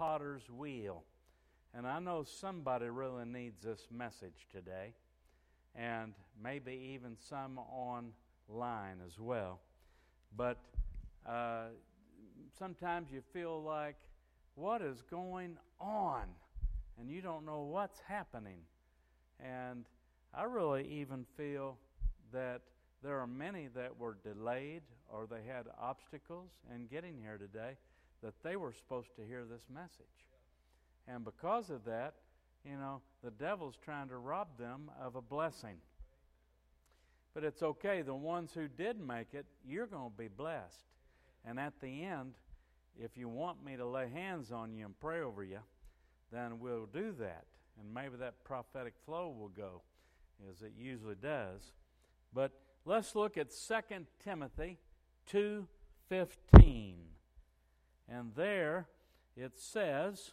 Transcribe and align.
potter's 0.00 0.48
wheel. 0.48 1.04
And 1.74 1.86
I 1.86 1.98
know 1.98 2.24
somebody 2.24 2.88
really 2.88 3.26
needs 3.26 3.60
this 3.62 3.86
message 3.90 4.46
today, 4.50 4.94
and 5.76 6.14
maybe 6.42 6.94
even 6.94 7.18
some 7.18 7.58
online 7.58 8.96
as 9.06 9.18
well. 9.18 9.60
But 10.34 10.56
uh, 11.28 11.66
sometimes 12.58 13.08
you 13.12 13.20
feel 13.34 13.62
like, 13.62 13.96
what 14.54 14.80
is 14.80 15.02
going 15.02 15.58
on? 15.78 16.22
And 16.98 17.10
you 17.10 17.20
don't 17.20 17.44
know 17.44 17.60
what's 17.60 18.00
happening. 18.08 18.60
And 19.38 19.84
I 20.32 20.44
really 20.44 20.88
even 20.88 21.26
feel 21.36 21.76
that 22.32 22.62
there 23.02 23.18
are 23.18 23.26
many 23.26 23.68
that 23.74 23.98
were 23.98 24.16
delayed 24.24 24.82
or 25.12 25.26
they 25.26 25.46
had 25.46 25.66
obstacles 25.78 26.48
in 26.74 26.86
getting 26.86 27.18
here 27.18 27.36
today 27.36 27.76
that 28.22 28.34
they 28.42 28.56
were 28.56 28.72
supposed 28.72 29.14
to 29.16 29.22
hear 29.26 29.44
this 29.44 29.64
message. 29.72 30.06
And 31.08 31.24
because 31.24 31.70
of 31.70 31.84
that, 31.84 32.14
you 32.64 32.76
know, 32.76 33.00
the 33.24 33.30
devil's 33.30 33.76
trying 33.82 34.08
to 34.08 34.16
rob 34.16 34.58
them 34.58 34.90
of 35.02 35.16
a 35.16 35.22
blessing. 35.22 35.76
But 37.34 37.44
it's 37.44 37.62
okay. 37.62 38.02
The 38.02 38.14
ones 38.14 38.52
who 38.54 38.68
did 38.68 39.00
make 39.00 39.34
it, 39.34 39.46
you're 39.64 39.86
going 39.86 40.10
to 40.10 40.16
be 40.16 40.28
blessed. 40.28 40.84
And 41.46 41.58
at 41.58 41.80
the 41.80 42.04
end, 42.04 42.34
if 42.98 43.16
you 43.16 43.28
want 43.28 43.64
me 43.64 43.76
to 43.76 43.86
lay 43.86 44.08
hands 44.10 44.52
on 44.52 44.74
you 44.74 44.84
and 44.84 44.98
pray 44.98 45.20
over 45.20 45.42
you, 45.42 45.60
then 46.32 46.58
we'll 46.60 46.86
do 46.86 47.12
that. 47.18 47.44
And 47.80 47.94
maybe 47.94 48.16
that 48.18 48.44
prophetic 48.44 48.94
flow 49.06 49.34
will 49.36 49.48
go 49.48 49.82
as 50.50 50.62
it 50.62 50.72
usually 50.78 51.14
does. 51.14 51.72
But 52.34 52.52
let's 52.84 53.14
look 53.14 53.38
at 53.38 53.50
2 53.50 54.06
Timothy 54.22 54.78
2:15. 55.26 57.09
And 58.10 58.34
there 58.34 58.88
it 59.36 59.58
says 59.58 60.32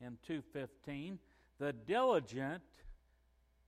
in 0.00 0.18
2:15, 0.22 1.20
"The 1.58 1.72
diligent 1.72 2.64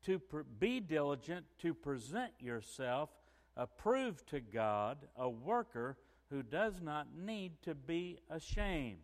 to 0.03 0.19
pr- 0.19 0.41
be 0.43 0.81
diligent 0.81 1.47
to 1.59 1.75
present 1.75 2.33
yourself 2.41 3.11
approved 3.56 4.27
to 4.28 4.41
God, 4.41 5.09
a 5.17 5.28
worker 5.28 5.98
who 6.31 6.43
does 6.43 6.81
not 6.81 7.15
need 7.15 7.61
to 7.62 7.75
be 7.75 8.19
ashamed, 8.31 9.03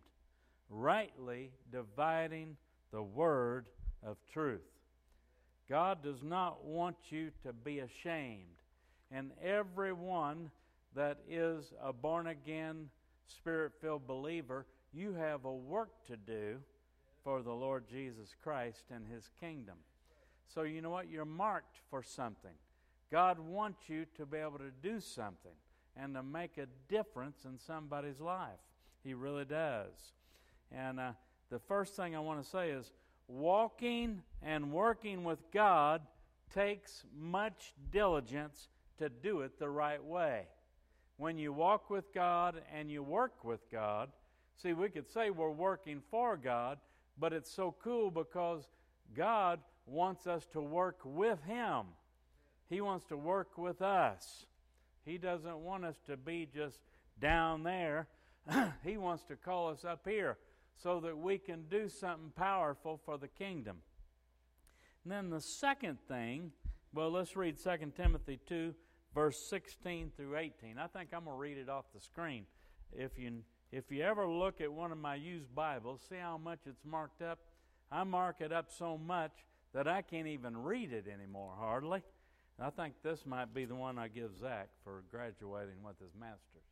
rightly 0.69 1.53
dividing 1.71 2.57
the 2.91 3.03
word 3.03 3.69
of 4.03 4.17
truth. 4.33 4.61
God 5.69 6.03
does 6.03 6.23
not 6.23 6.65
want 6.65 6.97
you 7.11 7.31
to 7.43 7.53
be 7.53 7.79
ashamed. 7.79 8.63
And 9.11 9.33
everyone 9.43 10.51
that 10.95 11.19
is 11.29 11.73
a 11.83 11.93
born 11.93 12.27
again, 12.27 12.91
spirit 13.27 13.73
filled 13.81 14.07
believer, 14.07 14.67
you 14.93 15.15
have 15.15 15.45
a 15.45 15.53
work 15.53 15.91
to 16.07 16.17
do 16.17 16.59
for 17.25 17.43
the 17.43 17.53
Lord 17.53 17.89
Jesus 17.89 18.35
Christ 18.43 18.85
and 18.91 19.07
His 19.07 19.31
kingdom. 19.41 19.77
So, 20.53 20.63
you 20.63 20.83
know 20.83 20.91
what? 20.91 21.09
You're 21.09 21.25
marked 21.25 21.79
for 21.91 22.03
something. 22.03 22.53
God 23.11 23.39
wants 23.39 23.89
you 23.89 24.07
to 24.17 24.27
be 24.27 24.39
able 24.39 24.59
to 24.59 24.73
do 24.83 25.01
something 25.01 25.53
and 25.97 26.15
to 26.15 26.23
make 26.23 26.59
a 26.59 26.67
difference 26.89 27.45
in 27.45 27.59
somebody's 27.59 28.21
life. 28.21 28.61
He 29.05 29.15
really 29.15 29.45
does. 29.45 29.93
And 30.71 30.99
uh, 30.99 31.13
the 31.51 31.59
first 31.59 31.95
thing 31.95 32.17
I 32.17 32.21
want 32.21 32.43
to 32.43 32.49
say 32.49 32.71
is 32.71 32.91
walking 33.29 34.23
and 34.43 34.73
working 34.73 35.25
with 35.25 35.39
God 35.53 36.03
takes 36.55 37.05
much 37.19 37.75
diligence 37.91 38.69
to 38.99 39.09
do 39.09 39.41
it 39.41 39.59
the 39.59 39.69
right 39.69 40.03
way. 40.03 40.47
When 41.17 41.39
you 41.39 41.53
walk 41.53 41.91
with 41.91 42.13
God 42.13 42.63
and 42.75 42.91
you 42.91 43.03
work 43.03 43.45
with 43.45 43.71
God, 43.71 44.11
see, 44.61 44.73
we 44.73 44.89
could 44.89 45.11
say 45.11 45.31
we're 45.31 45.51
working 45.51 46.03
for 46.11 46.37
God, 46.37 46.79
but 47.19 47.33
it's 47.33 47.51
so 47.51 47.75
cool 47.83 48.11
because 48.11 48.69
God 49.15 49.61
wants 49.87 50.27
us 50.27 50.47
to 50.53 50.61
work 50.61 51.01
with 51.05 51.43
Him. 51.45 51.87
He 52.69 52.81
wants 52.81 53.05
to 53.07 53.17
work 53.17 53.59
with 53.59 53.83
us. 53.83 54.47
He 55.05 55.19
doesn't 55.19 55.59
want 55.59 55.85
us 55.85 55.97
to 56.07 56.17
be 56.17 56.49
just 56.53 56.79
down 57.21 57.63
there. 57.63 58.09
he 58.85 58.97
wants 58.97 59.25
to 59.25 59.37
call 59.37 59.69
us 59.69 59.85
up 59.85 60.07
here 60.07 60.39
so 60.83 61.01
that 61.01 61.17
we 61.17 61.39
can 61.39 61.65
do 61.71 61.89
something 61.89 62.33
powerful 62.37 63.01
for 63.05 63.19
the 63.19 63.29
kingdom. 63.29 63.79
And 65.05 65.13
then 65.13 65.31
the 65.31 65.41
second 65.41 65.99
thing, 66.09 66.53
well, 66.93 67.11
let's 67.11 67.37
read 67.37 67.57
2 67.63 67.93
Timothy 67.97 68.39
2, 68.49 68.75
verse 69.15 69.39
16 69.39 70.13
through 70.17 70.37
18. 70.37 70.79
I 70.79 70.87
think 70.87 71.11
I'm 71.13 71.25
going 71.25 71.37
to 71.37 71.41
read 71.41 71.59
it 71.59 71.69
off 71.69 71.85
the 71.95 72.01
screen. 72.01 72.47
If 72.93 73.19
you, 73.19 73.43
if 73.71 73.91
you 73.91 74.03
ever 74.03 74.27
look 74.27 74.61
at 74.61 74.73
one 74.73 74.93
of 74.93 74.99
my 74.99 75.15
used 75.15 75.55
Bibles, 75.55 76.01
see 76.09 76.17
how 76.17 76.39
much 76.39 76.61
it's 76.67 76.85
marked 76.85 77.23
up? 77.23 77.39
I 77.91 78.05
mark 78.05 78.37
it 78.41 78.53
up 78.53 78.71
so 78.71 78.97
much 78.97 79.33
that 79.75 79.87
I 79.87 80.03
can't 80.03 80.27
even 80.27 80.57
read 80.57 80.93
it 80.93 81.07
anymore, 81.13 81.53
hardly. 81.59 82.03
And 82.59 82.67
I 82.67 82.71
think 82.71 82.95
this 83.03 83.25
might 83.27 83.55
be 83.55 83.65
the 83.65 83.75
one 83.75 83.99
I 83.99 84.09
give 84.09 84.37
Zach 84.39 84.69
for 84.85 85.05
graduating 85.11 85.83
with 85.85 85.99
his 85.99 86.13
master's. 86.19 86.63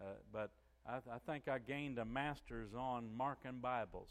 Uh, 0.00 0.04
but 0.32 0.50
I, 0.86 0.96
I, 0.96 1.18
think 1.26 1.48
I 1.48 1.58
gained 1.58 1.98
a 1.98 2.04
master's 2.04 2.74
on 2.74 3.14
marking 3.16 3.60
Bibles. 3.60 4.10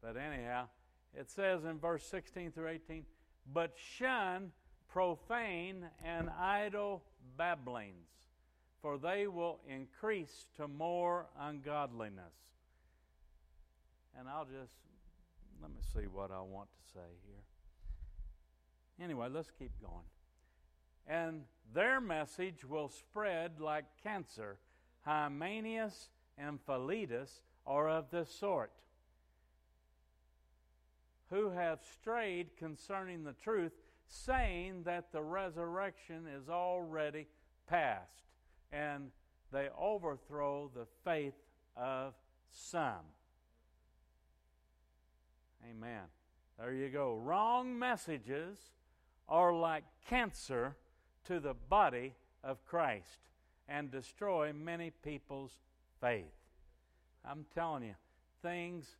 But 0.00 0.16
anyhow, 0.16 0.68
it 1.14 1.30
says 1.30 1.64
in 1.64 1.78
verse 1.78 2.04
16 2.06 2.52
through 2.52 2.68
18, 2.68 3.04
but 3.52 3.72
shun 3.76 4.52
profane 4.92 5.86
and 6.04 6.28
idle 6.38 7.02
babblings, 7.38 8.08
for 8.80 8.98
they 8.98 9.26
will 9.26 9.58
increase 9.66 10.46
to 10.56 10.68
more 10.68 11.26
ungodliness. 11.40 12.34
And 14.18 14.28
I'll 14.28 14.44
just, 14.44 14.74
let 15.62 15.70
me 15.70 15.80
see 15.94 16.06
what 16.06 16.30
I 16.30 16.40
want 16.40 16.68
to 16.70 16.92
say 16.92 17.08
here. 17.26 19.04
Anyway, 19.04 19.28
let's 19.32 19.50
keep 19.58 19.72
going. 19.80 20.04
And 21.08 21.42
their 21.74 22.00
message 22.00 22.64
will 22.64 22.88
spread 22.88 23.60
like 23.60 23.84
cancer. 24.02 24.58
Hymenaeus 25.06 26.10
and 26.36 26.60
Philetus 26.66 27.40
are 27.66 27.88
of 27.88 28.10
this 28.10 28.30
sort, 28.30 28.72
who 31.30 31.50
have 31.50 31.80
strayed 31.98 32.56
concerning 32.58 33.24
the 33.24 33.34
truth, 33.42 33.72
saying 34.12 34.82
that 34.84 35.10
the 35.10 35.22
resurrection 35.22 36.26
is 36.26 36.48
already 36.48 37.26
past, 37.66 38.24
and 38.70 39.10
they 39.50 39.68
overthrow 39.78 40.70
the 40.74 40.86
faith 41.04 41.34
of 41.76 42.12
some. 42.50 43.06
Amen. 45.68 46.02
There 46.58 46.74
you 46.74 46.90
go. 46.90 47.14
Wrong 47.16 47.78
messages 47.78 48.58
are 49.28 49.54
like 49.54 49.84
cancer 50.08 50.76
to 51.24 51.40
the 51.40 51.54
body 51.54 52.14
of 52.44 52.64
Christ 52.66 53.28
and 53.68 53.90
destroy 53.90 54.52
many 54.52 54.90
people's 55.02 55.52
faith. 56.00 56.34
I'm 57.24 57.46
telling 57.54 57.84
you, 57.84 57.94
things 58.42 58.96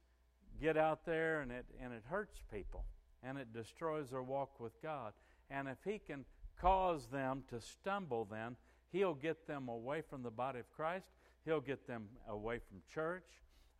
get 0.60 0.76
out 0.76 1.04
there 1.04 1.40
and 1.40 1.50
it, 1.50 1.66
and 1.82 1.92
it 1.92 2.02
hurts 2.08 2.40
people 2.50 2.84
and 3.22 3.38
it 3.38 3.52
destroys 3.52 4.10
their 4.10 4.22
walk 4.22 4.60
with 4.60 4.80
God. 4.82 5.12
And 5.50 5.68
if 5.68 5.78
He 5.84 5.98
can 5.98 6.24
cause 6.60 7.06
them 7.06 7.42
to 7.50 7.60
stumble, 7.60 8.26
then 8.30 8.56
He'll 8.90 9.14
get 9.14 9.46
them 9.46 9.68
away 9.68 10.02
from 10.08 10.22
the 10.22 10.30
body 10.30 10.60
of 10.60 10.70
Christ. 10.74 11.06
He'll 11.44 11.60
get 11.60 11.86
them 11.86 12.08
away 12.28 12.58
from 12.58 12.78
church, 12.92 13.24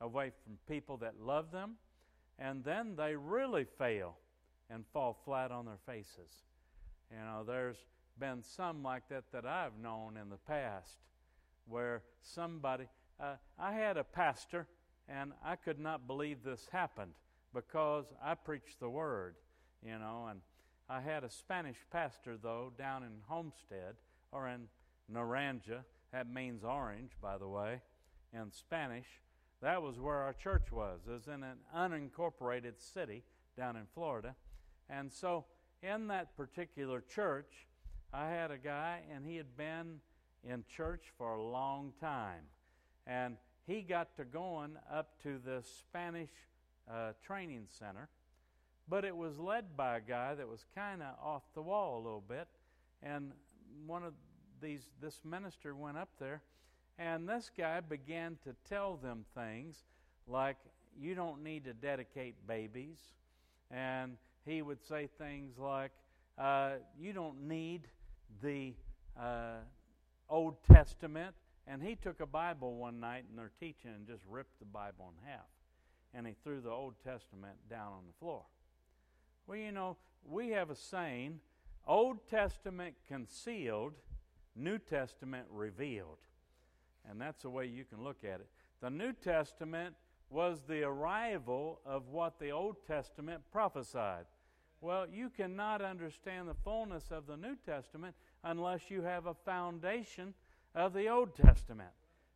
away 0.00 0.32
from 0.44 0.58
people 0.68 0.96
that 0.98 1.20
love 1.20 1.52
them, 1.52 1.72
and 2.38 2.64
then 2.64 2.96
they 2.96 3.14
really 3.14 3.66
fail 3.78 4.16
and 4.70 4.84
fall 4.92 5.18
flat 5.24 5.52
on 5.52 5.66
their 5.66 5.78
faces. 5.86 6.30
You 7.10 7.18
know, 7.18 7.44
there's 7.46 7.76
been 8.18 8.42
some 8.42 8.82
like 8.82 9.08
that 9.10 9.24
that 9.32 9.46
I've 9.46 9.78
known 9.80 10.16
in 10.16 10.28
the 10.28 10.36
past 10.36 10.96
where 11.68 12.02
somebody, 12.20 12.84
uh, 13.20 13.34
I 13.58 13.72
had 13.72 13.96
a 13.96 14.04
pastor, 14.04 14.66
and 15.08 15.32
I 15.44 15.56
could 15.56 15.78
not 15.78 16.06
believe 16.06 16.42
this 16.42 16.66
happened 16.72 17.12
because 17.54 18.06
I 18.24 18.34
preached 18.34 18.80
the 18.80 18.88
word, 18.88 19.36
you 19.84 19.98
know, 19.98 20.28
and 20.30 20.40
I 20.88 21.00
had 21.00 21.24
a 21.24 21.30
Spanish 21.30 21.76
pastor, 21.90 22.36
though, 22.40 22.72
down 22.76 23.02
in 23.02 23.12
Homestead 23.26 23.96
or 24.30 24.48
in 24.48 24.68
Naranja. 25.12 25.84
That 26.12 26.32
means 26.32 26.64
orange, 26.64 27.12
by 27.20 27.38
the 27.38 27.48
way, 27.48 27.80
in 28.32 28.52
Spanish. 28.52 29.06
That 29.62 29.82
was 29.82 29.98
where 29.98 30.16
our 30.16 30.32
church 30.32 30.72
was. 30.72 31.00
It 31.06 31.12
was 31.12 31.28
in 31.28 31.42
an 31.42 31.58
unincorporated 31.74 32.80
city 32.80 33.22
down 33.56 33.76
in 33.76 33.86
Florida. 33.94 34.34
And 34.90 35.12
so 35.12 35.44
in 35.82 36.08
that 36.08 36.36
particular 36.36 37.00
church, 37.00 37.66
I 38.12 38.28
had 38.28 38.50
a 38.50 38.58
guy, 38.58 39.00
and 39.14 39.24
he 39.24 39.36
had 39.36 39.56
been 39.56 40.00
in 40.44 40.64
church 40.68 41.04
for 41.16 41.34
a 41.34 41.42
long 41.42 41.92
time. 42.00 42.42
And 43.06 43.36
he 43.66 43.82
got 43.82 44.16
to 44.16 44.24
going 44.24 44.76
up 44.92 45.22
to 45.22 45.38
the 45.44 45.62
Spanish 45.62 46.30
uh, 46.90 47.12
training 47.24 47.66
center, 47.68 48.08
but 48.92 49.06
it 49.06 49.16
was 49.16 49.38
led 49.38 49.74
by 49.74 49.96
a 49.96 50.00
guy 50.02 50.34
that 50.34 50.46
was 50.46 50.66
kind 50.74 51.00
of 51.00 51.14
off 51.24 51.40
the 51.54 51.62
wall 51.62 51.96
a 51.96 52.02
little 52.04 52.22
bit. 52.28 52.46
And 53.02 53.32
one 53.86 54.04
of 54.04 54.12
these, 54.60 54.82
this 55.00 55.22
minister 55.24 55.74
went 55.74 55.96
up 55.96 56.10
there, 56.20 56.42
and 56.98 57.26
this 57.26 57.50
guy 57.56 57.80
began 57.80 58.36
to 58.44 58.54
tell 58.68 58.98
them 58.98 59.24
things 59.34 59.84
like 60.28 60.58
you 61.00 61.14
don't 61.14 61.42
need 61.42 61.64
to 61.64 61.72
dedicate 61.72 62.34
babies. 62.46 62.98
And 63.70 64.18
he 64.44 64.60
would 64.60 64.86
say 64.86 65.08
things 65.16 65.56
like, 65.56 65.92
uh, 66.36 66.72
you 67.00 67.14
don't 67.14 67.48
need 67.48 67.88
the 68.42 68.74
uh, 69.18 69.60
Old 70.28 70.62
Testament. 70.70 71.34
And 71.66 71.82
he 71.82 71.96
took 71.96 72.20
a 72.20 72.26
Bible 72.26 72.74
one 72.74 73.00
night 73.00 73.24
and 73.30 73.38
they're 73.38 73.52
teaching 73.58 73.92
and 73.96 74.06
just 74.06 74.22
ripped 74.28 74.58
the 74.58 74.66
Bible 74.66 75.14
in 75.16 75.30
half. 75.30 75.48
And 76.12 76.26
he 76.26 76.34
threw 76.44 76.60
the 76.60 76.68
Old 76.68 76.92
Testament 77.02 77.54
down 77.70 77.86
on 77.92 78.02
the 78.06 78.18
floor. 78.20 78.42
Well, 79.46 79.58
you 79.58 79.72
know, 79.72 79.96
we 80.24 80.50
have 80.50 80.70
a 80.70 80.76
saying 80.76 81.40
Old 81.86 82.26
Testament 82.28 82.94
concealed, 83.08 83.94
New 84.54 84.78
Testament 84.78 85.46
revealed. 85.50 86.18
And 87.08 87.20
that's 87.20 87.42
the 87.42 87.50
way 87.50 87.66
you 87.66 87.84
can 87.84 88.04
look 88.04 88.24
at 88.24 88.40
it. 88.40 88.48
The 88.80 88.90
New 88.90 89.12
Testament 89.12 89.94
was 90.30 90.62
the 90.66 90.84
arrival 90.84 91.80
of 91.84 92.08
what 92.08 92.38
the 92.38 92.50
Old 92.50 92.76
Testament 92.86 93.42
prophesied. 93.50 94.24
Well, 94.80 95.06
you 95.12 95.30
cannot 95.30 95.82
understand 95.82 96.48
the 96.48 96.56
fullness 96.64 97.10
of 97.10 97.26
the 97.26 97.36
New 97.36 97.56
Testament 97.66 98.14
unless 98.42 98.90
you 98.90 99.02
have 99.02 99.26
a 99.26 99.34
foundation 99.34 100.34
of 100.74 100.92
the 100.92 101.08
Old 101.08 101.36
Testament. 101.36 101.90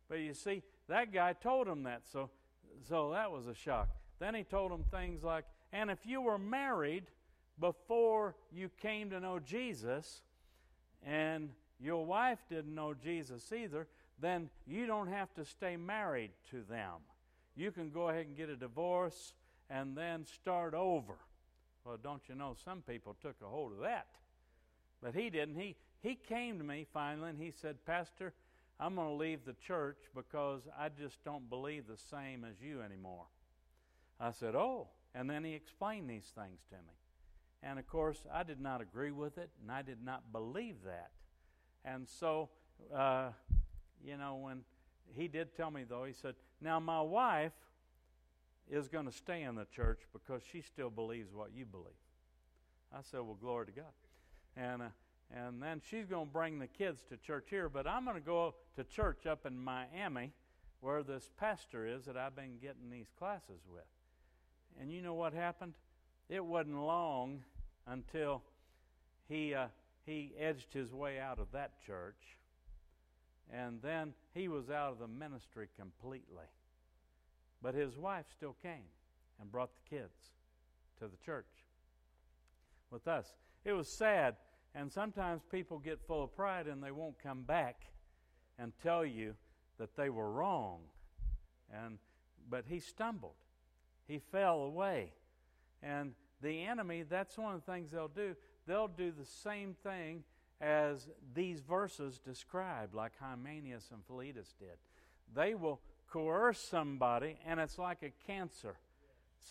But 0.07 0.19
you 0.19 0.33
see, 0.33 0.63
that 0.87 1.11
guy 1.11 1.33
told 1.33 1.67
him 1.67 1.83
that, 1.83 2.03
so, 2.09 2.29
so 2.87 3.11
that 3.11 3.31
was 3.31 3.47
a 3.47 3.53
shock. 3.53 3.89
Then 4.19 4.35
he 4.35 4.43
told 4.43 4.71
him 4.71 4.83
things 4.89 5.23
like, 5.23 5.45
and 5.77 5.91
if 5.91 5.99
you 6.05 6.21
were 6.21 6.37
married 6.37 7.03
before 7.59 8.35
you 8.51 8.69
came 8.81 9.09
to 9.11 9.19
know 9.19 9.39
Jesus, 9.39 10.21
and 11.05 11.49
your 11.79 12.05
wife 12.05 12.39
didn't 12.49 12.73
know 12.73 12.93
Jesus 12.93 13.51
either, 13.51 13.87
then 14.19 14.49
you 14.65 14.85
don't 14.85 15.07
have 15.07 15.33
to 15.35 15.45
stay 15.45 15.77
married 15.77 16.31
to 16.51 16.61
them 16.69 17.01
you 17.57 17.71
can 17.71 17.89
go 17.89 18.09
ahead 18.09 18.27
and 18.27 18.37
get 18.37 18.49
a 18.49 18.55
divorce 18.55 19.33
and 19.69 19.97
then 19.97 20.25
start 20.25 20.73
over. 20.73 21.15
Well, 21.83 21.97
don't 22.01 22.21
you 22.29 22.35
know 22.35 22.55
some 22.63 22.81
people 22.81 23.15
took 23.21 23.35
a 23.41 23.47
hold 23.47 23.73
of 23.73 23.79
that? 23.79 24.07
But 25.01 25.15
he 25.15 25.29
didn't. 25.29 25.55
He, 25.55 25.75
he 26.01 26.15
came 26.15 26.59
to 26.59 26.63
me 26.63 26.85
finally 26.93 27.31
and 27.31 27.39
he 27.39 27.51
said, 27.51 27.83
Pastor, 27.85 28.33
I'm 28.79 28.95
going 28.95 29.07
to 29.07 29.13
leave 29.15 29.39
the 29.43 29.55
church 29.65 29.97
because 30.15 30.61
I 30.79 30.89
just 30.89 31.23
don't 31.25 31.49
believe 31.49 31.85
the 31.87 31.97
same 31.97 32.45
as 32.45 32.61
you 32.61 32.81
anymore. 32.81 33.25
I 34.19 34.31
said, 34.31 34.55
Oh. 34.55 34.87
And 35.17 35.27
then 35.27 35.43
he 35.43 35.53
explained 35.53 36.07
these 36.07 36.31
things 36.35 36.59
to 36.69 36.75
me. 36.75 36.93
And 37.63 37.79
of 37.79 37.87
course, 37.87 38.19
I 38.31 38.43
did 38.43 38.61
not 38.61 38.81
agree 38.81 39.11
with 39.11 39.39
it 39.39 39.49
and 39.59 39.71
I 39.71 39.81
did 39.81 40.03
not 40.03 40.31
believe 40.31 40.75
that. 40.85 41.09
And 41.83 42.07
so, 42.07 42.49
uh, 42.95 43.29
you 44.05 44.15
know, 44.15 44.35
when 44.35 44.61
he 45.15 45.27
did 45.27 45.55
tell 45.55 45.71
me, 45.71 45.85
though, 45.89 46.03
he 46.03 46.13
said, 46.13 46.35
Now, 46.61 46.79
my 46.79 47.01
wife 47.01 47.53
is 48.69 48.87
going 48.89 49.05
to 49.05 49.11
stay 49.11 49.41
in 49.41 49.55
the 49.55 49.65
church 49.65 50.01
because 50.13 50.43
she 50.51 50.61
still 50.61 50.91
believes 50.91 51.33
what 51.33 51.49
you 51.55 51.65
believe. 51.65 51.87
I 52.93 52.99
said, 53.01 53.21
Well, 53.21 53.37
glory 53.41 53.65
to 53.67 53.71
God. 53.71 53.85
And, 54.55 54.83
uh, 54.83 54.89
and 55.35 55.63
then 55.63 55.81
she's 55.89 56.05
going 56.05 56.27
to 56.27 56.31
bring 56.31 56.59
the 56.59 56.67
kids 56.67 57.01
to 57.09 57.17
church 57.17 57.47
here, 57.49 57.69
but 57.69 57.87
I'm 57.87 58.03
going 58.05 58.17
to 58.17 58.21
go 58.21 58.53
to 58.75 58.83
church 58.83 59.25
up 59.25 59.47
in 59.47 59.57
Miami 59.57 60.33
where 60.79 61.01
this 61.01 61.31
pastor 61.39 61.87
is 61.87 62.05
that 62.05 62.17
I've 62.17 62.35
been 62.35 62.59
getting 62.61 62.91
these 62.91 63.07
classes 63.17 63.61
with. 63.67 63.83
And 64.79 64.91
you 64.91 65.01
know 65.01 65.13
what 65.13 65.33
happened? 65.33 65.73
It 66.29 66.43
wasn't 66.43 66.77
long 66.77 67.43
until 67.87 68.43
he, 69.27 69.53
uh, 69.53 69.67
he 70.05 70.33
edged 70.39 70.73
his 70.73 70.93
way 70.93 71.19
out 71.19 71.39
of 71.39 71.51
that 71.53 71.81
church 71.85 72.37
and 73.51 73.81
then 73.81 74.13
he 74.33 74.47
was 74.47 74.69
out 74.69 74.91
of 74.91 74.99
the 74.99 75.07
ministry 75.07 75.67
completely. 75.77 76.45
But 77.61 77.75
his 77.75 77.97
wife 77.97 78.25
still 78.35 78.55
came 78.61 78.89
and 79.39 79.51
brought 79.51 79.71
the 79.73 79.95
kids 79.95 80.31
to 80.99 81.07
the 81.07 81.17
church 81.25 81.45
with 82.91 83.07
us. 83.07 83.33
It 83.65 83.73
was 83.73 83.87
sad, 83.87 84.35
and 84.75 84.91
sometimes 84.91 85.41
people 85.51 85.79
get 85.79 85.99
full 86.07 86.23
of 86.23 86.35
pride 86.35 86.67
and 86.67 86.83
they 86.83 86.91
won't 86.91 87.21
come 87.21 87.43
back 87.43 87.81
and 88.59 88.73
tell 88.83 89.05
you 89.05 89.33
that 89.77 89.95
they 89.95 90.09
were 90.09 90.31
wrong. 90.31 90.79
And 91.71 91.99
but 92.49 92.65
he 92.67 92.79
stumbled. 92.79 93.35
He 94.07 94.19
fell 94.19 94.61
away. 94.61 95.13
And 95.83 96.13
the 96.41 96.63
enemy, 96.63 97.03
that's 97.03 97.37
one 97.37 97.55
of 97.55 97.65
the 97.65 97.71
things 97.71 97.91
they'll 97.91 98.07
do. 98.07 98.35
They'll 98.65 98.87
do 98.87 99.11
the 99.11 99.25
same 99.25 99.75
thing 99.83 100.23
as 100.59 101.07
these 101.33 101.61
verses 101.61 102.19
describe, 102.19 102.95
like 102.95 103.11
Hymenaeus 103.19 103.89
and 103.91 104.03
Philetus 104.05 104.53
did. 104.59 104.77
They 105.35 105.55
will 105.55 105.81
coerce 106.11 106.59
somebody, 106.59 107.37
and 107.45 107.59
it's 107.59 107.77
like 107.77 108.01
a 108.01 108.13
cancer. 108.25 108.75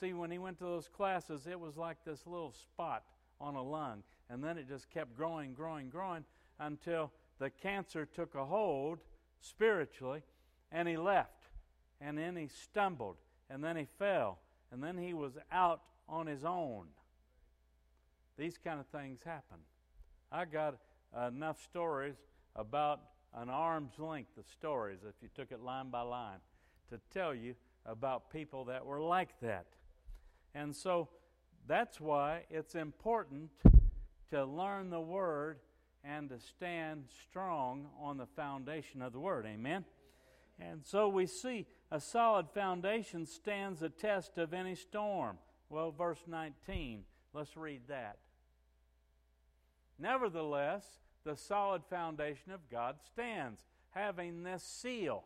See, 0.01 0.13
when 0.13 0.31
he 0.31 0.39
went 0.39 0.59
to 0.59 0.65
those 0.65 0.89
classes, 0.89 1.47
it 1.47 1.59
was 1.59 1.77
like 1.77 1.99
this 2.05 2.27
little 2.27 2.53
spot 2.53 3.05
on 3.41 3.55
a 3.55 3.63
lung, 3.63 4.03
and 4.29 4.43
then 4.43 4.59
it 4.59 4.69
just 4.69 4.91
kept 4.91 5.17
growing, 5.17 5.55
growing, 5.55 5.91
growing 5.91 6.25
until 6.59 7.13
the 7.39 7.51
cancer 7.51 8.07
took 8.07 8.35
a 8.35 8.45
hold 8.45 8.99
spiritually, 9.41 10.23
and 10.73 10.89
he 10.89 10.97
left. 10.97 11.45
And 12.01 12.19
then 12.19 12.37
he 12.37 12.49
stumbled, 12.49 13.17
and 13.49 13.63
then 13.63 13.77
he 13.77 13.87
fell, 13.99 14.39
and 14.77 14.85
then 14.85 15.03
he 15.03 15.15
was 15.15 15.33
out 15.51 15.81
on 16.07 16.27
his 16.27 16.45
own. 16.45 16.85
These 18.37 18.59
kind 18.63 18.79
of 18.79 18.87
things 18.89 19.21
happen. 19.25 19.57
I 20.31 20.45
got 20.45 20.77
enough 21.27 21.63
stories 21.63 22.17
about 22.55 23.01
an 23.35 23.49
arm's 23.49 23.99
length 23.99 24.37
of 24.37 24.45
stories, 24.53 24.99
if 25.09 25.15
you 25.23 25.31
took 25.35 25.51
it 25.51 25.63
line 25.63 25.89
by 25.89 26.03
line, 26.03 26.41
to 26.91 27.01
tell 27.11 27.35
you 27.35 27.55
about 27.87 28.31
people 28.31 28.67
that 28.67 28.85
were 28.85 29.01
like 29.01 29.41
that. 29.41 29.65
And 30.55 30.77
so 30.77 31.09
that's 31.67 31.99
why 31.99 32.43
it's 32.51 32.75
important 32.75 33.49
to 34.31 34.45
learn 34.45 34.91
the 34.91 35.01
Word 35.01 35.59
and 36.05 36.29
to 36.29 36.39
stand 36.39 37.05
strong 37.23 37.87
on 37.99 38.19
the 38.19 38.27
foundation 38.27 39.01
of 39.01 39.15
the 39.15 39.21
Word. 39.21 39.47
Amen? 39.47 39.87
And 40.59 40.85
so 40.85 41.09
we 41.09 41.27
see 41.27 41.67
a 41.91 42.01
solid 42.01 42.47
foundation 42.55 43.27
stands 43.27 43.81
the 43.81 43.89
test 43.89 44.39
of 44.39 44.55
any 44.55 44.75
storm. 44.75 45.39
Well, 45.69 45.91
verse 45.91 46.23
19, 46.27 47.03
let's 47.33 47.57
read 47.57 47.83
that. 47.89 48.19
Nevertheless, 49.99 50.85
the 51.25 51.37
solid 51.37 51.83
foundation 51.91 52.53
of 52.53 52.61
God 52.71 52.97
stands, 53.05 53.65
having 53.91 54.43
this 54.43 54.63
seal. 54.63 55.25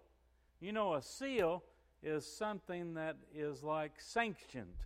You 0.61 0.73
know, 0.73 0.95
a 0.95 1.03
seal 1.03 1.63
is 2.03 2.27
something 2.27 2.95
that 2.95 3.17
is 3.35 3.63
like 3.63 3.93
sanctioned. 3.99 4.85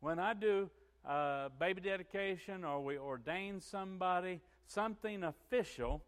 When 0.00 0.18
I 0.18 0.34
do 0.34 0.70
a 1.04 1.50
baby 1.58 1.80
dedication 1.80 2.64
or 2.64 2.82
we 2.82 2.98
ordain 2.98 3.60
somebody, 3.60 4.40
something 4.66 5.24
official 5.24 6.02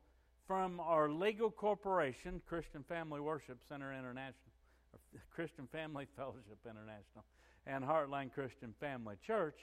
from 0.53 0.81
our 0.81 1.09
legal 1.09 1.51
corporation, 1.51 2.43
Christian 2.47 2.83
Family 2.83 3.23
Worship 3.23 3.57
Center 3.67 3.91
International, 3.91 4.53
Christian 5.35 5.67
Family 5.67 6.07
Fellowship 6.15 6.59
International, 6.67 7.25
and 7.67 7.83
Heartland 7.83 8.35
Christian 8.35 8.75
Family 8.79 9.15
Church, 9.27 9.57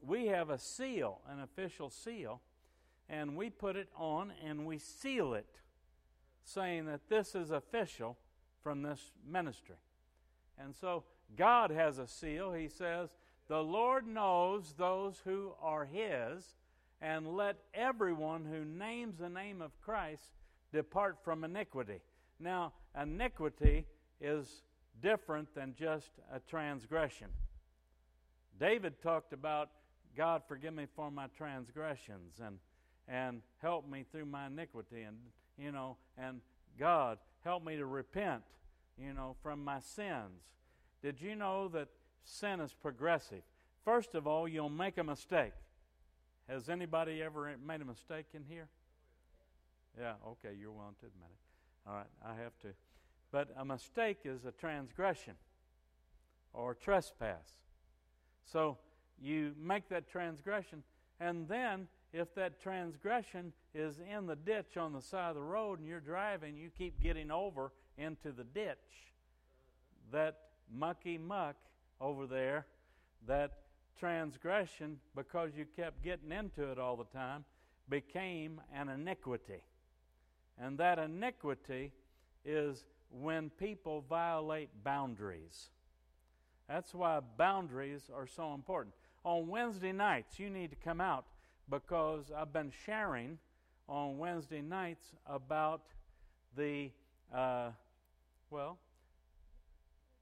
we 0.00 0.26
have 0.26 0.48
a 0.48 0.56
seal, 0.56 1.20
an 1.28 1.40
official 1.40 1.90
seal 1.90 2.40
and 3.08 3.34
we 3.36 3.50
put 3.50 3.74
it 3.74 3.88
on 3.96 4.32
and 4.46 4.66
we 4.66 4.78
seal 4.78 5.34
it, 5.34 5.48
saying 6.44 6.86
that 6.86 7.08
this 7.08 7.34
is 7.34 7.50
official 7.50 8.16
from 8.62 8.82
this 8.82 9.10
ministry. 9.28 9.80
And 10.56 10.76
so 10.80 11.02
God 11.36 11.72
has 11.72 11.98
a 11.98 12.06
seal. 12.06 12.52
He 12.52 12.68
says, 12.68 13.16
The 13.48 13.64
Lord 13.64 14.06
knows 14.06 14.74
those 14.78 15.22
who 15.24 15.54
are 15.60 15.86
His, 15.86 16.54
and 17.00 17.36
let 17.36 17.56
everyone 17.74 18.44
who 18.44 18.64
names 18.64 19.16
the 19.18 19.28
name 19.28 19.62
of 19.62 19.78
Christ 19.80 20.32
depart 20.72 21.18
from 21.24 21.44
iniquity. 21.44 22.00
Now, 22.38 22.72
iniquity 23.00 23.86
is 24.20 24.62
different 25.02 25.54
than 25.54 25.74
just 25.78 26.10
a 26.32 26.40
transgression. 26.40 27.28
David 28.58 29.00
talked 29.02 29.32
about, 29.32 29.70
God, 30.16 30.42
forgive 30.46 30.74
me 30.74 30.86
for 30.94 31.10
my 31.10 31.26
transgressions. 31.36 32.40
And 32.44 32.58
and 33.10 33.42
help 33.60 33.88
me 33.88 34.04
through 34.10 34.24
my 34.24 34.46
iniquity 34.46 35.02
and 35.02 35.16
you 35.58 35.72
know 35.72 35.96
and 36.16 36.40
God 36.78 37.18
help 37.44 37.64
me 37.64 37.76
to 37.76 37.86
repent 37.86 38.42
you 38.96 39.12
know 39.12 39.36
from 39.42 39.64
my 39.64 39.80
sins 39.80 40.44
did 41.02 41.20
you 41.20 41.34
know 41.34 41.68
that 41.68 41.88
sin 42.24 42.60
is 42.60 42.72
progressive 42.72 43.42
first 43.84 44.14
of 44.14 44.26
all 44.26 44.46
you'll 44.46 44.68
make 44.68 44.96
a 44.96 45.04
mistake 45.04 45.52
has 46.50 46.68
anybody 46.68 47.22
ever 47.22 47.54
made 47.66 47.80
a 47.80 47.84
mistake 47.84 48.26
in 48.34 48.44
here? 48.48 48.68
Yeah 49.98 50.14
okay 50.26 50.54
you're 50.58 50.72
willing 50.72 50.94
to 51.00 51.06
admit 51.06 51.30
it. 51.30 51.88
All 51.88 51.96
right 51.96 52.06
I 52.24 52.42
have 52.42 52.58
to. 52.62 52.68
But 53.32 53.48
a 53.56 53.64
mistake 53.64 54.18
is 54.24 54.44
a 54.44 54.52
transgression 54.52 55.34
or 56.52 56.74
trespass. 56.74 57.46
So 58.44 58.78
you 59.20 59.52
make 59.60 59.88
that 59.88 60.10
transgression 60.10 60.82
and 61.20 61.48
then 61.48 61.86
if 62.12 62.34
that 62.34 62.60
transgression 62.60 63.52
is 63.74 64.00
in 64.00 64.26
the 64.26 64.34
ditch 64.34 64.76
on 64.76 64.92
the 64.92 65.00
side 65.00 65.30
of 65.30 65.36
the 65.36 65.42
road 65.42 65.78
and 65.78 65.86
you're 65.86 66.00
driving, 66.00 66.56
you 66.56 66.70
keep 66.76 67.00
getting 67.00 67.30
over 67.30 67.72
into 67.96 68.32
the 68.32 68.42
ditch, 68.42 69.12
that 70.10 70.38
mucky 70.72 71.18
muck 71.18 71.56
over 72.00 72.26
there, 72.26 72.66
that 73.28 73.58
transgression, 73.98 74.98
because 75.14 75.50
you 75.56 75.66
kept 75.76 76.02
getting 76.02 76.32
into 76.32 76.70
it 76.70 76.78
all 76.78 76.96
the 76.96 77.04
time, 77.04 77.44
became 77.88 78.60
an 78.74 78.88
iniquity. 78.88 79.64
And 80.58 80.78
that 80.78 80.98
iniquity 80.98 81.92
is 82.44 82.84
when 83.10 83.50
people 83.50 84.04
violate 84.08 84.70
boundaries. 84.84 85.70
That's 86.68 86.94
why 86.94 87.20
boundaries 87.36 88.02
are 88.14 88.26
so 88.26 88.54
important. 88.54 88.94
On 89.24 89.48
Wednesday 89.48 89.92
nights, 89.92 90.38
you 90.38 90.48
need 90.48 90.70
to 90.70 90.76
come 90.76 91.00
out 91.00 91.24
because 91.68 92.30
I've 92.36 92.52
been 92.52 92.72
sharing 92.86 93.38
on 93.88 94.18
Wednesday 94.18 94.62
nights 94.62 95.04
about 95.26 95.82
the, 96.56 96.90
uh, 97.34 97.70
well, 98.50 98.78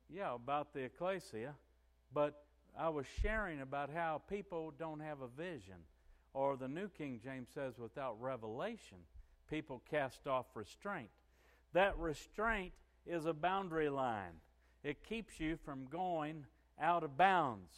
yeah, 0.08 0.34
about 0.34 0.72
the 0.72 0.80
ecclesia, 0.80 1.54
but 2.14 2.44
I 2.78 2.90
was 2.90 3.06
sharing 3.22 3.60
about 3.60 3.90
how 3.92 4.22
people 4.30 4.72
don't 4.78 5.00
have 5.00 5.20
a 5.20 5.26
vision, 5.26 5.78
or 6.32 6.56
the 6.56 6.68
New 6.68 6.88
King 6.88 7.18
James 7.22 7.48
says, 7.52 7.74
without 7.76 8.20
revelation, 8.20 8.98
people 9.50 9.82
cast 9.90 10.28
off 10.28 10.46
restraint. 10.54 11.10
That 11.72 11.98
restraint 11.98 12.72
is 13.04 13.26
a 13.26 13.32
boundary 13.32 13.88
line, 13.88 14.40
it 14.84 15.02
keeps 15.02 15.40
you 15.40 15.56
from 15.64 15.86
going 15.90 16.46
out 16.80 17.02
of 17.02 17.16
bounds. 17.16 17.72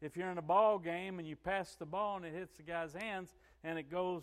If 0.00 0.16
you're 0.16 0.30
in 0.30 0.38
a 0.38 0.42
ball 0.42 0.78
game 0.78 1.18
and 1.18 1.26
you 1.26 1.34
pass 1.34 1.74
the 1.74 1.86
ball 1.86 2.16
and 2.16 2.24
it 2.24 2.32
hits 2.32 2.56
the 2.56 2.62
guy's 2.62 2.92
hands 2.92 3.34
and 3.64 3.76
it 3.76 3.90
goes 3.90 4.22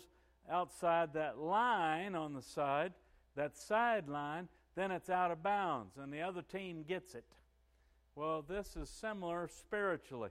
outside 0.50 1.12
that 1.12 1.38
line 1.38 2.14
on 2.14 2.32
the 2.32 2.40
side, 2.40 2.94
that 3.34 3.54
sideline, 3.54 4.48
then 4.74 4.90
it's 4.90 5.10
out 5.10 5.30
of 5.30 5.42
bounds 5.42 5.98
and 5.98 6.10
the 6.10 6.22
other 6.22 6.40
team 6.40 6.84
gets 6.88 7.14
it. 7.14 7.24
Well, 8.16 8.42
this 8.48 8.76
is 8.76 8.88
similar 8.88 9.46
spiritually. 9.46 10.30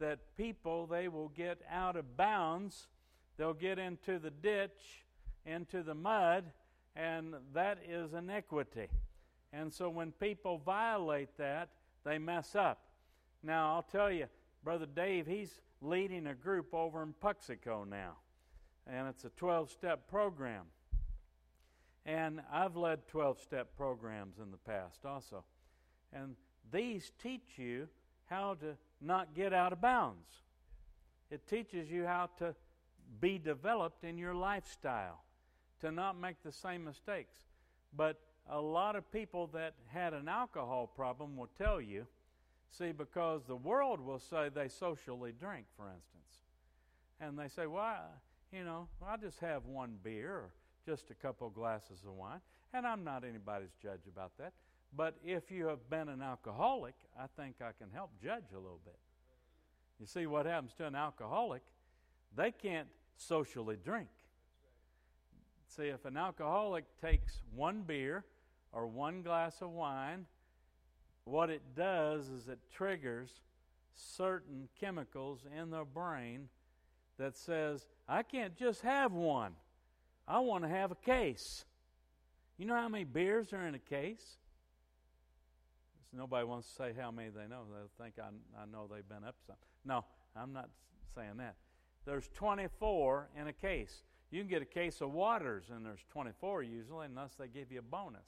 That 0.00 0.18
people, 0.38 0.86
they 0.86 1.08
will 1.08 1.28
get 1.28 1.60
out 1.70 1.96
of 1.96 2.16
bounds, 2.16 2.88
they'll 3.36 3.52
get 3.52 3.78
into 3.78 4.18
the 4.18 4.30
ditch, 4.30 5.04
into 5.44 5.82
the 5.82 5.94
mud, 5.94 6.44
and 6.96 7.34
that 7.52 7.80
is 7.86 8.14
iniquity. 8.14 8.88
And 9.52 9.72
so 9.72 9.90
when 9.90 10.12
people 10.12 10.62
violate 10.64 11.36
that, 11.36 11.68
they 12.02 12.16
mess 12.16 12.54
up. 12.54 12.80
Now, 13.42 13.74
I'll 13.74 13.82
tell 13.82 14.10
you, 14.10 14.26
Brother 14.64 14.86
Dave, 14.86 15.26
he's 15.26 15.60
leading 15.82 16.28
a 16.28 16.34
group 16.34 16.72
over 16.72 17.02
in 17.02 17.12
Puxico 17.22 17.86
now, 17.86 18.16
and 18.86 19.06
it's 19.06 19.24
a 19.24 19.30
12 19.30 19.70
step 19.70 20.08
program. 20.08 20.64
And 22.06 22.40
I've 22.50 22.76
led 22.76 23.06
12 23.08 23.38
step 23.38 23.76
programs 23.76 24.38
in 24.38 24.50
the 24.50 24.56
past 24.56 25.04
also. 25.04 25.44
And 26.10 26.36
these 26.72 27.12
teach 27.22 27.56
you 27.56 27.88
how 28.26 28.54
to 28.60 28.76
not 29.00 29.34
get 29.34 29.52
out 29.52 29.72
of 29.72 29.80
bounds. 29.80 30.28
It 31.30 31.46
teaches 31.46 31.90
you 31.90 32.04
how 32.04 32.30
to 32.38 32.54
be 33.20 33.38
developed 33.38 34.04
in 34.04 34.18
your 34.18 34.34
lifestyle, 34.34 35.22
to 35.80 35.90
not 35.90 36.18
make 36.18 36.42
the 36.42 36.52
same 36.52 36.84
mistakes. 36.84 37.36
But 37.96 38.20
a 38.50 38.60
lot 38.60 38.96
of 38.96 39.10
people 39.12 39.46
that 39.48 39.74
had 39.86 40.14
an 40.14 40.28
alcohol 40.28 40.86
problem 40.86 41.36
will 41.36 41.50
tell 41.58 41.80
you 41.80 42.06
see, 42.70 42.92
because 42.92 43.42
the 43.46 43.56
world 43.56 44.00
will 44.00 44.18
say 44.18 44.50
they 44.54 44.68
socially 44.68 45.32
drink, 45.38 45.64
for 45.76 45.86
instance. 45.86 46.44
And 47.20 47.38
they 47.38 47.48
say, 47.48 47.66
well, 47.66 48.12
you 48.52 48.64
know, 48.64 48.88
I 49.06 49.16
just 49.16 49.40
have 49.40 49.64
one 49.66 49.96
beer 50.02 50.30
or 50.30 50.50
just 50.86 51.10
a 51.10 51.14
couple 51.14 51.48
glasses 51.50 52.00
of 52.06 52.14
wine. 52.14 52.40
And 52.72 52.86
I'm 52.86 53.04
not 53.04 53.24
anybody's 53.24 53.74
judge 53.82 54.06
about 54.06 54.32
that. 54.38 54.52
But 54.96 55.16
if 55.24 55.50
you 55.50 55.66
have 55.66 55.88
been 55.90 56.08
an 56.08 56.22
alcoholic, 56.22 56.94
I 57.18 57.26
think 57.40 57.56
I 57.60 57.72
can 57.78 57.90
help 57.92 58.10
judge 58.22 58.52
a 58.52 58.58
little 58.58 58.80
bit. 58.84 58.98
You 60.00 60.06
see 60.06 60.26
what 60.26 60.46
happens 60.46 60.72
to 60.78 60.86
an 60.86 60.94
alcoholic? 60.94 61.62
They 62.36 62.52
can't 62.52 62.88
socially 63.16 63.76
drink. 63.84 64.08
See, 65.66 65.88
if 65.88 66.04
an 66.04 66.16
alcoholic 66.16 66.84
takes 67.00 67.42
one 67.54 67.82
beer 67.82 68.24
or 68.72 68.86
one 68.86 69.22
glass 69.22 69.60
of 69.60 69.70
wine, 69.70 70.26
what 71.24 71.50
it 71.50 71.62
does 71.76 72.28
is 72.28 72.48
it 72.48 72.58
triggers 72.72 73.40
certain 73.94 74.68
chemicals 74.80 75.40
in 75.60 75.70
the 75.70 75.84
brain 75.84 76.48
that 77.18 77.36
says, 77.36 77.86
I 78.08 78.22
can't 78.22 78.56
just 78.56 78.80
have 78.82 79.12
one. 79.12 79.52
I 80.26 80.38
want 80.38 80.64
to 80.64 80.70
have 80.70 80.90
a 80.90 80.96
case. 80.96 81.64
You 82.56 82.66
know 82.66 82.76
how 82.76 82.88
many 82.88 83.04
beers 83.04 83.52
are 83.52 83.66
in 83.66 83.74
a 83.74 83.78
case? 83.78 84.38
Nobody 86.12 86.44
wants 86.46 86.68
to 86.68 86.74
say 86.74 86.92
how 86.98 87.10
many 87.10 87.28
they 87.28 87.46
know. 87.48 87.64
They'll 87.70 88.04
think 88.04 88.14
I, 88.18 88.28
I 88.60 88.64
know 88.66 88.88
they've 88.92 89.08
been 89.08 89.24
up 89.24 89.36
something. 89.46 89.62
No, 89.84 90.04
I'm 90.34 90.52
not 90.52 90.70
saying 91.14 91.36
that. 91.38 91.56
There's 92.06 92.28
24 92.34 93.28
in 93.38 93.48
a 93.48 93.52
case. 93.52 94.02
You 94.30 94.40
can 94.40 94.48
get 94.48 94.62
a 94.62 94.66
case 94.66 95.00
of 95.00 95.12
waters, 95.12 95.64
and 95.70 95.84
there's 95.84 96.04
24 96.10 96.62
usually, 96.62 97.06
unless 97.06 97.34
they 97.34 97.48
give 97.48 97.70
you 97.70 97.80
a 97.80 97.82
bonus. 97.82 98.26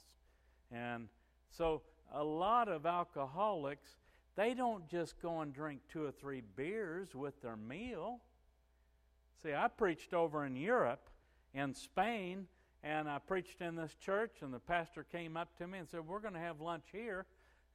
And 0.71 1.07
so 1.49 1.81
a 2.13 2.23
lot 2.23 2.67
of 2.67 2.85
alcoholics, 2.85 3.89
they 4.35 4.53
don't 4.53 4.87
just 4.87 5.19
go 5.21 5.41
and 5.41 5.53
drink 5.53 5.81
two 5.91 6.05
or 6.05 6.11
three 6.11 6.41
beers 6.55 7.15
with 7.15 7.41
their 7.41 7.55
meal. 7.55 8.19
See, 9.43 9.53
I 9.53 9.67
preached 9.67 10.13
over 10.13 10.45
in 10.45 10.55
Europe, 10.55 11.09
in 11.53 11.73
Spain, 11.73 12.47
and 12.83 13.09
I 13.09 13.19
preached 13.19 13.61
in 13.61 13.75
this 13.75 13.95
church, 13.95 14.37
and 14.41 14.53
the 14.53 14.59
pastor 14.59 15.03
came 15.11 15.37
up 15.37 15.55
to 15.57 15.67
me 15.67 15.79
and 15.79 15.89
said, 15.89 16.01
We're 16.07 16.19
going 16.19 16.33
to 16.33 16.39
have 16.39 16.61
lunch 16.61 16.85
here 16.91 17.25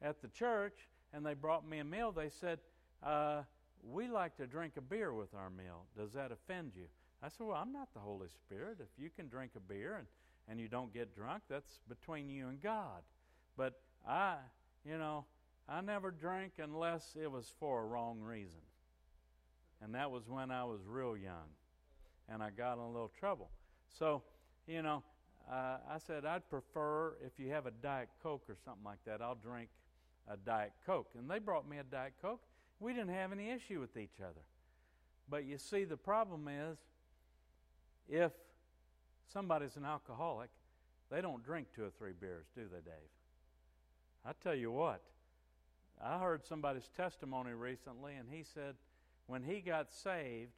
at 0.03 0.21
the 0.23 0.29
church, 0.29 0.89
and 1.13 1.25
they 1.25 1.35
brought 1.35 1.69
me 1.69 1.79
a 1.79 1.85
meal. 1.85 2.13
They 2.13 2.31
said, 2.31 2.59
uh, 3.03 3.43
We 3.83 4.09
like 4.09 4.37
to 4.37 4.47
drink 4.47 4.75
a 4.77 4.81
beer 4.81 5.13
with 5.13 5.35
our 5.35 5.51
meal. 5.51 5.85
Does 5.97 6.13
that 6.13 6.33
offend 6.33 6.73
you? 6.75 6.87
I 7.23 7.29
said, 7.29 7.47
Well, 7.47 7.57
I'm 7.57 7.73
not 7.73 7.93
the 7.95 8.01
Holy 8.01 8.29
Spirit. 8.29 8.79
If 8.81 9.03
you 9.03 9.11
can 9.15 9.29
drink 9.29 9.53
a 9.57 9.61
beer 9.61 9.97
and, 9.97 10.07
and 10.49 10.61
you 10.61 10.69
don't 10.69 10.93
get 10.93 11.15
drunk, 11.15 11.43
that's 11.49 11.81
between 11.89 12.29
you 12.29 12.49
and 12.49 12.61
God. 12.61 13.03
But 13.57 13.81
I, 14.07 14.37
you 14.85 14.99
know, 14.99 15.25
I 15.69 15.81
never 15.81 16.11
drank 16.11 16.55
unless 16.59 17.17
it 17.21 17.31
was 17.31 17.53
for 17.59 17.83
a 17.83 17.87
wrong 17.87 18.21
reason. 18.21 18.61
And 19.83 19.95
that 19.95 20.11
was 20.11 20.29
when 20.29 20.51
I 20.51 20.65
was 20.65 20.81
real 20.87 21.17
young. 21.17 21.51
And 22.29 22.43
I 22.43 22.51
got 22.51 22.75
in 22.75 22.81
a 22.81 22.91
little 22.91 23.11
trouble. 23.19 23.51
So, 23.99 24.23
you 24.67 24.83
know, 24.83 25.03
uh, 25.51 25.79
I 25.89 25.99
said, 25.99 26.25
I'd 26.25 26.49
prefer 26.51 27.15
if 27.25 27.39
you 27.39 27.51
have 27.51 27.67
a 27.67 27.71
Diet 27.71 28.09
Coke 28.23 28.45
or 28.49 28.57
something 28.65 28.85
like 28.85 28.99
that, 29.07 29.23
I'll 29.23 29.37
drink 29.37 29.69
a 30.29 30.37
Diet 30.37 30.73
Coke. 30.85 31.11
And 31.19 31.31
they 31.31 31.39
brought 31.39 31.69
me 31.69 31.79
a 31.79 31.85
Diet 31.85 32.15
Coke. 32.21 32.43
We 32.81 32.93
didn't 32.93 33.15
have 33.15 33.33
any 33.33 33.51
issue 33.51 33.81
with 33.81 33.97
each 33.97 34.21
other. 34.21 34.43
But 35.29 35.45
you 35.45 35.59
see, 35.59 35.85
the 35.85 35.97
problem 35.97 36.49
is 36.49 36.79
if 38.09 38.33
somebody's 39.33 39.77
an 39.77 39.85
alcoholic, 39.85 40.51
they 41.11 41.21
don't 41.21 41.45
drink 41.45 41.69
two 41.75 41.85
or 41.85 41.91
three 41.91 42.13
beers, 42.19 42.47
do 42.55 42.63
they, 42.71 42.81
Dave? 42.81 43.11
I 44.25 44.33
tell 44.43 44.55
you 44.55 44.73
what, 44.73 45.03
I 46.03 46.19
heard 46.19 46.45
somebody's 46.45 46.89
testimony 46.97 47.53
recently, 47.53 48.15
and 48.15 48.29
he 48.31 48.43
said 48.43 48.75
when 49.27 49.43
he 49.43 49.61
got 49.61 49.93
saved, 49.93 50.53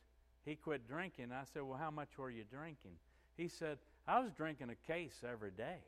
he 0.45 0.57
quit 0.57 0.89
drinking. 0.89 1.33
I 1.33 1.45
said, 1.53 1.63
Well, 1.63 1.79
how 1.79 1.91
much 1.91 2.17
were 2.17 2.31
you 2.31 2.45
drinking? 2.45 2.93
He 3.37 3.49
said, 3.49 3.79
I 4.07 4.21
was 4.21 4.33
drinking 4.33 4.71
a 4.71 4.87
case 4.91 5.23
every 5.29 5.51
day. 5.51 5.79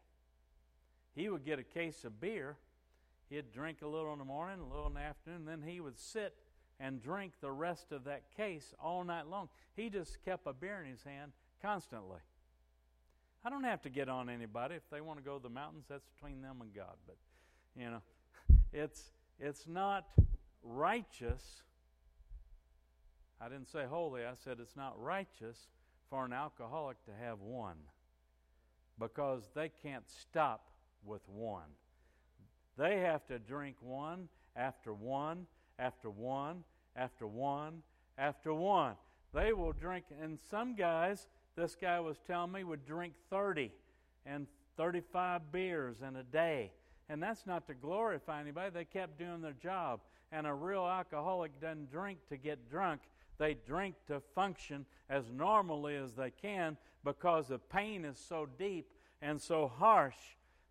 He 1.15 1.29
would 1.29 1.45
get 1.45 1.59
a 1.59 1.65
case 1.65 2.05
of 2.05 2.21
beer. 2.21 2.57
He'd 3.31 3.53
drink 3.53 3.79
a 3.83 3.87
little 3.87 4.13
in 4.13 4.19
the 4.19 4.25
morning, 4.25 4.59
a 4.61 4.69
little 4.69 4.89
in 4.89 4.95
the 4.95 5.01
afternoon, 5.01 5.45
then 5.45 5.63
he 5.63 5.81
would 5.81 5.99
sit 5.99 6.35
and 6.81 7.01
drink 7.01 7.35
the 7.41 7.53
rest 7.53 7.93
of 7.93 8.05
that 8.05 8.23
case 8.37 8.75
all 8.83 9.05
night 9.05 9.29
long. 9.29 9.49
He 9.77 9.89
just 9.89 10.23
kept 10.25 10.47
a 10.47 10.53
beer 10.53 10.83
in 10.83 10.91
his 10.91 11.03
hand 11.05 11.33
constantly. 11.63 12.19
I 13.45 13.51
don't 13.51 13.65
have 13.65 13.83
to 13.83 13.91
get 13.91 14.09
on 14.09 14.29
anybody. 14.29 14.75
If 14.75 14.89
they 14.91 15.01
want 15.01 15.19
to 15.19 15.25
go 15.25 15.37
to 15.37 15.43
the 15.43 15.49
mountains, 15.49 15.85
that's 15.89 16.05
between 16.15 16.43
them 16.43 16.57
and 16.61 16.75
God. 16.75 16.97
But 17.07 17.17
you 17.77 17.91
know, 17.91 18.03
it's 18.73 19.13
it's 19.39 19.67
not 19.67 20.07
righteous. 20.63 21.63
I 23.41 23.49
didn't 23.49 23.69
say 23.71 23.85
holy. 23.89 24.25
I 24.25 24.35
said 24.35 24.59
it's 24.61 24.77
not 24.77 25.01
righteous 25.01 25.69
for 26.11 26.25
an 26.25 26.33
alcoholic 26.33 27.03
to 27.05 27.13
have 27.19 27.41
one 27.41 27.77
because 28.99 29.49
they 29.55 29.71
can't 29.83 30.05
stop 30.11 30.67
with 31.05 31.23
one. 31.29 31.71
They 32.81 33.01
have 33.01 33.27
to 33.27 33.39
drink 33.39 33.77
one 33.83 34.31
after 34.57 34.95
one 34.95 35.47
after 35.79 36.09
one 36.09 36.65
after 36.97 37.27
one 37.27 37.83
after 38.17 38.55
one. 38.55 38.95
They 39.35 39.53
will 39.53 39.73
drink, 39.73 40.07
and 40.23 40.39
some 40.51 40.75
guys, 40.75 41.29
this 41.57 41.77
guy 41.79 42.01
was 42.01 42.17
telling 42.27 42.53
me, 42.53 42.65
would 42.65 42.87
drink 42.87 43.13
30 43.29 43.71
and 44.25 44.47
35 44.79 45.53
beers 45.53 45.97
in 46.01 46.17
a 46.17 46.23
day. 46.23 46.73
And 47.11 47.23
that's 47.23 47.47
not 47.47 47.67
to 47.67 47.75
glorify 47.75 48.41
anybody. 48.41 48.71
They 48.71 48.87
kept 48.87 49.19
doing 49.19 49.43
their 49.43 49.53
job. 49.53 50.01
And 50.33 50.47
a 50.47 50.55
real 50.55 50.87
alcoholic 50.87 51.61
doesn't 51.61 51.93
drink 51.93 52.21
to 52.31 52.39
get 52.39 52.71
drunk. 52.71 53.03
They 53.37 53.57
drink 53.67 53.97
to 54.07 54.23
function 54.35 54.87
as 55.11 55.25
normally 55.31 55.97
as 55.97 56.15
they 56.15 56.31
can 56.31 56.79
because 57.05 57.49
the 57.49 57.59
pain 57.59 58.07
is 58.07 58.19
so 58.19 58.49
deep 58.59 58.91
and 59.21 59.39
so 59.39 59.69
harsh 59.69 60.17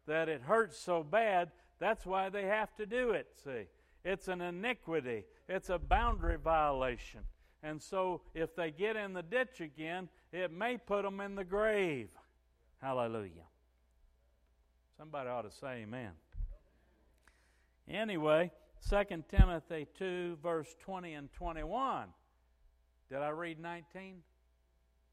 that 0.08 0.28
it 0.28 0.42
hurts 0.42 0.80
so 0.80 1.04
bad 1.04 1.51
That's 1.79 2.05
why 2.05 2.29
they 2.29 2.43
have 2.43 2.75
to 2.75 2.86
do 2.86 3.12
it, 3.12 3.27
see. 3.43 3.67
It's 4.03 4.27
an 4.27 4.41
iniquity, 4.41 5.25
it's 5.48 5.69
a 5.69 5.77
boundary 5.77 6.38
violation. 6.38 7.21
And 7.62 7.81
so 7.81 8.21
if 8.33 8.55
they 8.55 8.71
get 8.71 8.95
in 8.95 9.13
the 9.13 9.24
ditch 9.24 9.59
again, 9.59 10.07
it 10.31 10.51
may 10.51 10.77
put 10.77 11.03
them 11.03 11.19
in 11.19 11.36
the 11.36 11.43
grave. 11.43 12.09
Hallelujah. 12.81 13.48
Somebody 14.98 15.29
ought 15.29 15.41
to 15.41 15.51
say 15.51 15.83
amen. 15.83 16.12
Anyway, 17.89 18.51
2 18.89 19.24
Timothy 19.29 19.88
2, 19.98 20.38
verse 20.41 20.75
20 20.79 21.13
and 21.13 21.33
21. 21.33 22.07
Did 23.09 23.17
I 23.17 23.29
read 23.29 23.59
19? 23.59 24.17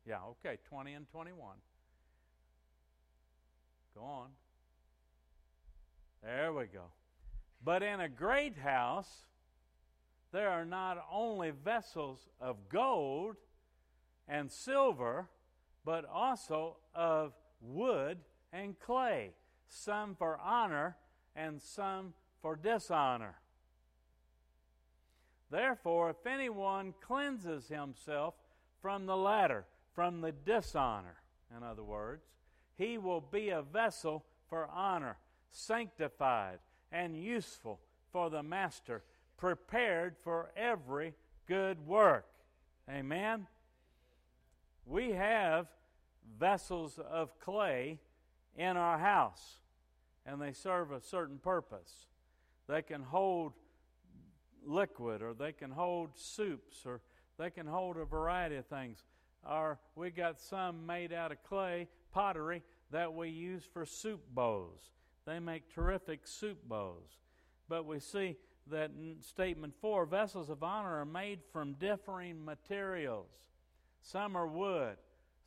Yeah, 0.07 0.19
okay, 0.45 0.59
20 0.69 0.93
and 0.93 1.09
21. 1.11 1.57
Go 3.97 4.03
on. 4.03 4.29
There 6.27 6.53
we 6.53 6.65
go. 6.65 6.83
But 7.65 7.85
in 7.85 8.01
a 8.01 8.09
great 8.09 8.59
house, 8.59 9.27
there 10.33 10.49
are 10.51 10.65
not 10.65 10.99
only 11.11 11.53
vessels 11.53 12.29
of 12.41 12.69
gold 12.69 13.37
and 14.27 14.51
silver, 14.51 15.29
but 15.85 16.05
also 16.05 16.79
of 16.97 17.33
wood 17.61 18.19
and 18.53 18.79
clay, 18.81 19.35
some 19.69 20.17
for 20.17 20.37
honor 20.39 20.97
and 21.37 21.63
some 21.63 22.13
for 22.43 22.57
dishonor. 22.57 23.37
Therefore, 25.49 26.11
if 26.11 26.27
anyone 26.27 26.93
cleanses 27.01 27.69
himself 27.69 28.35
from 28.83 29.07
the 29.07 29.17
latter, 29.17 29.65
from 29.95 30.23
the 30.23 30.33
dishonor, 30.33 31.19
in 31.57 31.63
other 31.63 31.85
words, 31.85 32.25
he 32.77 32.99
will 32.99 33.21
be 33.21 33.51
a 33.51 33.63
vessel 33.63 34.25
for 34.49 34.67
honor, 34.67 35.19
sanctified 35.51 36.59
and 36.93 37.17
useful 37.17 37.81
for 38.13 38.31
the 38.31 38.43
master, 38.43 39.03
prepared 39.37 40.17
for 40.23 40.51
every 40.57 41.15
good 41.47 41.87
work. 41.87 42.27
Amen. 42.89 43.47
We 44.85 45.11
have 45.13 45.67
vessels 46.39 46.99
of 47.11 47.39
clay 47.41 47.99
in 48.57 48.77
our 48.77 48.99
house, 48.99 49.59
and 50.25 50.41
they 50.41 50.53
serve 50.53 50.93
a 50.93 51.01
certain 51.01 51.39
purpose. 51.39 52.07
They 52.69 52.83
can 52.83 53.03
hold 53.03 53.53
liquid, 54.65 55.23
or 55.23 55.35
they 55.35 55.53
can 55.53 55.71
hold 55.71 56.11
soups, 56.15 56.85
or 56.85 57.01
they 57.39 57.51
can 57.51 57.67
hold 57.67 57.97
a 57.97 58.05
variety 58.05 58.57
of 58.57 58.67
things. 58.67 59.05
Or 59.49 59.79
we 59.95 60.11
got 60.11 60.41
some 60.41 60.87
made 60.87 61.13
out 61.13 61.33
of 61.33 61.43
clay 61.45 61.89
pottery 62.13 62.63
that 62.91 63.13
we 63.13 63.29
use 63.29 63.65
for 63.65 63.85
soup 63.85 64.23
bowls. 64.33 64.91
They 65.27 65.41
make 65.41 65.75
terrific 65.75 66.27
soup 66.27 66.59
bowls. 66.69 67.19
But 67.69 67.85
we 67.85 67.99
see 67.99 68.37
that 68.69 68.91
in 68.91 69.17
statement 69.21 69.75
four 69.81 70.07
vessels 70.07 70.51
of 70.51 70.63
honor 70.63 71.01
are 71.01 71.05
made 71.05 71.41
from 71.53 71.75
differing 71.75 72.45
materials. 72.45 73.31
Some 74.03 74.37
are 74.37 74.47
wood, 74.47 74.97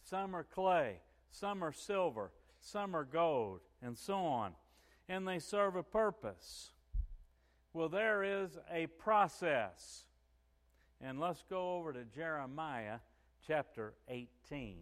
some 0.04 0.36
are 0.36 0.44
clay, 0.44 0.98
some 1.32 1.64
are 1.64 1.72
silver, 1.72 2.32
some 2.60 2.96
are 2.96 3.06
gold, 3.06 3.62
and 3.82 3.98
so 3.98 4.16
on. 4.16 4.54
And 5.08 5.28
they 5.28 5.40
serve 5.40 5.76
a 5.76 5.84
purpose. 5.84 6.72
Well, 7.74 7.90
there 7.90 8.24
is 8.24 8.58
a 8.72 8.88
process. 8.88 10.04
And 11.02 11.20
let's 11.20 11.44
go 11.50 11.78
over 11.78 11.94
to 11.94 12.04
Jeremiah 12.04 13.00
chapter 13.48 13.94
18. 14.10 14.78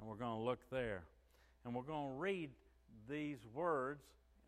And 0.00 0.08
we're 0.08 0.16
going 0.16 0.36
to 0.36 0.44
look 0.44 0.68
there. 0.70 1.04
And 1.64 1.74
we're 1.74 1.82
going 1.82 2.08
to 2.08 2.18
read 2.18 2.50
these 3.08 3.38
words 3.54 4.02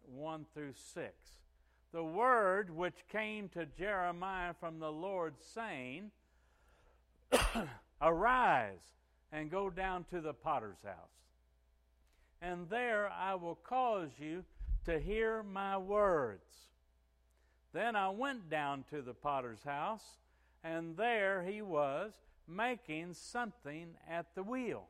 1 0.07 0.47
through 0.55 0.75
6. 0.95 1.13
The 1.93 2.05
word 2.05 2.75
which 2.75 3.07
came 3.11 3.49
to 3.51 3.67
Jeremiah 3.67 4.55
from 4.59 4.79
the 4.79 4.93
Lord, 4.93 5.35
saying, 5.55 6.11
Arise 8.03 8.79
and 9.33 9.51
go 9.51 9.71
down 9.71 10.05
to 10.11 10.21
the 10.21 10.33
potter's 10.33 10.83
house. 10.85 10.95
And 12.43 12.69
there 12.71 13.11
I 13.11 13.35
will 13.35 13.57
cause 13.57 14.11
you 14.19 14.45
to 14.87 14.99
hear 14.99 15.43
my 15.43 15.77
words. 15.77 16.69
Then 17.73 17.95
I 17.95 18.09
went 18.11 18.51
down 18.51 18.85
to 18.91 19.03
the 19.03 19.15
potter's 19.15 19.63
house, 19.65 20.05
and 20.65 20.97
there 20.97 21.43
he 21.43 21.63
was 21.63 22.13
making 22.49 23.15
something 23.15 23.95
at 24.09 24.35
the 24.35 24.43
wheel. 24.43 24.87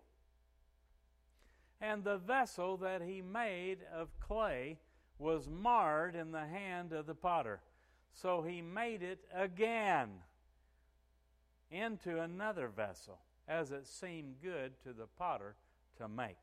And 1.81 2.05
the 2.05 2.19
vessel 2.19 2.77
that 2.79 3.03
he 3.03 3.23
made 3.23 3.79
of 3.95 4.09
clay 4.21 4.79
was 5.19 5.49
marred 5.49 6.15
in 6.15 6.33
the 6.33 6.47
hand 6.47 6.93
of 6.93 7.07
the 7.07 7.15
potter. 7.15 7.61
So 8.13 8.43
he 8.43 8.61
made 8.61 9.03
it 9.03 9.21
again 9.35 10.09
into 11.71 12.21
another 12.21 12.69
vessel, 12.69 13.19
as 13.47 13.71
it 13.71 13.87
seemed 13.87 14.37
good 14.43 14.73
to 14.83 14.93
the 14.93 15.07
potter 15.19 15.55
to 15.99 16.09
make. 16.09 16.37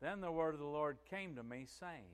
Then 0.00 0.20
the 0.20 0.32
word 0.32 0.54
of 0.54 0.60
the 0.60 0.66
Lord 0.66 0.98
came 1.08 1.36
to 1.36 1.42
me, 1.42 1.66
saying, 1.78 2.04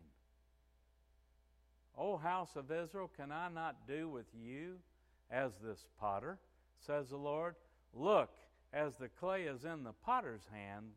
O 1.96 2.16
house 2.16 2.57
of 2.57 2.70
Israel, 2.70 3.11
can 3.16 3.31
I 3.31 3.48
not 3.48 3.87
do 3.87 4.09
with 4.09 4.26
you 4.35 4.76
as 5.31 5.52
this 5.62 5.85
potter? 6.00 6.38
Says 6.87 7.11
the 7.11 7.16
Lord. 7.16 7.55
Look, 7.94 8.31
as 8.72 8.96
the 8.96 9.08
clay 9.08 9.42
is 9.42 9.64
in 9.64 9.85
the 9.85 9.92
potter's 10.04 10.46
hand, 10.52 10.92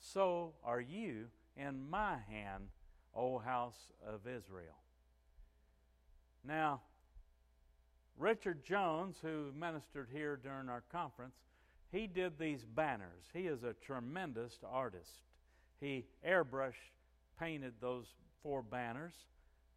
so 0.00 0.52
are 0.64 0.80
you 0.80 1.26
in 1.56 1.88
my 1.88 2.16
hand, 2.28 2.68
O 3.14 3.38
house 3.38 3.92
of 4.06 4.26
Israel. 4.26 4.76
Now, 6.44 6.82
Richard 8.18 8.64
Jones, 8.64 9.16
who 9.20 9.52
ministered 9.58 10.08
here 10.12 10.36
during 10.36 10.68
our 10.68 10.82
conference, 10.92 11.34
he 11.92 12.06
did 12.06 12.38
these 12.38 12.64
banners. 12.64 13.24
He 13.32 13.46
is 13.46 13.62
a 13.62 13.74
tremendous 13.74 14.58
artist. 14.64 15.10
He 15.80 16.04
airbrushed 16.26 16.92
painted 17.38 17.74
those 17.80 18.06
four 18.42 18.62
banners 18.62 19.12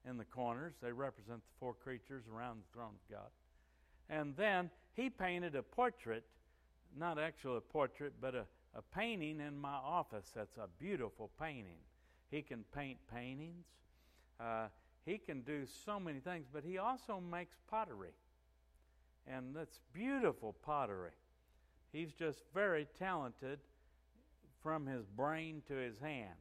in 0.08 0.18
the 0.18 0.26
corners. 0.26 0.74
They 0.82 0.92
represent 0.92 1.40
the 1.40 1.60
four 1.60 1.74
creatures 1.74 2.24
around 2.34 2.60
the 2.60 2.74
throne 2.74 2.94
of 2.96 3.12
God. 3.12 3.30
And 4.10 4.36
then 4.36 4.70
he 4.94 5.10
painted 5.10 5.56
a 5.56 5.64
portrait, 5.64 6.24
not 6.98 7.20
actually 7.20 7.58
a 7.58 7.62
portrait, 7.62 8.14
but 8.22 8.36
a, 8.36 8.46
a 8.76 8.82
painting 8.96 9.40
in 9.40 9.58
my 9.58 9.76
office 9.76 10.32
that's 10.36 10.58
a 10.58 10.68
beautiful 10.80 11.30
painting. 11.40 11.80
He 12.32 12.42
can 12.42 12.64
paint 12.76 13.00
paintings. 13.14 13.66
Uh, 14.40 14.68
he 15.06 15.18
can 15.18 15.42
do 15.42 15.66
so 15.86 16.00
many 16.00 16.20
things, 16.20 16.46
but 16.52 16.64
he 16.64 16.78
also 16.78 17.20
makes 17.20 17.58
pottery. 17.70 18.14
And 19.28 19.56
that's 19.56 19.80
beautiful 19.94 20.56
pottery. 20.64 21.12
He's 21.92 22.12
just 22.14 22.40
very 22.54 22.88
talented 22.98 23.60
from 24.62 24.86
his 24.86 25.06
brain 25.06 25.62
to 25.68 25.74
his 25.74 25.98
hand. 26.00 26.36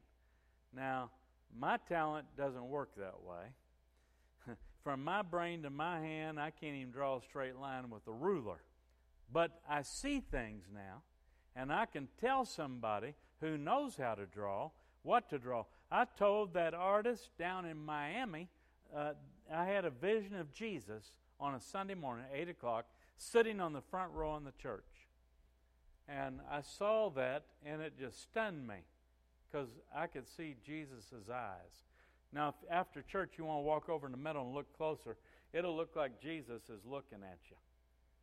Now, 0.75 1.09
my 1.57 1.77
talent 1.89 2.27
doesn't 2.37 2.67
work 2.67 2.89
that 2.97 3.21
way. 3.23 4.53
From 4.83 5.03
my 5.03 5.21
brain 5.21 5.63
to 5.63 5.69
my 5.69 5.99
hand, 5.99 6.39
I 6.39 6.51
can't 6.51 6.75
even 6.75 6.91
draw 6.91 7.17
a 7.17 7.21
straight 7.21 7.55
line 7.55 7.89
with 7.89 8.05
a 8.07 8.11
ruler. 8.11 8.61
But 9.31 9.61
I 9.69 9.83
see 9.83 10.19
things 10.19 10.65
now, 10.73 11.03
and 11.55 11.71
I 11.71 11.85
can 11.85 12.07
tell 12.19 12.45
somebody 12.45 13.13
who 13.41 13.57
knows 13.57 13.95
how 13.95 14.15
to 14.15 14.25
draw 14.25 14.71
what 15.03 15.29
to 15.29 15.39
draw. 15.39 15.65
I 15.91 16.05
told 16.17 16.53
that 16.53 16.73
artist 16.73 17.29
down 17.37 17.65
in 17.65 17.77
Miami, 17.77 18.49
uh, 18.95 19.13
I 19.53 19.65
had 19.65 19.85
a 19.85 19.89
vision 19.89 20.35
of 20.35 20.53
Jesus 20.53 21.11
on 21.39 21.55
a 21.55 21.61
Sunday 21.61 21.95
morning, 21.95 22.25
8 22.33 22.49
o'clock, 22.49 22.85
sitting 23.17 23.59
on 23.59 23.73
the 23.73 23.81
front 23.81 24.11
row 24.13 24.35
in 24.35 24.43
the 24.43 24.53
church. 24.61 24.83
And 26.07 26.39
I 26.51 26.61
saw 26.61 27.09
that, 27.11 27.45
and 27.65 27.81
it 27.81 27.93
just 27.99 28.21
stunned 28.21 28.67
me 28.67 28.85
because 29.49 29.69
I 29.95 30.07
could 30.07 30.27
see 30.27 30.55
Jesus' 30.65 31.29
eyes. 31.31 31.85
Now, 32.33 32.55
after 32.69 33.01
church 33.01 33.33
you 33.37 33.45
want 33.45 33.59
to 33.59 33.63
walk 33.63 33.89
over 33.89 34.05
in 34.05 34.11
the 34.11 34.17
middle 34.17 34.43
and 34.43 34.53
look 34.53 34.75
closer, 34.77 35.17
it'll 35.53 35.75
look 35.75 35.95
like 35.95 36.21
Jesus 36.21 36.63
is 36.69 36.85
looking 36.85 37.19
at 37.23 37.39
you. 37.49 37.57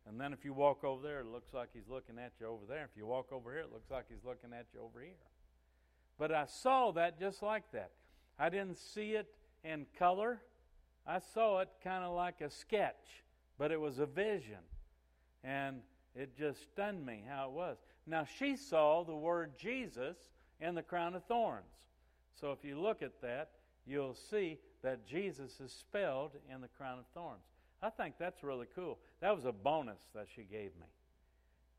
And 0.07 0.19
then 0.19 0.31
if 0.31 0.45
you 0.45 0.53
walk 0.53 0.83
over 0.83 1.01
there, 1.01 1.19
it 1.19 1.27
looks 1.27 1.53
like 1.53 1.69
he's 1.73 1.89
looking 1.89 2.17
at 2.17 2.31
you 2.39 2.47
over 2.47 2.65
there. 2.67 2.83
If 2.83 2.97
you 2.97 3.05
walk 3.05 3.31
over 3.31 3.51
here, 3.51 3.61
it 3.61 3.73
looks 3.73 3.91
like 3.91 4.05
he's 4.07 4.23
looking 4.25 4.53
at 4.53 4.67
you 4.73 4.79
over 4.81 5.01
here. 5.01 5.11
But 6.17 6.31
I 6.31 6.45
saw 6.45 6.91
that 6.93 7.19
just 7.19 7.43
like 7.43 7.71
that. 7.73 7.91
I 8.39 8.49
didn't 8.49 8.77
see 8.77 9.11
it 9.11 9.27
in 9.63 9.85
color. 9.99 10.41
I 11.05 11.19
saw 11.19 11.59
it 11.59 11.69
kind 11.83 12.03
of 12.03 12.13
like 12.13 12.41
a 12.41 12.49
sketch, 12.49 13.23
but 13.57 13.71
it 13.71 13.79
was 13.79 13.99
a 13.99 14.05
vision. 14.05 14.63
And 15.43 15.81
it 16.15 16.37
just 16.37 16.63
stunned 16.63 17.05
me 17.05 17.23
how 17.27 17.47
it 17.47 17.51
was. 17.51 17.77
Now, 18.05 18.25
she 18.37 18.55
saw 18.55 19.03
the 19.03 19.15
word 19.15 19.51
Jesus 19.59 20.17
and 20.59 20.75
the 20.75 20.81
crown 20.81 21.15
of 21.15 21.23
thorns. 21.25 21.65
So 22.39 22.51
if 22.51 22.63
you 22.63 22.79
look 22.79 23.01
at 23.01 23.21
that, 23.21 23.51
you'll 23.85 24.15
see 24.15 24.57
that 24.83 25.05
Jesus 25.05 25.59
is 25.59 25.71
spelled 25.71 26.31
in 26.53 26.61
the 26.61 26.67
crown 26.69 26.99
of 26.99 27.05
thorns. 27.13 27.43
I 27.81 27.89
think 27.89 28.15
that's 28.17 28.43
really 28.43 28.67
cool. 28.75 28.97
That 29.21 29.35
was 29.35 29.45
a 29.45 29.51
bonus 29.51 29.99
that 30.13 30.27
she 30.35 30.43
gave 30.43 30.75
me. 30.75 30.87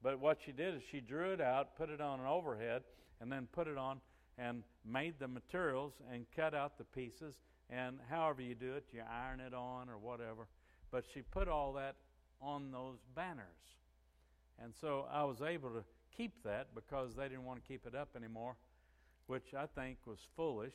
But 0.03 0.20
what 0.20 0.38
she 0.44 0.53
did 0.53 0.74
is 0.74 0.83
she 0.90 1.01
drew 1.01 1.33
it 1.33 1.40
out, 1.40 1.77
put 1.77 1.90
it 1.90 2.01
on 2.01 2.20
an 2.20 2.27
overhead, 2.27 2.83
and 3.20 3.31
then 3.31 3.48
put 3.53 3.66
it 3.66 3.77
on 3.77 4.01
and 4.38 4.62
made 4.85 5.14
the 5.18 5.29
materials 5.29 5.92
and 6.12 6.24
cut 6.37 6.55
out 6.55 6.79
the 6.79 6.85
pieces. 6.85 7.35
And 7.70 7.98
however 8.09 8.42
you 8.42 8.55
do 8.55 8.74
it, 8.74 8.87
you 8.92 9.03
iron 9.11 9.40
it 9.40 9.55
on 9.55 9.88
or 9.88 9.98
whatever. 9.98 10.46
But 10.90 11.05
she 11.12 11.22
put 11.22 11.48
all 11.48 11.72
that 11.74 11.96
on 12.40 12.70
those 12.70 12.98
banners. 13.14 13.44
And 14.62 14.72
so 14.81 15.07
I 15.12 15.24
was 15.24 15.42
able 15.42 15.70
to 15.70 15.85
keep 16.16 16.42
that 16.44 16.68
because 16.74 17.14
they 17.14 17.24
didn't 17.29 17.44
want 17.44 17.62
to 17.62 17.68
keep 17.68 17.87
it 17.87 17.94
up 17.94 18.11
anymore, 18.16 18.57
which 19.27 19.55
I 19.57 19.66
think 19.66 19.98
was 20.07 20.18
foolish. 20.37 20.74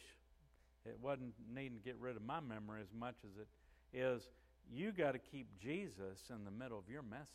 It 0.86 0.98
wasn't 1.02 1.34
needing 1.54 1.78
to 1.78 1.84
get 1.84 1.96
rid 2.00 2.16
of 2.16 2.24
my 2.24 2.40
memory 2.40 2.82
as 2.82 2.94
much 2.98 3.16
as 3.24 3.32
it 3.40 3.98
is 3.98 4.24
you 4.72 4.92
got 4.92 5.14
to 5.14 5.20
keep 5.20 5.48
Jesus 5.60 6.30
in 6.30 6.46
the 6.46 6.52
middle 6.52 6.78
of 6.78 6.90
your 6.90 7.04
message. 7.04 7.28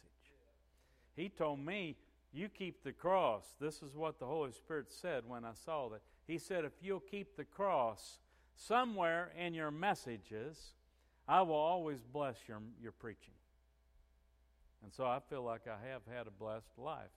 He 1.17 1.29
told 1.29 1.59
me, 1.59 1.97
You 2.33 2.49
keep 2.49 2.83
the 2.85 2.93
cross. 2.93 3.55
This 3.61 3.83
is 3.83 3.97
what 3.97 4.19
the 4.19 4.27
Holy 4.27 4.53
Spirit 4.53 4.87
said 4.91 5.25
when 5.27 5.45
I 5.45 5.53
saw 5.53 5.89
that. 5.91 6.03
He 6.27 6.39
said, 6.39 6.65
If 6.65 6.73
you'll 6.81 7.01
keep 7.01 7.37
the 7.37 7.45
cross 7.45 8.19
somewhere 8.55 9.33
in 9.39 9.55
your 9.55 9.71
messages, 9.71 10.75
I 11.27 11.43
will 11.43 11.55
always 11.55 12.03
bless 12.03 12.37
your, 12.47 12.61
your 12.81 12.93
preaching. 12.93 13.35
And 14.83 14.93
so 14.93 15.05
I 15.05 15.19
feel 15.29 15.43
like 15.43 15.63
I 15.67 15.89
have 15.91 16.03
had 16.13 16.27
a 16.27 16.31
blessed 16.31 16.79
life 16.79 17.11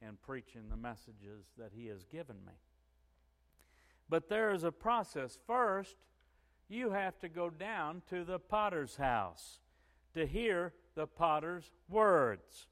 in 0.00 0.16
preaching 0.22 0.68
the 0.70 0.76
messages 0.76 1.46
that 1.56 1.72
He 1.74 1.86
has 1.86 2.04
given 2.04 2.36
me. 2.46 2.52
But 4.08 4.28
there 4.28 4.52
is 4.52 4.64
a 4.64 4.72
process. 4.72 5.38
First, 5.46 5.96
you 6.68 6.90
have 6.90 7.18
to 7.20 7.28
go 7.28 7.50
down 7.50 8.02
to 8.10 8.24
the 8.24 8.38
potter's 8.38 8.96
house 8.96 9.60
to 10.14 10.26
hear 10.26 10.72
the 10.94 11.06
potter's 11.06 11.70
words. 11.88 12.66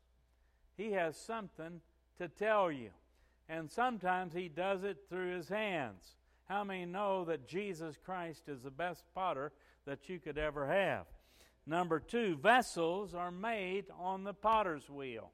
He 0.77 0.93
has 0.93 1.17
something 1.17 1.81
to 2.19 2.29
tell 2.29 2.71
you. 2.71 2.91
And 3.49 3.71
sometimes 3.71 4.35
he 4.35 4.49
does 4.49 4.83
it 4.83 4.99
through 5.09 5.37
his 5.37 5.49
hands. 5.49 6.17
How 6.49 6.65
many 6.65 6.85
know 6.85 7.25
that 7.25 7.49
Jesus 7.49 7.97
Christ 8.05 8.49
is 8.49 8.61
the 8.63 8.71
best 8.71 9.05
potter 9.15 9.53
that 9.87 10.09
you 10.09 10.19
could 10.19 10.39
ever 10.39 10.67
have? 10.67 11.07
Number 11.67 11.99
two, 11.99 12.37
vessels 12.37 13.15
are 13.15 13.31
made 13.31 13.87
on 13.99 14.25
the 14.25 14.35
potter's 14.35 14.89
wheel. 14.89 15.31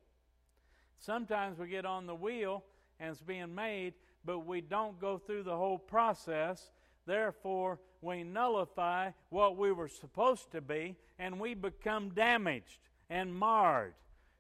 Sometimes 0.99 1.59
we 1.59 1.69
get 1.69 1.85
on 1.85 2.07
the 2.07 2.15
wheel 2.15 2.65
and 3.01 3.11
it's 3.11 3.21
being 3.21 3.55
made, 3.55 3.95
but 4.25 4.47
we 4.47 4.61
don't 4.61 5.01
go 5.01 5.19
through 5.19 5.43
the 5.43 5.57
whole 5.57 5.79
process. 5.79 6.71
Therefore, 7.07 7.81
we 8.03 8.25
nullify 8.25 9.11
what 9.31 9.57
we 9.57 9.73
were 9.73 9.89
supposed 9.89 10.51
to 10.53 10.61
be 10.61 10.97
and 11.19 11.41
we 11.41 11.55
become 11.55 12.11
damaged 12.11 12.79
and 13.09 13.35
marred. 13.35 13.95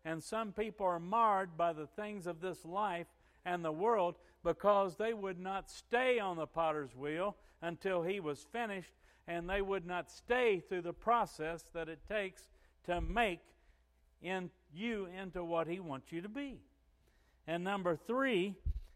And 0.04 0.22
some 0.22 0.52
people 0.52 0.84
are 0.84 0.98
marred 0.98 1.56
by 1.56 1.72
the 1.72 1.86
things 1.86 2.26
of 2.26 2.40
this 2.40 2.64
life 2.64 3.06
and 3.44 3.64
the 3.64 3.72
world 3.72 4.16
because 4.44 4.96
they 4.96 5.14
would 5.14 5.38
not 5.38 5.70
stay 5.70 6.18
on 6.18 6.36
the 6.36 6.46
potter's 6.46 6.94
wheel 6.96 7.36
until 7.62 8.02
he 8.02 8.18
was 8.18 8.44
finished 8.52 8.92
and 9.28 9.48
they 9.48 9.62
would 9.62 9.86
not 9.86 10.10
stay 10.10 10.60
through 10.60 10.82
the 10.82 10.92
process 10.92 11.64
that 11.72 11.88
it 11.88 12.00
takes 12.08 12.42
to 12.84 13.00
make 13.00 13.40
in 14.20 14.50
you 14.74 15.06
into 15.20 15.44
what 15.44 15.68
he 15.68 15.78
wants 15.78 16.10
you 16.10 16.20
to 16.20 16.28
be. 16.28 16.58
And 17.46 17.62
number 17.62 17.96
3, 17.96 18.54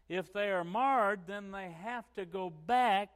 if 0.09 0.33
they 0.33 0.49
are 0.49 0.63
marred, 0.63 1.21
then 1.27 1.51
they 1.51 1.73
have 1.83 2.05
to 2.15 2.25
go 2.25 2.49
back 2.49 3.15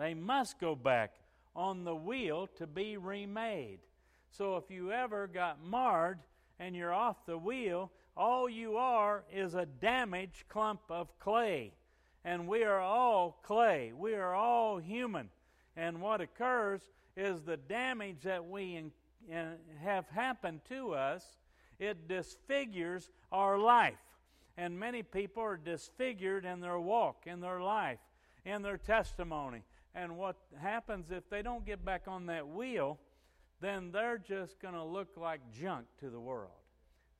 they 0.00 0.14
must 0.14 0.58
go 0.58 0.74
back 0.74 1.12
on 1.54 1.84
the 1.84 1.94
wheel 1.94 2.48
to 2.56 2.66
be 2.66 2.96
remade. 2.96 3.80
So 4.30 4.56
if 4.56 4.70
you 4.70 4.92
ever 4.92 5.26
got 5.26 5.62
marred 5.62 6.20
and 6.58 6.74
you're 6.74 6.94
off 6.94 7.26
the 7.26 7.36
wheel, 7.36 7.90
all 8.16 8.48
you 8.48 8.78
are 8.78 9.24
is 9.30 9.54
a 9.54 9.66
damaged 9.66 10.48
clump 10.48 10.80
of 10.88 11.18
clay. 11.18 11.74
And 12.24 12.48
we 12.48 12.64
are 12.64 12.80
all 12.80 13.40
clay. 13.42 13.92
We 13.94 14.14
are 14.14 14.34
all 14.34 14.78
human. 14.78 15.28
And 15.76 16.00
what 16.00 16.22
occurs 16.22 16.80
is 17.14 17.42
the 17.42 17.58
damage 17.58 18.22
that 18.22 18.46
we 18.46 18.76
in, 18.76 18.92
in, 19.28 19.56
have 19.82 20.08
happened 20.08 20.60
to 20.70 20.94
us, 20.94 21.24
it 21.78 22.08
disfigures 22.08 23.10
our 23.30 23.58
life. 23.58 23.98
And 24.56 24.80
many 24.80 25.02
people 25.02 25.42
are 25.42 25.58
disfigured 25.58 26.46
in 26.46 26.60
their 26.60 26.80
walk, 26.80 27.24
in 27.26 27.40
their 27.40 27.60
life, 27.60 27.98
in 28.46 28.62
their 28.62 28.78
testimony. 28.78 29.62
And 29.94 30.16
what 30.16 30.36
happens 30.60 31.10
if 31.10 31.28
they 31.28 31.42
don't 31.42 31.66
get 31.66 31.84
back 31.84 32.02
on 32.06 32.26
that 32.26 32.46
wheel, 32.46 32.98
then 33.60 33.90
they're 33.92 34.18
just 34.18 34.60
going 34.60 34.74
to 34.74 34.84
look 34.84 35.16
like 35.16 35.40
junk 35.52 35.86
to 36.00 36.10
the 36.10 36.20
world 36.20 36.52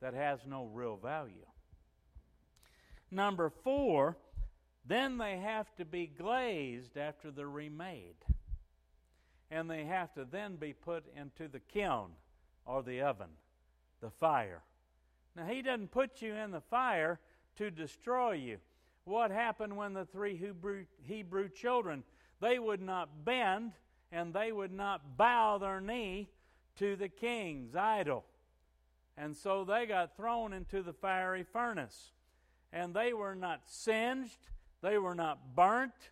that 0.01 0.13
has 0.13 0.39
no 0.47 0.65
real 0.65 0.97
value. 0.97 1.45
Number 3.11 3.49
four, 3.49 4.17
then 4.85 5.17
they 5.17 5.37
have 5.37 5.73
to 5.75 5.85
be 5.85 6.07
glazed 6.07 6.97
after 6.97 7.29
they're 7.29 7.47
remade. 7.47 8.15
And 9.51 9.69
they 9.69 9.83
have 9.83 10.13
to 10.13 10.25
then 10.25 10.55
be 10.55 10.73
put 10.73 11.03
into 11.15 11.49
the 11.49 11.59
kiln 11.59 12.11
or 12.65 12.81
the 12.81 13.01
oven, 13.01 13.27
the 13.99 14.09
fire. 14.09 14.63
Now, 15.35 15.45
he 15.45 15.61
doesn't 15.61 15.91
put 15.91 16.21
you 16.21 16.33
in 16.33 16.51
the 16.51 16.61
fire 16.61 17.19
to 17.57 17.69
destroy 17.69 18.33
you. 18.33 18.57
What 19.03 19.29
happened 19.29 19.75
when 19.75 19.93
the 19.93 20.05
three 20.05 20.37
Hebrew, 20.37 20.85
Hebrew 21.03 21.49
children 21.49 22.03
they 22.41 22.59
would 22.59 22.81
not 22.81 23.23
bend 23.23 23.73
and 24.11 24.33
they 24.33 24.51
would 24.51 24.73
not 24.73 25.17
bow 25.17 25.57
their 25.57 25.79
knee 25.79 26.27
to 26.77 26.95
the 26.95 27.07
king's 27.07 27.75
idol. 27.75 28.25
And 29.17 29.35
so 29.35 29.63
they 29.63 29.85
got 29.85 30.17
thrown 30.17 30.51
into 30.51 30.81
the 30.81 30.93
fiery 30.93 31.43
furnace. 31.43 32.11
And 32.73 32.93
they 32.93 33.13
were 33.13 33.35
not 33.35 33.61
singed, 33.65 34.39
they 34.81 34.97
were 34.97 35.15
not 35.15 35.55
burnt, 35.55 36.09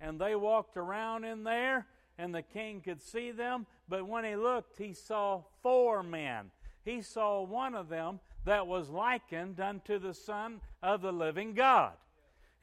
and 0.00 0.20
they 0.20 0.34
walked 0.34 0.76
around 0.76 1.24
in 1.24 1.44
there, 1.44 1.86
and 2.18 2.34
the 2.34 2.42
king 2.42 2.80
could 2.80 3.02
see 3.02 3.30
them. 3.30 3.66
But 3.88 4.06
when 4.06 4.24
he 4.24 4.36
looked, 4.36 4.78
he 4.78 4.92
saw 4.94 5.42
four 5.62 6.02
men. 6.02 6.50
He 6.84 7.02
saw 7.02 7.42
one 7.42 7.74
of 7.74 7.88
them 7.88 8.20
that 8.44 8.66
was 8.66 8.88
likened 8.88 9.60
unto 9.60 9.98
the 9.98 10.14
Son 10.14 10.60
of 10.82 11.02
the 11.02 11.12
living 11.12 11.54
God. 11.54 11.92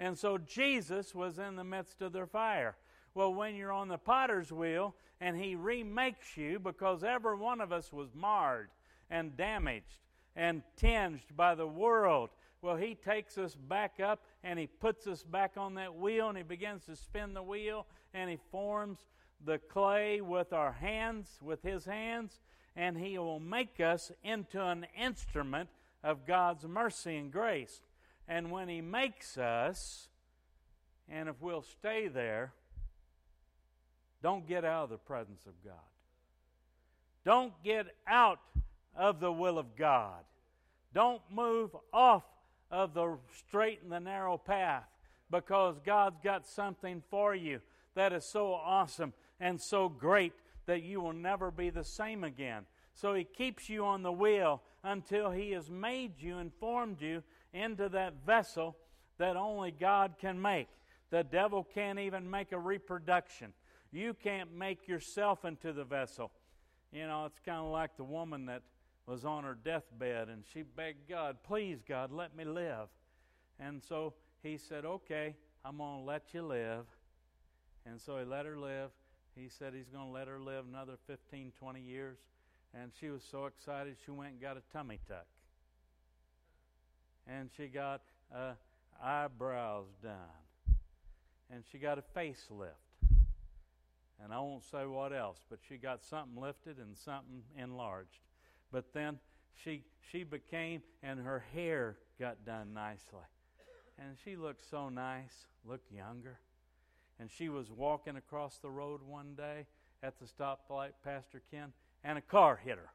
And 0.01 0.17
so 0.17 0.39
Jesus 0.39 1.13
was 1.13 1.37
in 1.37 1.55
the 1.55 1.63
midst 1.63 2.01
of 2.01 2.11
their 2.11 2.25
fire. 2.25 2.75
Well, 3.13 3.35
when 3.35 3.55
you're 3.55 3.71
on 3.71 3.87
the 3.87 3.99
potter's 3.99 4.51
wheel 4.51 4.95
and 5.21 5.37
he 5.37 5.53
remakes 5.53 6.35
you, 6.35 6.57
because 6.57 7.03
every 7.03 7.35
one 7.35 7.61
of 7.61 7.71
us 7.71 7.93
was 7.93 8.09
marred 8.15 8.69
and 9.11 9.37
damaged 9.37 9.99
and 10.35 10.63
tinged 10.75 11.21
by 11.37 11.53
the 11.53 11.67
world, 11.67 12.31
well, 12.63 12.77
he 12.77 12.95
takes 12.95 13.37
us 13.37 13.53
back 13.53 13.99
up 13.99 14.23
and 14.43 14.57
he 14.57 14.65
puts 14.65 15.05
us 15.05 15.21
back 15.21 15.51
on 15.55 15.75
that 15.75 15.95
wheel 15.95 16.29
and 16.29 16.37
he 16.37 16.43
begins 16.43 16.83
to 16.85 16.95
spin 16.95 17.35
the 17.35 17.43
wheel 17.43 17.85
and 18.11 18.27
he 18.27 18.39
forms 18.49 18.97
the 19.45 19.59
clay 19.59 20.19
with 20.19 20.51
our 20.51 20.71
hands, 20.71 21.37
with 21.43 21.61
his 21.61 21.85
hands, 21.85 22.39
and 22.75 22.97
he 22.97 23.19
will 23.19 23.39
make 23.39 23.79
us 23.79 24.11
into 24.23 24.65
an 24.65 24.87
instrument 24.99 25.69
of 26.03 26.25
God's 26.25 26.65
mercy 26.65 27.17
and 27.17 27.31
grace. 27.31 27.81
And 28.31 28.49
when 28.49 28.69
He 28.69 28.79
makes 28.79 29.37
us, 29.37 30.07
and 31.09 31.27
if 31.27 31.35
we'll 31.41 31.63
stay 31.63 32.07
there, 32.07 32.53
don't 34.23 34.47
get 34.47 34.63
out 34.63 34.85
of 34.85 34.89
the 34.89 34.97
presence 34.97 35.41
of 35.45 35.51
God. 35.65 35.73
Don't 37.25 37.51
get 37.61 37.87
out 38.07 38.39
of 38.95 39.19
the 39.19 39.33
will 39.33 39.59
of 39.59 39.75
God. 39.75 40.23
Don't 40.93 41.21
move 41.29 41.75
off 41.91 42.23
of 42.71 42.93
the 42.93 43.17
straight 43.37 43.81
and 43.83 43.91
the 43.91 43.99
narrow 43.99 44.37
path 44.37 44.85
because 45.29 45.75
God's 45.85 46.19
got 46.23 46.47
something 46.47 47.03
for 47.09 47.35
you 47.35 47.59
that 47.95 48.13
is 48.13 48.23
so 48.23 48.53
awesome 48.53 49.11
and 49.41 49.59
so 49.59 49.89
great 49.89 50.31
that 50.67 50.83
you 50.83 51.01
will 51.01 51.11
never 51.11 51.51
be 51.51 51.69
the 51.69 51.83
same 51.83 52.23
again. 52.23 52.63
So 52.93 53.13
He 53.13 53.25
keeps 53.25 53.67
you 53.67 53.83
on 53.83 54.03
the 54.03 54.11
wheel 54.13 54.61
until 54.85 55.31
He 55.31 55.51
has 55.51 55.69
made 55.69 56.13
you 56.21 56.37
and 56.37 56.53
formed 56.61 57.01
you 57.01 57.23
into 57.53 57.89
that 57.89 58.25
vessel 58.25 58.77
that 59.17 59.35
only 59.35 59.71
God 59.71 60.15
can 60.19 60.41
make. 60.41 60.67
The 61.09 61.23
devil 61.23 61.67
can't 61.73 61.99
even 61.99 62.29
make 62.29 62.51
a 62.51 62.59
reproduction. 62.59 63.53
You 63.91 64.13
can't 64.13 64.53
make 64.55 64.87
yourself 64.87 65.43
into 65.43 65.73
the 65.73 65.83
vessel. 65.83 66.31
You 66.91 67.07
know, 67.07 67.25
it's 67.25 67.39
kind 67.45 67.59
of 67.59 67.71
like 67.71 67.97
the 67.97 68.03
woman 68.03 68.45
that 68.45 68.63
was 69.05 69.25
on 69.25 69.43
her 69.43 69.55
deathbed 69.55 70.29
and 70.29 70.43
she 70.53 70.61
begged 70.61 71.09
God, 71.09 71.37
Please, 71.43 71.79
God, 71.87 72.11
let 72.11 72.35
me 72.35 72.45
live. 72.45 72.87
And 73.59 73.81
so 73.83 74.13
he 74.41 74.57
said, 74.57 74.85
Okay, 74.85 75.35
I'm 75.65 75.77
going 75.77 75.99
to 75.99 76.05
let 76.05 76.33
you 76.33 76.43
live. 76.43 76.85
And 77.85 77.99
so 77.99 78.17
he 78.17 78.25
let 78.25 78.45
her 78.45 78.57
live. 78.57 78.91
He 79.35 79.49
said 79.49 79.73
he's 79.73 79.89
going 79.89 80.07
to 80.07 80.11
let 80.11 80.27
her 80.27 80.39
live 80.39 80.65
another 80.69 80.97
15, 81.07 81.51
20 81.59 81.81
years. 81.81 82.17
And 82.73 82.91
she 82.99 83.09
was 83.09 83.23
so 83.29 83.45
excited, 83.47 83.97
she 84.05 84.11
went 84.11 84.31
and 84.31 84.41
got 84.41 84.55
a 84.55 84.61
tummy 84.71 84.99
tuck 85.07 85.25
and 87.27 87.49
she 87.55 87.67
got 87.67 88.01
uh, 88.35 88.53
eyebrows 89.03 89.87
done, 90.03 90.75
and 91.51 91.63
she 91.71 91.77
got 91.77 91.97
a 91.97 92.03
facelift. 92.17 92.71
And 94.23 94.31
I 94.31 94.39
won't 94.39 94.63
say 94.63 94.85
what 94.85 95.13
else, 95.13 95.39
but 95.49 95.59
she 95.67 95.77
got 95.77 96.03
something 96.03 96.39
lifted 96.41 96.77
and 96.77 96.95
something 96.97 97.41
enlarged. 97.57 98.19
But 98.71 98.93
then 98.93 99.19
she 99.55 99.83
she 100.11 100.23
became, 100.23 100.81
and 101.01 101.19
her 101.19 101.43
hair 101.53 101.97
got 102.19 102.45
done 102.45 102.73
nicely, 102.73 103.25
and 103.97 104.17
she 104.23 104.35
looked 104.35 104.69
so 104.69 104.89
nice, 104.89 105.47
looked 105.65 105.91
younger. 105.91 106.39
and 107.19 107.29
she 107.29 107.49
was 107.49 107.69
walking 107.69 108.15
across 108.17 108.57
the 108.57 108.69
road 108.69 109.01
one 109.07 109.35
day 109.35 109.67
at 110.01 110.15
the 110.19 110.25
stoplight, 110.25 110.91
Pastor 111.03 111.41
Ken, 111.51 111.71
and 112.03 112.17
a 112.17 112.21
car 112.21 112.59
hit 112.63 112.77
her. 112.77 112.89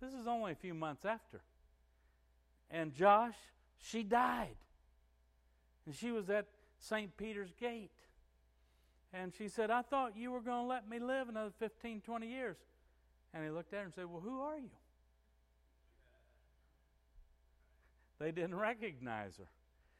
This 0.00 0.12
is 0.12 0.26
only 0.26 0.52
a 0.52 0.56
few 0.56 0.74
months 0.74 1.04
after. 1.06 1.40
And 2.70 2.92
Josh, 2.92 3.36
she 3.78 4.02
died. 4.02 4.56
And 5.84 5.94
she 5.94 6.10
was 6.10 6.28
at 6.30 6.46
St. 6.78 7.16
Peter's 7.16 7.52
Gate. 7.58 7.90
And 9.12 9.32
she 9.36 9.48
said, 9.48 9.70
I 9.70 9.82
thought 9.82 10.16
you 10.16 10.30
were 10.30 10.40
going 10.40 10.64
to 10.64 10.68
let 10.68 10.88
me 10.88 10.98
live 10.98 11.28
another 11.28 11.52
15, 11.58 12.00
20 12.00 12.26
years. 12.26 12.56
And 13.32 13.44
he 13.44 13.50
looked 13.50 13.72
at 13.72 13.78
her 13.78 13.84
and 13.84 13.94
said, 13.94 14.06
Well, 14.06 14.20
who 14.20 14.40
are 14.40 14.58
you? 14.58 14.70
They 18.18 18.32
didn't 18.32 18.56
recognize 18.56 19.36
her. 19.36 19.48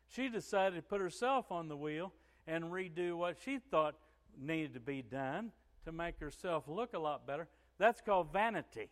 She 0.08 0.28
decided 0.28 0.76
to 0.76 0.82
put 0.82 1.00
herself 1.00 1.50
on 1.50 1.68
the 1.68 1.76
wheel 1.76 2.12
and 2.46 2.64
redo 2.64 3.16
what 3.16 3.36
she 3.44 3.58
thought 3.58 3.94
needed 4.38 4.74
to 4.74 4.80
be 4.80 5.02
done 5.02 5.52
to 5.84 5.92
make 5.92 6.18
herself 6.18 6.64
look 6.66 6.94
a 6.94 6.98
lot 6.98 7.26
better. 7.26 7.48
That's 7.78 8.00
called 8.00 8.32
vanity. 8.32 8.88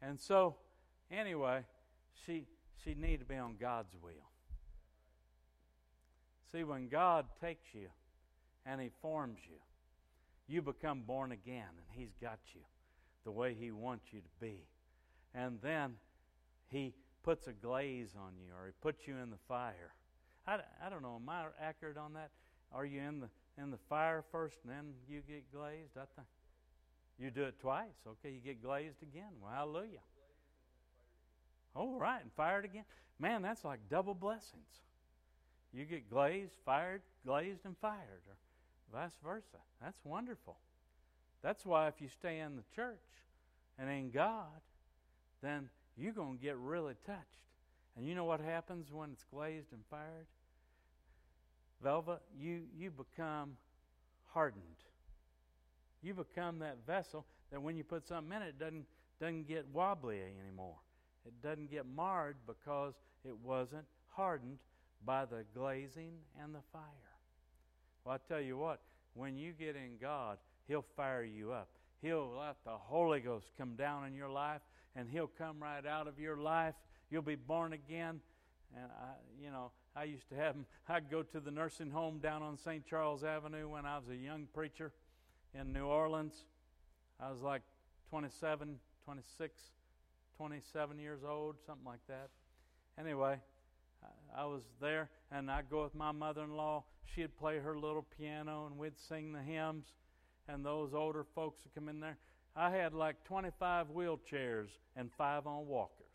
And 0.00 0.18
so, 0.20 0.56
anyway, 1.10 1.64
she 2.26 2.46
she 2.84 2.94
needed 2.94 3.20
to 3.20 3.24
be 3.26 3.36
on 3.36 3.56
God's 3.60 3.94
will. 4.02 4.30
See, 6.52 6.64
when 6.64 6.88
God 6.88 7.26
takes 7.40 7.66
you 7.72 7.88
and 8.66 8.80
He 8.80 8.90
forms 9.02 9.38
you, 9.48 9.56
you 10.48 10.62
become 10.62 11.02
born 11.02 11.32
again, 11.32 11.68
and 11.68 11.86
He's 11.92 12.14
got 12.20 12.38
you 12.54 12.62
the 13.24 13.30
way 13.30 13.54
He 13.58 13.70
wants 13.70 14.06
you 14.12 14.20
to 14.20 14.28
be. 14.40 14.66
And 15.34 15.58
then 15.62 15.94
He 16.68 16.94
puts 17.22 17.46
a 17.46 17.52
glaze 17.52 18.14
on 18.16 18.32
you, 18.38 18.52
or 18.58 18.66
He 18.66 18.72
puts 18.80 19.06
you 19.06 19.16
in 19.16 19.30
the 19.30 19.38
fire. 19.46 19.94
I, 20.46 20.58
I 20.84 20.88
don't 20.88 21.02
know. 21.02 21.18
Am 21.20 21.28
I 21.28 21.44
accurate 21.62 21.96
on 21.96 22.14
that? 22.14 22.30
Are 22.72 22.84
you 22.84 23.00
in 23.00 23.20
the 23.20 23.28
in 23.58 23.70
the 23.70 23.78
fire 23.88 24.24
first, 24.32 24.56
and 24.64 24.72
then 24.72 24.94
you 25.08 25.20
get 25.28 25.52
glazed? 25.52 25.96
I 25.96 26.06
think 26.16 26.26
you 27.18 27.30
do 27.30 27.44
it 27.44 27.60
twice. 27.60 27.98
Okay, 28.06 28.32
you 28.32 28.40
get 28.40 28.62
glazed 28.62 29.02
again. 29.02 29.32
Well, 29.42 29.52
hallelujah. 29.52 30.00
Oh, 31.74 31.96
right, 31.96 32.20
and 32.20 32.32
fired 32.32 32.64
again. 32.64 32.84
Man, 33.18 33.42
that's 33.42 33.64
like 33.64 33.80
double 33.88 34.14
blessings. 34.14 34.82
You 35.72 35.84
get 35.84 36.10
glazed, 36.10 36.54
fired, 36.64 37.02
glazed, 37.24 37.64
and 37.64 37.76
fired, 37.78 38.22
or 38.28 38.36
vice 38.92 39.16
versa. 39.22 39.58
That's 39.80 39.98
wonderful. 40.04 40.56
That's 41.42 41.64
why 41.64 41.88
if 41.88 42.00
you 42.00 42.08
stay 42.08 42.40
in 42.40 42.56
the 42.56 42.64
church 42.74 42.98
and 43.78 43.88
in 43.88 44.10
God, 44.10 44.60
then 45.42 45.70
you're 45.96 46.12
going 46.12 46.38
to 46.38 46.42
get 46.42 46.56
really 46.56 46.94
touched. 47.06 47.20
And 47.96 48.06
you 48.06 48.14
know 48.14 48.24
what 48.24 48.40
happens 48.40 48.92
when 48.92 49.10
it's 49.12 49.24
glazed 49.32 49.72
and 49.72 49.82
fired? 49.90 50.26
Velva, 51.84 52.18
you, 52.38 52.62
you 52.76 52.90
become 52.90 53.52
hardened. 54.32 54.64
You 56.02 56.14
become 56.14 56.58
that 56.60 56.78
vessel 56.86 57.26
that 57.50 57.60
when 57.60 57.76
you 57.76 57.84
put 57.84 58.06
something 58.06 58.36
in 58.36 58.42
it, 58.42 58.48
it 58.48 58.58
doesn't, 58.58 58.84
doesn't 59.20 59.48
get 59.48 59.66
wobbly 59.72 60.20
anymore. 60.42 60.76
It 61.26 61.42
doesn't 61.42 61.70
get 61.70 61.86
marred 61.86 62.36
because 62.46 62.94
it 63.24 63.36
wasn't 63.42 63.84
hardened 64.08 64.58
by 65.04 65.24
the 65.24 65.44
glazing 65.54 66.12
and 66.42 66.54
the 66.54 66.62
fire. 66.72 66.82
Well, 68.04 68.14
I 68.14 68.32
tell 68.32 68.40
you 68.40 68.56
what, 68.56 68.80
when 69.14 69.36
you 69.36 69.52
get 69.52 69.76
in 69.76 69.98
God, 70.00 70.38
He'll 70.68 70.84
fire 70.96 71.22
you 71.22 71.52
up. 71.52 71.68
He'll 72.02 72.36
let 72.38 72.56
the 72.64 72.76
Holy 72.76 73.20
Ghost 73.20 73.50
come 73.58 73.76
down 73.76 74.06
in 74.06 74.14
your 74.14 74.30
life, 74.30 74.62
and 74.96 75.08
He'll 75.08 75.30
come 75.38 75.62
right 75.62 75.84
out 75.84 76.06
of 76.06 76.18
your 76.18 76.36
life. 76.36 76.74
You'll 77.10 77.22
be 77.22 77.36
born 77.36 77.72
again. 77.72 78.20
And 78.74 78.90
I, 78.90 79.12
you 79.42 79.50
know, 79.50 79.72
I 79.96 80.04
used 80.04 80.28
to 80.30 80.36
have 80.36 80.54
them. 80.54 80.66
I'd 80.88 81.10
go 81.10 81.22
to 81.22 81.40
the 81.40 81.50
nursing 81.50 81.90
home 81.90 82.18
down 82.18 82.42
on 82.42 82.56
St. 82.56 82.86
Charles 82.86 83.24
Avenue 83.24 83.68
when 83.68 83.84
I 83.84 83.98
was 83.98 84.08
a 84.08 84.16
young 84.16 84.46
preacher 84.54 84.92
in 85.54 85.72
New 85.72 85.86
Orleans. 85.86 86.44
I 87.18 87.30
was 87.30 87.40
like 87.40 87.62
27, 88.10 88.76
26, 89.04 89.60
27 90.40 90.98
years 90.98 91.20
old, 91.22 91.56
something 91.66 91.84
like 91.84 92.00
that. 92.08 92.30
Anyway, 92.98 93.36
I 94.34 94.46
was 94.46 94.62
there, 94.80 95.10
and 95.30 95.50
I'd 95.50 95.68
go 95.68 95.82
with 95.82 95.94
my 95.94 96.12
mother 96.12 96.44
in 96.44 96.56
law. 96.56 96.84
She'd 97.14 97.36
play 97.36 97.58
her 97.58 97.78
little 97.78 98.06
piano, 98.18 98.66
and 98.66 98.78
we'd 98.78 98.98
sing 99.06 99.34
the 99.34 99.42
hymns, 99.42 99.84
and 100.48 100.64
those 100.64 100.94
older 100.94 101.26
folks 101.34 101.58
would 101.62 101.74
come 101.74 101.90
in 101.90 102.00
there. 102.00 102.16
I 102.56 102.70
had 102.70 102.94
like 102.94 103.22
25 103.24 103.88
wheelchairs 103.88 104.68
and 104.96 105.10
five 105.18 105.46
on 105.46 105.66
walkers. 105.66 106.06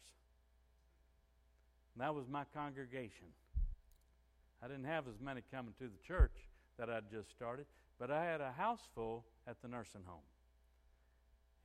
And 1.94 2.02
that 2.02 2.16
was 2.16 2.26
my 2.28 2.46
congregation. 2.52 3.28
I 4.64 4.68
didn't 4.68 4.86
have 4.86 5.08
as 5.08 5.22
many 5.24 5.44
coming 5.52 5.76
to 5.78 5.84
the 5.84 6.08
church 6.08 6.34
that 6.80 6.90
I'd 6.90 7.12
just 7.12 7.30
started, 7.30 7.68
but 8.00 8.10
I 8.10 8.26
had 8.26 8.42
a 8.42 8.52
house 8.52 8.82
full 8.96 9.24
at 9.48 9.62
the 9.62 9.68
nursing 9.68 10.02
home. 10.04 10.24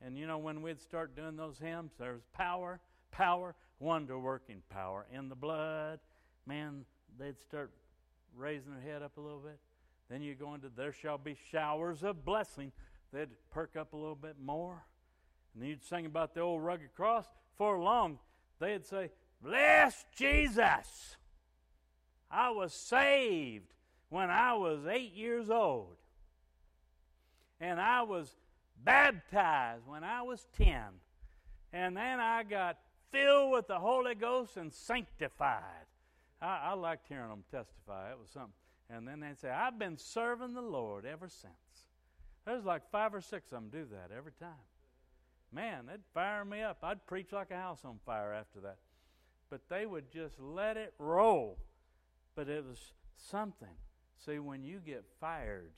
And 0.05 0.17
you 0.17 0.27
know, 0.27 0.39
when 0.39 0.63
we'd 0.63 0.81
start 0.81 1.15
doing 1.15 1.37
those 1.37 1.59
hymns, 1.59 1.93
there 1.99 2.13
was 2.13 2.23
power, 2.33 2.81
power, 3.11 3.55
wonder 3.79 4.19
working 4.19 4.63
power 4.71 5.07
in 5.13 5.29
the 5.29 5.35
blood. 5.35 6.01
Man, 6.47 6.85
they'd 7.19 7.41
start 7.41 7.71
raising 8.37 8.73
their 8.73 8.93
head 8.93 9.03
up 9.03 9.17
a 9.17 9.21
little 9.21 9.41
bit. 9.41 9.59
Then 10.09 10.23
you 10.23 10.35
go 10.35 10.55
into 10.55 10.69
there 10.69 10.93
shall 10.93 11.19
be 11.19 11.37
showers 11.51 12.03
of 12.03 12.25
blessing. 12.25 12.73
They'd 13.13 13.29
perk 13.51 13.77
up 13.77 13.93
a 13.93 13.97
little 13.97 14.17
bit 14.17 14.37
more. 14.43 14.85
And 15.55 15.69
you'd 15.69 15.85
sing 15.85 16.07
about 16.07 16.35
the 16.35 16.41
old 16.41 16.63
rugged 16.63 16.95
cross. 16.95 17.27
For 17.57 17.79
long, 17.79 18.19
they'd 18.59 18.85
say, 18.85 19.11
Bless 19.43 20.05
Jesus. 20.17 21.17
I 22.31 22.51
was 22.51 22.73
saved 22.73 23.73
when 24.09 24.31
I 24.31 24.55
was 24.55 24.87
eight 24.87 25.15
years 25.15 25.51
old. 25.51 25.97
And 27.61 27.81
I 27.81 28.03
was 28.03 28.35
baptized 28.85 29.87
when 29.87 30.05
I 30.05 30.23
was 30.23 30.47
10. 30.57 30.75
And 31.73 31.97
then 31.97 32.21
I 32.21 32.43
got 32.43 32.79
filled 33.11 33.53
with 33.53 33.69
the 33.69 33.79
Holy 33.79 34.15
Ghost 34.15 34.57
and 34.57 34.73
sanctified. 34.73 35.87
I, 36.41 36.71
I 36.71 36.73
liked 36.75 37.07
hearing 37.09 37.29
them 37.29 37.45
testify. 37.51 38.11
It 38.11 38.19
was 38.19 38.31
something. 38.31 38.53
And 38.89 39.07
then 39.07 39.21
they'd 39.21 39.39
say, 39.39 39.51
I've 39.51 39.79
been 39.79 39.97
serving 39.97 40.55
the 40.55 40.63
Lord 40.63 41.07
ever 41.07 41.29
since. 41.29 41.55
There's 42.45 42.65
like 42.65 42.91
five 42.91 43.15
or 43.15 43.21
six 43.21 43.53
of 43.53 43.63
them 43.63 43.69
do 43.71 43.87
that 43.93 44.15
every 44.17 44.33
time. 44.33 44.51
Man, 45.53 45.87
they'd 45.87 46.05
fire 46.15 46.45
me 46.45 46.63
up. 46.63 46.79
I'd 46.83 47.07
preach 47.07 47.33
like 47.33 47.51
a 47.51 47.57
house 47.57 47.81
on 47.85 47.99
fire 48.07 48.33
after 48.33 48.61
that. 48.61 48.79
But 49.51 49.63
they 49.69 49.85
would 49.87 50.11
just 50.11 50.41
let 50.41 50.77
it 50.77 50.95
roll. 50.99 51.59
But 52.35 52.49
it 52.49 52.65
was 52.65 52.93
something. 53.17 53.69
See, 54.25 54.39
when 54.39 54.63
you 54.63 54.81
get 54.85 55.05
fired 55.21 55.71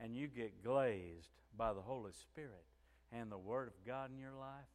and 0.00 0.14
you 0.14 0.28
get 0.28 0.62
glazed, 0.62 1.30
by 1.56 1.72
the 1.72 1.80
Holy 1.80 2.12
Spirit 2.12 2.64
and 3.12 3.30
the 3.30 3.38
Word 3.38 3.68
of 3.68 3.86
God 3.86 4.10
in 4.10 4.18
your 4.18 4.34
life, 4.38 4.66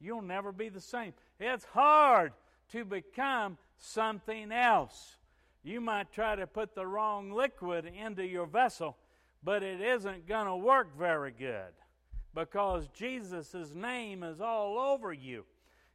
you'll 0.00 0.22
never 0.22 0.52
be 0.52 0.68
the 0.68 0.80
same. 0.80 1.12
It's 1.38 1.64
hard 1.64 2.32
to 2.72 2.84
become 2.84 3.58
something 3.78 4.52
else. 4.52 5.16
You 5.62 5.80
might 5.80 6.12
try 6.12 6.36
to 6.36 6.46
put 6.46 6.74
the 6.74 6.86
wrong 6.86 7.32
liquid 7.32 7.84
into 7.84 8.24
your 8.24 8.46
vessel, 8.46 8.96
but 9.42 9.62
it 9.62 9.80
isn't 9.80 10.26
going 10.26 10.46
to 10.46 10.56
work 10.56 10.96
very 10.96 11.32
good 11.32 11.72
because 12.34 12.88
Jesus' 12.88 13.74
name 13.74 14.22
is 14.22 14.40
all 14.40 14.78
over 14.78 15.12
you. 15.12 15.44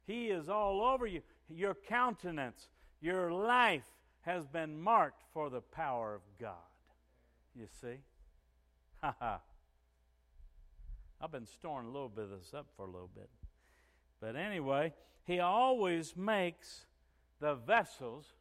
He 0.06 0.28
is 0.28 0.48
all 0.48 0.82
over 0.82 1.06
you. 1.06 1.22
Your 1.48 1.74
countenance, 1.74 2.68
your 3.00 3.32
life 3.32 3.86
has 4.20 4.46
been 4.46 4.80
marked 4.80 5.22
for 5.32 5.50
the 5.50 5.60
power 5.60 6.14
of 6.14 6.22
God. 6.40 6.54
You 7.54 7.66
see? 7.80 7.98
I've 11.20 11.30
been 11.32 11.46
storing 11.46 11.86
a 11.86 11.90
little 11.90 12.08
bit 12.08 12.24
of 12.24 12.30
this 12.30 12.52
up 12.54 12.66
for 12.76 12.82
a 12.84 12.90
little 12.90 13.10
bit. 13.14 13.28
But 14.20 14.36
anyway, 14.36 14.92
he 15.24 15.40
always 15.40 16.16
makes 16.16 16.86
the 17.40 17.54
vessels, 17.54 18.32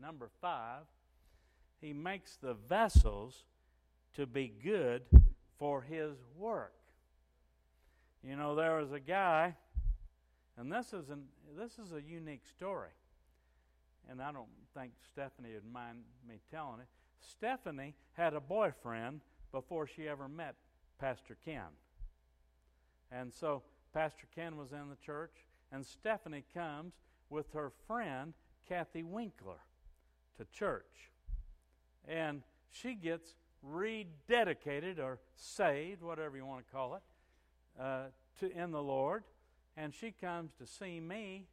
number 0.00 0.28
five, 0.40 0.82
he 1.80 1.92
makes 1.92 2.36
the 2.36 2.54
vessels 2.54 3.44
to 4.16 4.26
be 4.26 4.52
good 4.62 5.02
for 5.58 5.82
his 5.82 6.16
work. 6.36 6.74
You 8.24 8.36
know, 8.36 8.54
there 8.54 8.76
was 8.76 8.92
a 8.92 9.00
guy, 9.00 9.54
and 10.56 10.72
this 10.72 10.92
is, 10.92 11.10
an, 11.10 11.24
this 11.56 11.78
is 11.78 11.92
a 11.92 12.02
unique 12.02 12.44
story. 12.56 12.90
And 14.10 14.20
I 14.20 14.32
don't 14.32 14.48
think 14.74 14.92
Stephanie 15.12 15.54
would 15.54 15.70
mind 15.70 15.98
me 16.26 16.40
telling 16.50 16.80
it. 16.80 16.88
Stephanie 17.20 17.94
had 18.14 18.34
a 18.34 18.40
boyfriend 18.40 19.20
before 19.52 19.86
she 19.86 20.08
ever 20.08 20.28
met 20.28 20.54
Pastor 21.00 21.36
Ken. 21.44 21.62
And 23.10 23.32
so 23.32 23.62
Pastor 23.94 24.26
Ken 24.34 24.56
was 24.56 24.72
in 24.72 24.88
the 24.90 24.96
church, 25.04 25.32
and 25.72 25.84
Stephanie 25.84 26.44
comes 26.54 26.94
with 27.30 27.50
her 27.52 27.72
friend, 27.86 28.34
Kathy 28.68 29.02
Winkler, 29.02 29.60
to 30.36 30.44
church. 30.52 31.10
And 32.06 32.42
she 32.70 32.94
gets 32.94 33.34
rededicated 33.66 34.98
or 34.98 35.18
saved, 35.36 36.02
whatever 36.02 36.36
you 36.36 36.46
want 36.46 36.66
to 36.66 36.72
call 36.72 36.94
it, 36.94 37.02
uh, 37.80 38.04
to, 38.40 38.50
in 38.50 38.70
the 38.70 38.82
Lord. 38.82 39.24
And 39.76 39.94
she 39.94 40.10
comes 40.10 40.52
to 40.58 40.66
see 40.66 41.00
me 41.00 41.46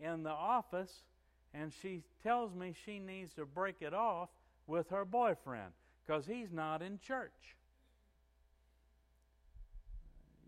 in 0.00 0.22
the 0.22 0.30
office, 0.30 1.04
and 1.52 1.72
she 1.72 2.02
tells 2.22 2.54
me 2.54 2.74
she 2.84 2.98
needs 2.98 3.32
to 3.34 3.44
break 3.44 3.76
it 3.80 3.94
off 3.94 4.30
with 4.66 4.90
her 4.90 5.04
boyfriend. 5.04 5.72
Because 6.06 6.26
he's 6.26 6.52
not 6.52 6.82
in 6.82 6.98
church. 6.98 7.56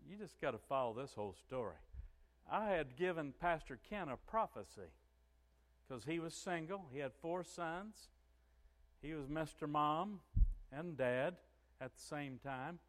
You 0.09 0.17
just 0.17 0.39
got 0.39 0.51
to 0.51 0.57
follow 0.57 0.93
this 0.93 1.13
whole 1.13 1.35
story. 1.47 1.75
I 2.49 2.69
had 2.69 2.95
given 2.95 3.33
Pastor 3.39 3.77
Ken 3.89 4.07
a 4.07 4.17
prophecy 4.17 4.89
because 5.87 6.05
he 6.05 6.19
was 6.19 6.33
single. 6.33 6.85
He 6.93 6.99
had 6.99 7.11
four 7.21 7.43
sons. 7.43 8.09
He 9.01 9.13
was 9.13 9.25
Mr. 9.27 9.67
Mom 9.67 10.21
and 10.71 10.97
Dad 10.97 11.35
at 11.81 11.93
the 11.93 12.01
same 12.01 12.39
time. 12.43 12.79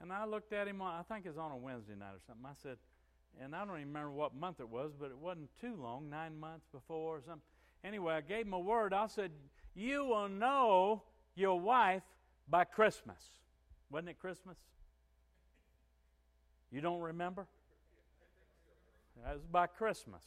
And 0.00 0.12
I 0.12 0.24
looked 0.26 0.52
at 0.52 0.68
him, 0.68 0.82
I 0.82 1.02
think 1.08 1.24
it 1.26 1.30
was 1.30 1.38
on 1.38 1.52
a 1.52 1.56
Wednesday 1.56 1.94
night 1.98 2.14
or 2.14 2.20
something. 2.26 2.44
I 2.46 2.54
said, 2.62 2.76
and 3.42 3.54
I 3.54 3.64
don't 3.64 3.76
even 3.76 3.88
remember 3.88 4.12
what 4.12 4.34
month 4.34 4.60
it 4.60 4.68
was, 4.68 4.92
but 4.98 5.06
it 5.06 5.18
wasn't 5.18 5.50
too 5.60 5.76
long, 5.76 6.08
nine 6.08 6.38
months 6.38 6.66
before 6.72 7.16
or 7.16 7.20
something. 7.20 7.42
Anyway, 7.84 8.14
I 8.14 8.20
gave 8.20 8.46
him 8.46 8.52
a 8.52 8.58
word. 8.58 8.92
I 8.92 9.06
said, 9.06 9.30
You 9.74 10.04
will 10.04 10.28
know 10.28 11.02
your 11.36 11.60
wife 11.60 12.02
by 12.48 12.64
Christmas. 12.64 13.22
Wasn't 13.90 14.08
it 14.08 14.18
Christmas? 14.18 14.56
You 16.72 16.80
don't 16.80 17.00
remember? 17.00 17.46
It 19.16 19.34
was 19.34 19.46
by 19.50 19.66
Christmas. 19.66 20.22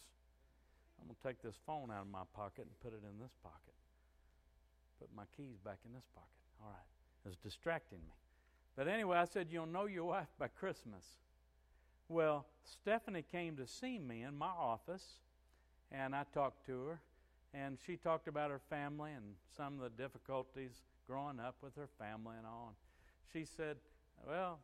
I'm 1.00 1.08
going 1.08 1.16
to 1.22 1.28
take 1.28 1.42
this 1.42 1.60
phone 1.66 1.92
out 1.92 2.02
of 2.02 2.12
my 2.12 2.24
pocket 2.34 2.66
and 2.66 2.80
put 2.82 2.94
it 2.94 3.04
in 3.04 3.20
this 3.22 3.34
pocket. 3.44 3.74
Put 5.00 5.10
my 5.16 5.24
keys 5.36 5.58
back 5.64 5.80
in 5.86 5.94
this 5.94 6.06
pocket. 6.14 6.30
All 6.62 6.70
right. 6.70 6.90
It 7.26 7.30
was 7.30 7.38
distracting 7.38 8.00
me. 8.00 8.16
But 8.76 8.88
anyway, 8.88 9.18
I 9.18 9.26
said, 9.26 9.48
You'll 9.50 9.66
know 9.66 9.86
your 9.86 10.06
wife 10.06 10.28
by 10.38 10.48
Christmas. 10.48 11.06
Well, 12.08 12.46
Stephanie 12.64 13.26
came 13.32 13.56
to 13.58 13.68
see 13.68 14.00
me 14.00 14.24
in 14.24 14.38
my 14.38 14.48
office, 14.48 15.06
and 15.92 16.16
I 16.16 16.24
talked 16.34 16.66
to 16.66 16.86
her, 16.86 17.02
and 17.54 17.78
she 17.86 17.98
talked 17.98 18.28
about 18.28 18.50
her 18.50 18.62
family 18.70 19.12
and 19.12 19.36
some 19.56 19.76
of 19.76 19.82
the 19.82 20.02
difficulties 20.02 20.72
growing 21.10 21.40
up 21.40 21.56
with 21.62 21.76
her 21.76 21.90
family 21.98 22.36
and 22.38 22.46
all. 22.46 22.68
And 22.70 22.76
she 23.34 23.46
said, 23.46 23.78
"Well, 24.28 24.60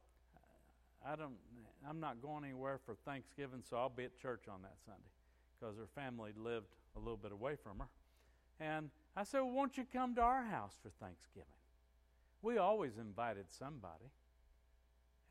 I 1.05 1.15
don't. 1.15 1.38
I'm 1.88 1.99
not 1.99 2.21
going 2.21 2.43
anywhere 2.43 2.79
for 2.86 2.93
Thanksgiving, 2.93 3.63
so 3.67 3.77
I'll 3.77 3.89
be 3.89 4.05
at 4.05 4.17
church 4.17 4.43
on 4.47 4.62
that 4.62 4.75
Sunday, 4.86 5.10
because 5.60 5.75
her 5.77 5.88
family 5.95 6.31
lived 6.38 6.75
a 6.95 6.99
little 6.99 7.17
bit 7.17 7.31
away 7.31 7.55
from 7.55 7.79
her." 7.79 7.88
And 8.60 8.89
I 9.15 9.23
said, 9.23 9.41
well, 9.41 9.51
"Won't 9.51 9.77
you 9.77 9.86
come 9.91 10.13
to 10.15 10.21
our 10.21 10.43
house 10.43 10.75
for 10.81 10.89
Thanksgiving?" 11.03 11.49
We 12.45 12.60
always 12.60 12.99
invited 12.99 13.45
somebody. 13.49 14.12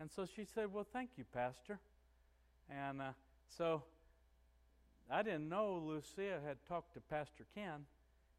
And 0.01 0.11
so 0.11 0.27
she 0.27 0.45
said, 0.45 0.73
Well, 0.73 0.87
thank 0.93 1.11
you, 1.17 1.25
Pastor. 1.33 1.79
And 2.69 3.01
uh, 3.01 3.13
so 3.57 3.85
I 5.09 5.23
didn't 5.23 5.49
know 5.49 5.81
Lucia 5.87 6.41
had 6.45 6.57
talked 6.67 6.95
to 6.95 7.01
Pastor 7.01 7.47
Ken 7.55 7.85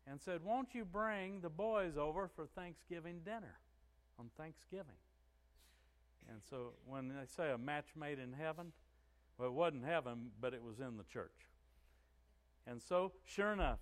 and 0.10 0.22
said, 0.22 0.44
Won't 0.44 0.74
you 0.74 0.86
bring 0.86 1.42
the 1.42 1.50
boys 1.50 1.98
over 1.98 2.30
for 2.36 2.46
Thanksgiving 2.46 3.22
dinner 3.26 3.58
on 4.20 4.30
Thanksgiving? 4.38 5.00
And 6.30 6.42
so 6.50 6.74
when 6.86 7.10
they 7.10 7.26
say 7.26 7.52
a 7.52 7.58
match 7.58 7.88
made 7.96 8.20
in 8.20 8.34
heaven, 8.34 8.72
well, 9.38 9.50
it 9.50 9.54
wasn't 9.54 9.86
heaven, 9.86 10.32
but 10.40 10.54
it 10.54 10.64
was 10.64 10.80
in 10.80 10.98
the 10.98 11.04
church. 11.04 11.50
And 12.68 12.82
so, 12.82 13.12
sure 13.26 13.54
enough, 13.54 13.80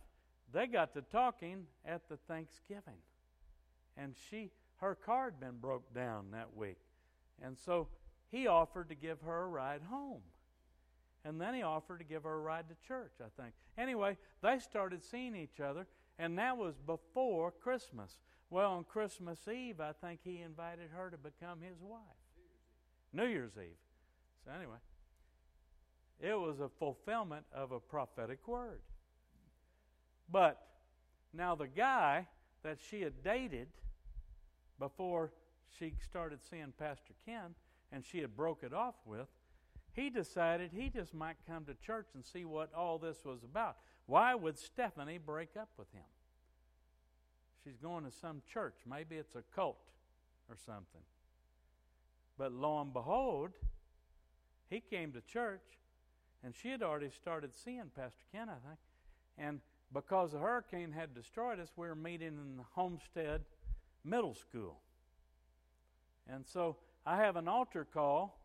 they 0.52 0.68
got 0.68 0.94
to 0.94 1.02
talking 1.02 1.66
at 1.86 2.10
the 2.10 2.18
Thanksgiving. 2.18 3.00
And 3.96 4.16
she, 4.30 4.52
her 4.78 4.96
car 4.96 5.26
had 5.26 5.40
been 5.40 5.58
broke 5.62 5.94
down 5.94 6.32
that 6.32 6.56
week. 6.56 6.80
And 7.42 7.58
so 7.58 7.88
he 8.30 8.48
offered 8.48 8.90
to 8.90 8.96
give 8.96 9.22
her 9.22 9.44
a 9.44 9.48
ride 9.48 9.82
home. 9.90 10.22
And 11.26 11.40
then 11.40 11.54
he 11.54 11.62
offered 11.62 12.00
to 12.00 12.04
give 12.04 12.24
her 12.24 12.34
a 12.34 12.40
ride 12.40 12.66
to 12.70 12.88
church, 12.88 13.14
I 13.22 13.42
think. 13.42 13.54
Anyway, 13.78 14.18
they 14.42 14.60
started 14.60 15.04
seeing 15.04 15.36
each 15.36 15.60
other, 15.62 15.88
and 16.18 16.38
that 16.38 16.58
was 16.58 16.76
before 16.78 17.52
Christmas. 17.52 18.18
Well, 18.50 18.72
on 18.74 18.84
Christmas 18.84 19.48
Eve, 19.48 19.80
I 19.80 19.94
think 19.94 20.20
he 20.24 20.42
invited 20.42 20.90
her 20.96 21.10
to 21.10 21.18
become 21.18 21.62
his 21.62 21.82
wife. 21.82 22.02
New 23.12 23.26
Year's 23.26 23.54
Eve. 23.58 23.78
So, 24.46 24.52
anyway, 24.56 24.78
it 26.20 26.38
was 26.38 26.60
a 26.60 26.70
fulfillment 26.70 27.46
of 27.54 27.72
a 27.72 27.80
prophetic 27.80 28.48
word. 28.48 28.82
But 30.32 30.66
now, 31.34 31.56
the 31.56 31.68
guy 31.68 32.28
that 32.64 32.78
she 32.90 33.02
had 33.02 33.24
dated 33.24 33.68
before 34.80 35.32
she 35.78 35.94
started 36.04 36.40
seeing 36.50 36.74
Pastor 36.78 37.14
Ken 37.26 37.56
and 37.92 38.06
she 38.06 38.20
had 38.20 38.36
broke 38.36 38.64
it 38.64 38.74
off 38.74 38.96
with, 39.06 39.28
he 39.94 40.10
decided 40.10 40.72
he 40.74 40.90
just 40.90 41.14
might 41.14 41.38
come 41.48 41.66
to 41.66 41.74
church 41.76 42.08
and 42.16 42.26
see 42.26 42.46
what 42.46 42.74
all 42.74 42.98
this 42.98 43.24
was 43.24 43.44
about. 43.44 43.78
Why 44.06 44.36
would 44.36 44.58
Stephanie 44.58 45.18
break 45.18 45.50
up 45.60 45.70
with 45.78 45.92
him? 45.94 46.04
She's 47.64 47.78
going 47.78 48.04
to 48.04 48.12
some 48.12 48.42
church. 48.52 48.76
Maybe 48.90 49.16
it's 49.16 49.36
a 49.36 49.44
cult 49.56 49.78
or 50.50 50.58
something. 50.66 51.02
But 52.38 52.52
lo 52.52 52.82
and 52.82 52.92
behold, 52.92 53.52
he 54.70 54.82
came 54.82 55.12
to 55.14 55.22
church 55.22 55.64
and 56.44 56.54
she 56.56 56.70
had 56.70 56.84
already 56.84 57.10
started 57.10 57.56
seeing 57.56 57.90
Pastor 57.96 58.26
Ken, 58.34 58.50
I 58.50 58.68
think. 58.68 58.80
And 59.38 59.62
because 59.94 60.32
the 60.32 60.40
hurricane 60.40 60.92
had 60.92 61.14
destroyed 61.14 61.60
us, 61.60 61.70
we 61.78 61.88
were 61.88 61.96
meeting 61.96 62.28
in 62.28 62.58
the 62.58 62.64
Homestead 62.74 63.42
Middle 64.04 64.34
School. 64.34 64.80
And 66.28 66.46
so 66.46 66.76
I 67.06 67.18
have 67.18 67.38
an 67.38 67.48
altar 67.48 67.86
call 67.86 68.40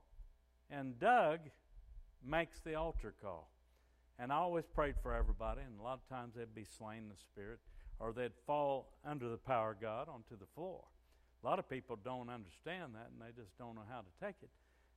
and 0.71 0.99
Doug 1.01 1.41
makes 2.25 2.61
the 2.61 2.75
altar 2.75 3.15
call. 3.21 3.49
And 4.19 4.33
I 4.33 4.37
always 4.37 4.67
prayed 4.67 4.97
for 5.03 5.15
everybody, 5.15 5.61
and 5.61 5.79
a 5.79 5.83
lot 5.83 6.01
of 6.03 6.09
times 6.09 6.35
they'd 6.35 6.55
be 6.55 6.65
slain 6.65 7.05
in 7.05 7.09
the 7.09 7.17
Spirit 7.17 7.61
or 8.01 8.13
they'd 8.13 8.33
fall 8.47 8.93
under 9.05 9.29
the 9.29 9.37
power 9.37 9.73
of 9.73 9.81
God 9.81 10.09
onto 10.09 10.37
the 10.39 10.47
floor. 10.55 10.85
A 11.43 11.47
lot 11.47 11.59
of 11.59 11.69
people 11.69 11.97
don't 12.05 12.29
understand 12.29 12.95
that 12.95 13.11
and 13.13 13.21
they 13.21 13.41
just 13.41 13.57
don't 13.59 13.75
know 13.75 13.87
how 13.89 14.01
to 14.01 14.27
take 14.27 14.37
it. 14.43 14.51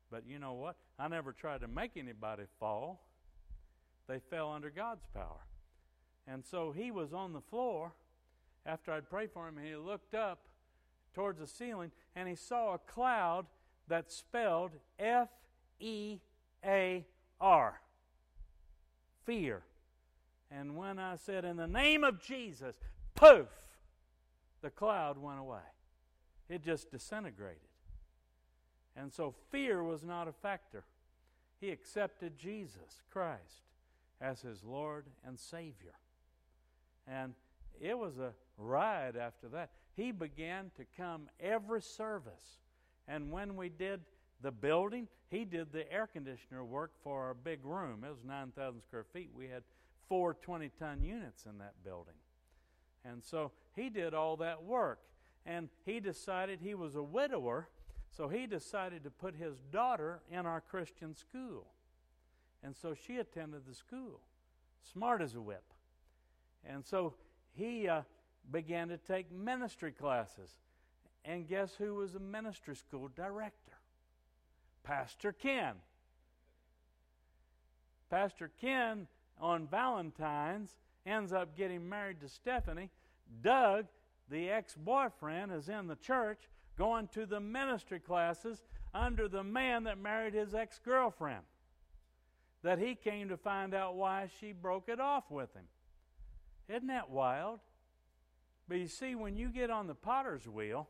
But 0.09 0.23
you 0.27 0.39
know 0.39 0.53
what? 0.53 0.75
I 0.99 1.07
never 1.07 1.31
tried 1.31 1.61
to 1.61 1.67
make 1.67 1.97
anybody 1.97 2.43
fall. 2.59 3.07
They 4.07 4.19
fell 4.29 4.51
under 4.51 4.69
God's 4.69 5.05
power. 5.13 5.45
And 6.27 6.43
so 6.45 6.71
he 6.71 6.91
was 6.91 7.13
on 7.13 7.33
the 7.33 7.41
floor 7.41 7.93
after 8.65 8.91
I'd 8.91 9.09
prayed 9.09 9.31
for 9.31 9.47
him, 9.47 9.57
and 9.57 9.65
he 9.65 9.75
looked 9.75 10.13
up 10.13 10.47
towards 11.13 11.39
the 11.39 11.47
ceiling 11.47 11.91
and 12.15 12.27
he 12.27 12.35
saw 12.35 12.73
a 12.73 12.77
cloud 12.77 13.45
that 13.87 14.11
spelled 14.11 14.71
F 14.99 15.29
E 15.79 16.19
A 16.63 17.05
R. 17.39 17.81
Fear. 19.25 19.61
And 20.49 20.75
when 20.75 20.99
I 20.99 21.15
said, 21.15 21.45
In 21.45 21.57
the 21.57 21.67
name 21.67 22.03
of 22.03 22.21
Jesus, 22.21 22.75
poof, 23.15 23.47
the 24.61 24.69
cloud 24.69 25.17
went 25.17 25.39
away. 25.39 25.59
It 26.49 26.63
just 26.63 26.91
disintegrated. 26.91 27.61
And 28.95 29.11
so 29.11 29.33
fear 29.49 29.83
was 29.83 30.03
not 30.03 30.27
a 30.27 30.33
factor. 30.33 30.83
He 31.59 31.69
accepted 31.69 32.37
Jesus 32.37 33.03
Christ 33.11 33.63
as 34.19 34.41
his 34.41 34.63
Lord 34.63 35.05
and 35.25 35.39
Savior. 35.39 35.95
And 37.07 37.33
it 37.79 37.97
was 37.97 38.17
a 38.17 38.33
ride 38.57 39.15
after 39.15 39.47
that. 39.49 39.71
He 39.95 40.11
began 40.11 40.71
to 40.77 40.85
come 40.97 41.29
every 41.39 41.81
service. 41.81 42.59
And 43.07 43.31
when 43.31 43.55
we 43.55 43.69
did 43.69 44.01
the 44.41 44.51
building. 44.51 45.07
He 45.29 45.45
did 45.45 45.71
the 45.71 45.91
air 45.91 46.07
conditioner 46.07 46.63
work 46.63 46.91
for 47.03 47.23
our 47.23 47.33
big 47.33 47.63
room. 47.63 48.03
It 48.05 48.09
was 48.09 48.23
9,000 48.25 48.81
square 48.81 49.05
feet. 49.13 49.29
We 49.35 49.47
had 49.47 49.63
four 50.07 50.33
20 50.33 50.69
ton 50.79 51.01
units 51.01 51.45
in 51.45 51.57
that 51.59 51.73
building. 51.83 52.15
And 53.05 53.23
so 53.23 53.51
he 53.75 53.89
did 53.89 54.13
all 54.13 54.37
that 54.37 54.63
work. 54.63 54.99
And 55.45 55.69
he 55.85 55.99
decided 55.99 56.59
he 56.59 56.75
was 56.75 56.95
a 56.95 57.01
widower, 57.01 57.69
so 58.11 58.27
he 58.27 58.45
decided 58.45 59.03
to 59.03 59.09
put 59.09 59.35
his 59.35 59.55
daughter 59.71 60.21
in 60.29 60.45
our 60.45 60.61
Christian 60.61 61.15
school. 61.15 61.67
And 62.63 62.75
so 62.75 62.93
she 62.93 63.17
attended 63.17 63.61
the 63.67 63.73
school, 63.73 64.19
smart 64.93 65.21
as 65.21 65.33
a 65.33 65.41
whip. 65.41 65.63
And 66.63 66.85
so 66.85 67.15
he 67.53 67.87
uh, 67.87 68.01
began 68.51 68.89
to 68.89 68.97
take 68.97 69.31
ministry 69.31 69.91
classes. 69.91 70.51
And 71.25 71.47
guess 71.47 71.75
who 71.75 71.95
was 71.95 72.15
a 72.15 72.19
ministry 72.19 72.75
school 72.75 73.09
director? 73.15 73.70
Pastor 74.83 75.31
Ken. 75.31 75.75
Pastor 78.09 78.51
Ken 78.59 79.07
on 79.39 79.67
Valentine's 79.67 80.77
ends 81.05 81.33
up 81.33 81.55
getting 81.55 81.87
married 81.87 82.19
to 82.21 82.29
Stephanie. 82.29 82.89
Doug, 83.41 83.85
the 84.29 84.49
ex 84.49 84.75
boyfriend, 84.75 85.51
is 85.51 85.69
in 85.69 85.87
the 85.87 85.95
church 85.95 86.49
going 86.77 87.07
to 87.09 87.25
the 87.25 87.39
ministry 87.39 87.99
classes 87.99 88.61
under 88.93 89.27
the 89.27 89.43
man 89.43 89.85
that 89.85 89.97
married 89.97 90.33
his 90.33 90.53
ex 90.53 90.79
girlfriend. 90.83 91.43
That 92.63 92.79
he 92.79 92.95
came 92.95 93.29
to 93.29 93.37
find 93.37 93.73
out 93.73 93.95
why 93.95 94.29
she 94.39 94.51
broke 94.51 94.89
it 94.89 94.99
off 94.99 95.31
with 95.31 95.53
him. 95.55 95.65
Isn't 96.69 96.87
that 96.87 97.09
wild? 97.09 97.59
But 98.67 98.77
you 98.77 98.87
see, 98.87 99.15
when 99.15 99.35
you 99.35 99.49
get 99.49 99.69
on 99.69 99.87
the 99.87 99.95
potter's 99.95 100.47
wheel 100.47 100.87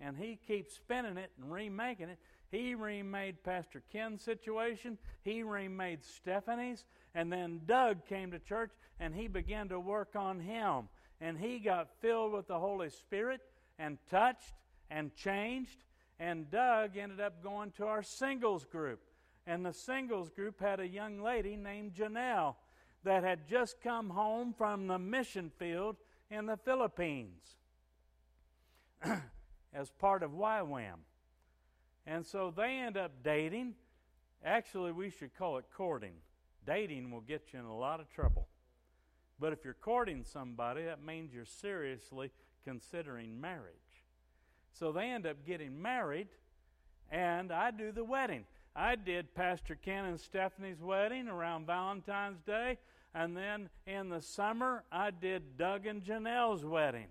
and 0.00 0.16
he 0.16 0.38
keeps 0.46 0.74
spinning 0.74 1.16
it 1.16 1.30
and 1.40 1.52
remaking 1.52 2.08
it, 2.08 2.18
he 2.50 2.74
remade 2.74 3.42
Pastor 3.44 3.82
Ken's 3.92 4.22
situation. 4.22 4.98
He 5.22 5.42
remade 5.42 6.04
Stephanie's. 6.04 6.84
And 7.14 7.32
then 7.32 7.60
Doug 7.66 8.06
came 8.06 8.32
to 8.32 8.38
church 8.38 8.72
and 8.98 9.14
he 9.14 9.28
began 9.28 9.68
to 9.68 9.78
work 9.78 10.16
on 10.16 10.40
him. 10.40 10.88
And 11.20 11.38
he 11.38 11.58
got 11.58 11.88
filled 12.00 12.32
with 12.32 12.48
the 12.48 12.58
Holy 12.58 12.90
Spirit. 12.90 13.40
and 13.78 13.98
touched 14.10 14.52
and 14.90 15.14
changed. 15.14 15.84
And 16.18 16.50
Doug 16.50 16.96
ended 16.96 17.20
up 17.20 17.42
going 17.42 17.70
to 17.72 17.86
our 17.86 18.02
singles 18.02 18.64
group. 18.64 19.00
And 19.46 19.64
the 19.64 19.72
singles 19.72 20.28
group 20.28 20.60
had 20.60 20.80
a 20.80 20.86
young 20.86 21.22
lady 21.22 21.56
named 21.56 21.94
Janelle 21.94 22.56
that 23.04 23.24
had 23.24 23.48
just 23.48 23.80
come 23.82 24.10
home 24.10 24.52
from 24.52 24.86
the 24.86 24.98
mission 24.98 25.50
field 25.58 25.96
in 26.30 26.46
the 26.46 26.58
Philippines 26.58 27.42
as 29.72 29.90
part 29.98 30.22
of 30.22 30.32
YWAM. 30.32 30.98
And 32.10 32.26
so 32.26 32.52
they 32.54 32.78
end 32.78 32.96
up 32.96 33.12
dating. 33.22 33.74
Actually, 34.44 34.90
we 34.90 35.10
should 35.10 35.32
call 35.38 35.58
it 35.58 35.64
courting. 35.72 36.14
Dating 36.66 37.12
will 37.12 37.20
get 37.20 37.52
you 37.52 37.60
in 37.60 37.64
a 37.66 37.76
lot 37.76 38.00
of 38.00 38.10
trouble. 38.10 38.48
But 39.38 39.52
if 39.52 39.64
you're 39.64 39.74
courting 39.74 40.24
somebody, 40.24 40.82
that 40.82 41.04
means 41.04 41.32
you're 41.32 41.44
seriously 41.44 42.32
considering 42.64 43.40
marriage. 43.40 43.76
So 44.72 44.90
they 44.90 45.04
end 45.04 45.24
up 45.24 45.46
getting 45.46 45.80
married, 45.80 46.26
and 47.12 47.52
I 47.52 47.70
do 47.70 47.92
the 47.92 48.04
wedding. 48.04 48.44
I 48.74 48.96
did 48.96 49.32
Pastor 49.32 49.76
Ken 49.76 50.06
and 50.06 50.18
Stephanie's 50.18 50.82
wedding 50.82 51.28
around 51.28 51.66
Valentine's 51.66 52.40
Day, 52.40 52.78
and 53.14 53.36
then 53.36 53.70
in 53.86 54.08
the 54.08 54.20
summer, 54.20 54.82
I 54.90 55.12
did 55.12 55.56
Doug 55.56 55.86
and 55.86 56.02
Janelle's 56.02 56.64
wedding. 56.64 57.06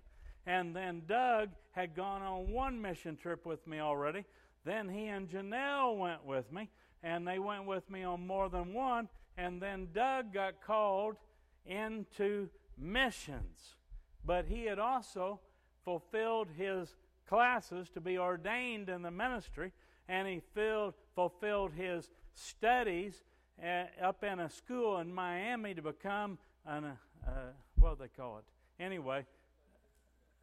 And 0.46 0.76
then 0.76 1.02
Doug 1.06 1.50
had 1.72 1.94
gone 1.96 2.20
on 2.22 2.50
one 2.50 2.80
mission 2.82 3.16
trip 3.16 3.46
with 3.46 3.66
me 3.66 3.80
already. 3.80 4.24
Then 4.64 4.88
he 4.88 5.06
and 5.06 5.28
Janelle 5.28 5.96
went 5.96 6.24
with 6.24 6.52
me, 6.52 6.68
and 7.02 7.26
they 7.26 7.38
went 7.38 7.66
with 7.66 7.88
me 7.90 8.02
on 8.02 8.26
more 8.26 8.48
than 8.48 8.74
one. 8.74 9.08
And 9.36 9.60
then 9.60 9.88
Doug 9.94 10.34
got 10.34 10.60
called 10.64 11.16
into 11.64 12.48
missions. 12.76 13.76
But 14.24 14.46
he 14.46 14.64
had 14.64 14.78
also 14.78 15.40
fulfilled 15.84 16.48
his 16.56 16.94
classes 17.26 17.88
to 17.90 18.00
be 18.00 18.18
ordained 18.18 18.88
in 18.88 19.02
the 19.02 19.10
ministry, 19.10 19.72
and 20.08 20.28
he 20.28 20.42
filled, 20.54 20.94
fulfilled 21.14 21.72
his 21.72 22.10
studies 22.34 23.22
uh, 23.64 23.84
up 24.02 24.24
in 24.24 24.40
a 24.40 24.50
school 24.50 24.98
in 24.98 25.12
Miami 25.12 25.74
to 25.74 25.82
become 25.82 26.38
an, 26.66 26.84
uh, 27.26 27.30
what 27.78 27.98
do 27.98 28.04
they 28.04 28.08
call 28.08 28.38
it? 28.38 28.44
Anyway, 28.82 29.24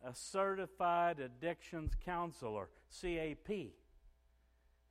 a 0.06 0.14
certified 0.14 1.20
addictions 1.20 1.94
counselor, 2.06 2.70
CAP. 3.02 3.50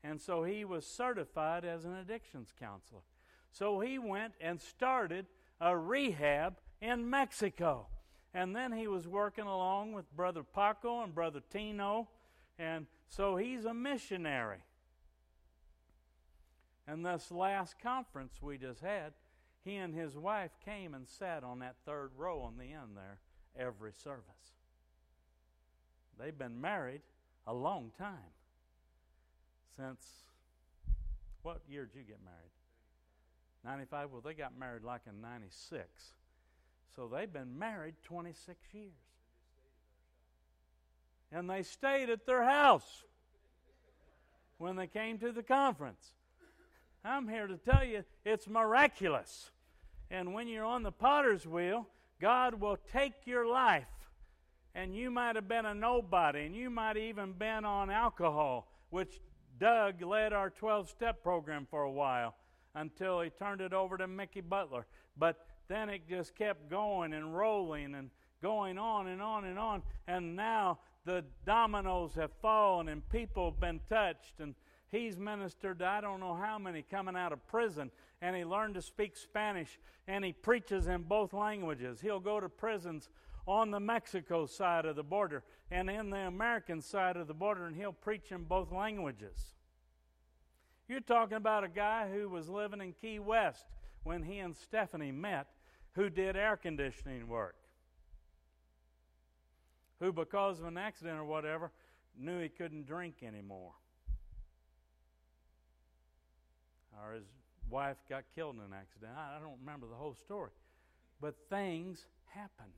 And 0.09 0.21
so 0.21 0.45
he 0.45 0.65
was 0.65 0.87
certified 0.87 1.65
as 1.65 1.85
an 1.85 1.95
addictions 1.95 2.53
counselor. 2.59 3.03
So 3.51 3.81
he 3.81 3.99
went 3.99 4.35
and 4.41 4.61
started 4.61 5.27
a 5.61 5.77
rehab 5.77 6.59
in 6.81 7.11
Mexico. 7.11 7.89
And 8.33 8.55
then 8.55 8.71
he 8.71 8.87
was 8.87 9.09
working 9.09 9.47
along 9.47 9.95
with 9.95 10.15
Brother 10.15 10.45
Paco 10.45 11.03
and 11.03 11.13
Brother 11.13 11.41
Tino. 11.51 12.09
And 12.57 12.87
so 13.09 13.37
he's 13.37 13.65
a 13.65 13.75
missionary. 13.75 14.63
And 16.87 17.05
this 17.05 17.33
last 17.33 17.81
conference 17.81 18.35
we 18.41 18.59
just 18.59 18.81
had, 18.81 19.13
he 19.65 19.75
and 19.75 19.93
his 19.93 20.17
wife 20.17 20.53
came 20.65 20.95
and 20.95 21.09
sat 21.09 21.43
on 21.43 21.59
that 21.59 21.75
third 21.85 22.11
row 22.17 22.43
on 22.43 22.59
the 22.59 22.67
end 22.67 22.95
there 22.95 23.19
every 23.59 23.93
service. 23.93 24.53
They've 26.17 26.39
been 26.39 26.61
married 26.61 27.03
a 27.45 27.55
long 27.55 27.91
time. 27.99 28.31
Since 29.77 30.07
what 31.43 31.61
year 31.69 31.85
did 31.85 31.99
you 31.99 32.05
get 32.05 32.19
married? 32.25 32.51
95? 33.65 34.11
Well, 34.13 34.21
they 34.21 34.35
got 34.35 34.59
married 34.59 34.85
like 34.85 35.03
in 35.09 35.21
96. 35.21 35.83
So 36.95 37.09
they've 37.09 37.33
been 37.33 37.59
married 37.59 37.95
26 38.05 38.59
years. 38.73 38.93
And 41.31 41.51
they 41.51 41.63
stayed 41.63 42.09
at 42.09 42.25
their 42.27 42.45
house 42.45 43.05
when 44.59 44.77
they 44.77 44.87
came 44.87 45.19
to 45.19 45.33
the 45.33 45.43
conference. 45.43 46.13
I'm 47.05 47.29
here 47.29 47.47
to 47.47 47.57
tell 47.57 47.85
you 47.85 48.05
it's 48.25 48.49
miraculous. 48.49 49.51
And 50.11 50.33
when 50.33 50.49
you're 50.49 50.65
on 50.65 50.83
the 50.83 50.93
potter's 50.93 51.47
wheel, 51.47 51.87
God 52.21 52.61
will 52.61 52.79
take 52.93 53.27
your 53.27 53.47
life. 53.47 53.85
And 54.75 54.95
you 54.95 55.11
might 55.11 55.37
have 55.37 55.49
been 55.49 55.67
a 55.67 55.75
nobody, 55.75 56.47
and 56.47 56.55
you 56.55 56.71
might 56.71 56.97
have 56.97 57.05
even 57.05 57.33
been 57.33 57.65
on 57.65 57.91
alcohol, 57.91 58.69
which 58.91 59.21
Doug 59.59 60.03
led 60.03 60.33
our 60.33 60.51
12 60.51 60.89
step 60.89 61.23
program 61.23 61.67
for 61.71 61.83
a 61.83 61.91
while 61.91 62.35
until 62.75 63.21
he 63.21 63.31
turned 63.31 63.61
it 63.61 63.73
over 63.73 63.97
to 63.97 64.07
Mickey 64.07 64.41
Butler. 64.41 64.87
But 65.17 65.47
then 65.69 65.89
it 65.89 66.09
just 66.09 66.35
kept 66.35 66.69
going 66.69 67.13
and 67.13 67.37
rolling 67.37 67.95
and 67.95 68.11
going 68.43 68.79
on 68.79 69.09
and 69.09 69.23
on 69.23 69.45
and 69.45 69.59
on. 69.59 69.83
And 70.07 70.37
now 70.37 70.79
the 71.05 71.25
dominoes 71.45 72.15
have 72.15 72.31
fallen 72.43 72.89
and 72.89 73.09
people 73.09 73.51
have 73.51 73.61
been 73.61 73.81
touched 73.89 74.41
and 74.41 74.55
He's 74.91 75.19
ministered 75.19 75.81
to 75.81 75.87
I 75.87 76.01
don't 76.01 76.21
know 76.21 76.35
how 76.35 76.59
many 76.59 76.83
coming 76.83 77.17
out 77.17 77.33
of 77.33 77.47
prison, 77.49 77.91
and 78.23 78.37
he 78.37 78.45
learned 78.45 78.75
to 78.75 78.83
speak 78.83 79.17
Spanish, 79.17 79.79
and 80.07 80.25
he 80.25 80.33
preaches 80.33 80.87
in 80.87 81.03
both 81.03 81.33
languages. 81.33 82.01
He'll 82.01 82.21
go 82.21 82.41
to 82.41 82.49
prisons 82.49 83.09
on 83.47 83.71
the 83.71 83.81
Mexico 83.81 84.47
side 84.47 84.85
of 84.85 84.97
the 84.97 85.03
border 85.03 85.43
and 85.71 85.91
in 85.91 86.11
the 86.11 86.27
American 86.27 86.81
side 86.81 87.17
of 87.17 87.27
the 87.27 87.35
border, 87.35 87.67
and 87.67 87.77
he'll 87.77 87.93
preach 87.93 88.31
in 88.31 88.45
both 88.45 88.73
languages. 88.73 89.55
You're 90.89 91.01
talking 91.01 91.37
about 91.37 91.65
a 91.65 91.69
guy 91.69 92.09
who 92.09 92.29
was 92.29 92.49
living 92.49 92.81
in 92.81 92.93
Key 92.93 93.19
West 93.19 93.67
when 94.05 94.23
he 94.23 94.39
and 94.39 94.55
Stephanie 94.57 95.13
met, 95.13 95.49
who 95.95 96.09
did 96.09 96.37
air 96.37 96.57
conditioning 96.57 97.27
work, 97.27 97.57
who, 99.99 100.13
because 100.13 100.61
of 100.61 100.67
an 100.67 100.79
accident 100.79 101.19
or 101.19 101.25
whatever, 101.25 101.73
knew 102.17 102.41
he 102.41 102.49
couldn't 102.49 102.87
drink 102.87 103.17
anymore 103.23 103.73
or 107.05 107.15
his 107.15 107.25
wife 107.71 107.97
got 108.09 108.25
killed 108.35 108.57
in 108.57 108.63
an 108.63 108.73
accident. 108.73 109.13
I 109.17 109.39
don't 109.41 109.59
remember 109.61 109.87
the 109.87 109.95
whole 109.95 110.15
story. 110.15 110.51
But 111.21 111.35
things 111.51 112.07
happen. 112.27 112.73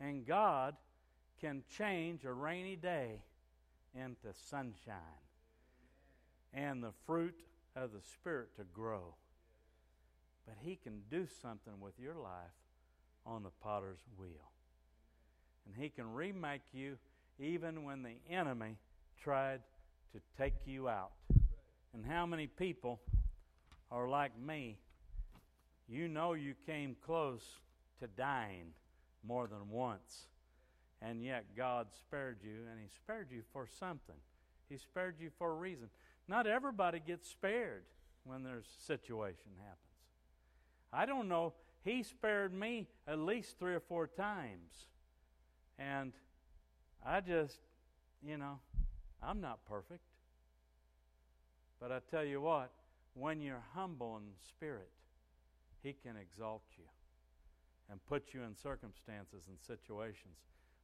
And 0.00 0.26
God 0.26 0.76
can 1.40 1.62
change 1.76 2.24
a 2.24 2.32
rainy 2.32 2.76
day 2.76 3.22
into 3.94 4.28
sunshine 4.48 4.96
and 6.52 6.82
the 6.82 6.92
fruit 7.06 7.40
of 7.76 7.92
the 7.92 8.00
Spirit 8.00 8.56
to 8.56 8.64
grow. 8.64 9.14
But 10.46 10.56
He 10.62 10.76
can 10.76 11.02
do 11.10 11.26
something 11.42 11.80
with 11.80 11.94
your 11.98 12.14
life 12.14 12.56
on 13.26 13.42
the 13.42 13.50
potter's 13.62 14.00
wheel. 14.18 14.50
And 15.66 15.74
He 15.82 15.88
can 15.88 16.12
remake 16.12 16.62
you 16.72 16.96
even 17.38 17.84
when 17.84 18.02
the 18.02 18.16
enemy 18.30 18.76
tried 19.22 19.60
to 20.12 20.20
take 20.38 20.54
you 20.66 20.88
out. 20.88 21.12
And 21.94 22.04
how 22.04 22.26
many 22.26 22.46
people 22.46 23.00
are 23.90 24.08
like 24.08 24.38
me? 24.38 24.76
You 25.88 26.08
know 26.08 26.34
you 26.34 26.54
came 26.66 26.96
close 27.04 27.42
to 28.00 28.06
dying 28.06 28.72
more 29.26 29.46
than 29.46 29.68
once. 29.70 30.26
And 31.02 31.22
yet 31.22 31.56
God 31.56 31.88
spared 31.98 32.38
you, 32.42 32.66
and 32.70 32.80
He 32.80 32.88
spared 32.88 33.28
you 33.30 33.42
for 33.52 33.66
something. 33.78 34.16
He 34.68 34.76
spared 34.76 35.16
you 35.18 35.30
for 35.38 35.50
a 35.50 35.54
reason. 35.54 35.88
Not 36.28 36.46
everybody 36.46 37.00
gets 37.00 37.28
spared 37.28 37.84
when 38.24 38.42
there's 38.42 38.66
a 38.66 38.84
situation 38.84 39.52
happens. 39.58 39.78
I 40.92 41.06
don't 41.06 41.28
know. 41.28 41.54
He 41.82 42.02
spared 42.02 42.52
me 42.52 42.86
at 43.08 43.18
least 43.18 43.58
three 43.58 43.74
or 43.74 43.80
four 43.80 44.06
times. 44.06 44.86
And 45.78 46.12
I 47.04 47.20
just, 47.20 47.58
you 48.22 48.36
know, 48.36 48.58
I'm 49.22 49.40
not 49.40 49.64
perfect. 49.64 50.02
But 51.80 51.90
I 51.90 52.00
tell 52.10 52.24
you 52.24 52.42
what, 52.42 52.70
when 53.14 53.40
you're 53.40 53.64
humble 53.74 54.18
in 54.18 54.24
spirit, 54.48 54.90
He 55.82 55.94
can 55.94 56.16
exalt 56.16 56.62
you 56.76 56.84
and 57.90 58.04
put 58.06 58.34
you 58.34 58.42
in 58.42 58.54
circumstances 58.54 59.44
and 59.48 59.58
situations 59.66 60.36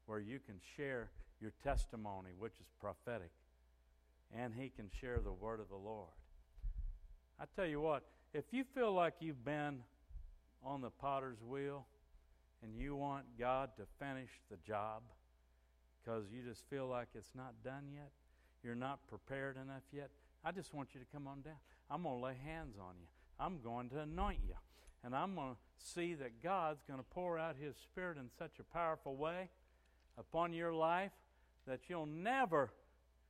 where 0.07 0.19
you 0.19 0.39
can 0.39 0.57
share 0.77 1.11
your 1.41 1.53
testimony, 1.63 2.31
which 2.39 2.55
is 2.61 2.67
prophetic, 2.81 3.31
and 4.37 4.55
He 4.55 4.71
can 4.75 4.89
share 5.01 5.19
the 5.23 5.33
word 5.33 5.61
of 5.61 5.69
the 5.69 5.77
Lord. 5.77 6.09
I 7.39 7.45
tell 7.55 7.67
you 7.67 7.81
what, 7.81 8.05
if 8.33 8.45
you 8.51 8.65
feel 8.75 8.93
like 8.93 9.15
you've 9.21 9.45
been 9.45 9.81
on 10.65 10.81
the 10.81 10.91
potter's 10.91 11.43
wheel 11.43 11.87
and 12.63 12.75
you 12.75 12.97
want 12.97 13.25
God 13.39 13.71
to 13.77 13.83
finish 13.99 14.31
the 14.51 14.57
job 14.67 15.03
because 16.03 16.25
you 16.33 16.43
just 16.43 16.65
feel 16.71 16.87
like 16.87 17.09
it's 17.15 17.35
not 17.35 17.53
done 17.63 17.85
yet, 17.93 18.11
you're 18.65 18.75
not 18.75 19.07
prepared 19.09 19.57
enough 19.57 19.83
yet, 19.93 20.11
I 20.45 20.53
just 20.53 20.73
want 20.73 20.95
you 20.95 21.01
to 21.01 21.07
come 21.13 21.27
on 21.27 21.43
down. 21.43 21.59
I'm 21.91 22.03
going 22.05 22.19
to 22.19 22.25
lay 22.25 22.37
hands 22.45 22.77
on 22.81 22.95
you. 22.99 23.07
I'm 23.39 23.61
going 23.63 23.91
to 23.91 24.01
anoint 24.01 24.41
you. 24.47 24.55
And 25.05 25.15
I'm 25.15 25.35
going 25.35 25.55
to 25.55 25.57
see 25.79 26.15
that 26.15 26.43
God's 26.43 26.83
going 26.89 26.99
to 26.99 27.05
pour 27.11 27.39
out 27.39 27.57
His 27.61 27.77
Spirit 27.77 28.17
in 28.17 28.29
such 28.39 28.59
a 28.59 28.65
powerful 28.65 29.17
way 29.17 29.51
upon 30.19 30.53
your 30.53 30.73
life 30.73 31.13
that 31.67 31.81
you'll 31.89 32.07
never 32.07 32.71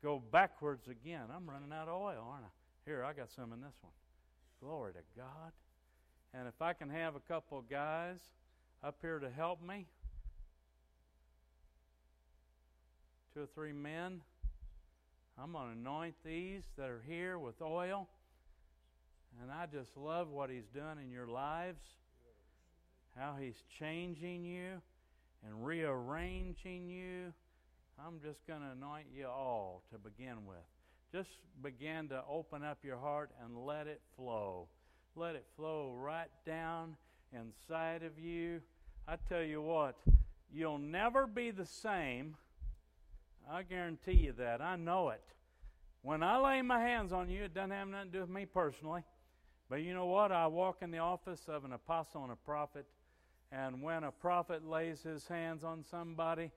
go 0.03 0.23
backwards 0.31 0.89
again. 0.89 1.23
I'm 1.35 1.49
running 1.49 1.73
out 1.73 1.89
of 1.89 2.01
oil, 2.01 2.27
aren't 2.31 2.45
I? 2.45 2.51
Here, 2.85 3.05
I 3.05 3.13
got 3.13 3.31
some 3.31 3.53
in 3.53 3.61
this 3.61 3.75
one. 3.81 3.93
Glory 4.61 4.93
to 4.93 5.01
God. 5.17 5.53
And 6.35 6.47
if 6.47 6.61
I 6.61 6.73
can 6.73 6.91
have 6.91 7.17
a 7.17 7.21
couple 7.21 7.63
guys 7.63 8.19
up 8.85 8.97
here 9.01 9.19
to 9.19 9.31
help 9.31 9.63
me. 9.63 9.87
two 13.37 13.43
or 13.43 13.49
three 13.55 13.73
men. 13.73 14.23
I'm 15.39 15.53
going 15.53 15.67
to 15.67 15.79
anoint 15.79 16.15
these 16.25 16.63
that 16.79 16.89
are 16.89 17.03
here 17.07 17.39
with 17.39 17.61
oil. 17.61 18.09
And 19.43 19.51
I 19.51 19.67
just 19.67 19.95
love 19.95 20.31
what 20.31 20.49
He's 20.49 20.69
done 20.75 20.97
in 20.99 21.11
your 21.11 21.27
lives, 21.27 21.83
how 23.15 23.37
He's 23.39 23.63
changing 23.79 24.43
you 24.47 24.81
and 25.47 25.65
rearranging 25.65 26.89
you. 26.89 27.33
I'm 28.05 28.21
just 28.21 28.47
going 28.47 28.61
to 28.61 28.73
anoint 28.73 29.07
you 29.15 29.27
all 29.27 29.83
to 29.93 29.99
begin 29.99 30.45
with. 30.47 30.59
Just 31.13 31.31
begin 31.63 32.09
to 32.09 32.23
open 32.29 32.63
up 32.63 32.79
your 32.83 32.99
heart 32.99 33.31
and 33.43 33.57
let 33.65 33.87
it 33.87 34.01
flow. 34.17 34.69
Let 35.15 35.35
it 35.35 35.47
flow 35.57 35.95
right 35.97 36.31
down 36.45 36.97
inside 37.33 38.03
of 38.03 38.19
you. 38.19 38.61
I 39.09 39.17
tell 39.29 39.43
you 39.43 39.63
what, 39.63 39.97
you'll 40.53 40.79
never 40.79 41.27
be 41.27 41.51
the 41.51 41.65
same. 41.65 42.37
I 43.51 43.63
guarantee 43.63 44.13
you 44.13 44.33
that. 44.33 44.61
I 44.61 44.77
know 44.77 45.11
it. 45.11 45.23
When 46.03 46.23
I 46.23 46.39
lay 46.39 46.63
my 46.63 46.81
hands 46.81 47.13
on 47.13 47.31
you, 47.31 47.45
it 47.45 47.55
doesn't 47.55 47.71
have 47.71 47.89
nothing 47.89 48.11
to 48.11 48.13
do 48.13 48.21
with 48.21 48.31
me 48.31 48.47
personally. 48.47 49.03
But 49.69 49.83
you 49.83 49.95
know 49.95 50.07
what? 50.07 50.33
I 50.33 50.47
walk 50.47 50.79
in 50.83 50.91
the 50.91 50.99
office 50.99 51.43
of 51.49 51.65
an 51.65 51.73
apostle 51.73 52.23
and 52.23 52.33
a 52.33 52.37
prophet, 52.37 52.87
and 53.53 53.83
when 53.83 54.05
a 54.05 54.11
prophet 54.11 54.67
lays 54.67 55.03
his 55.03 55.27
hands 55.29 55.65
on 55.65 55.85
somebody, 55.85 56.51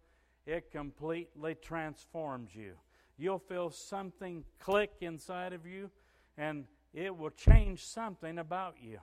it 0.46 0.72
completely 0.72 1.56
transforms 1.56 2.56
you. 2.56 2.74
You'll 3.18 3.40
feel 3.40 3.70
something 3.70 4.44
click 4.60 4.92
inside 5.02 5.54
of 5.54 5.66
you, 5.66 5.92
and 6.38 6.66
it 6.94 7.16
will 7.16 7.30
change 7.30 7.86
something 7.86 8.40
about 8.40 8.76
you. 8.82 9.00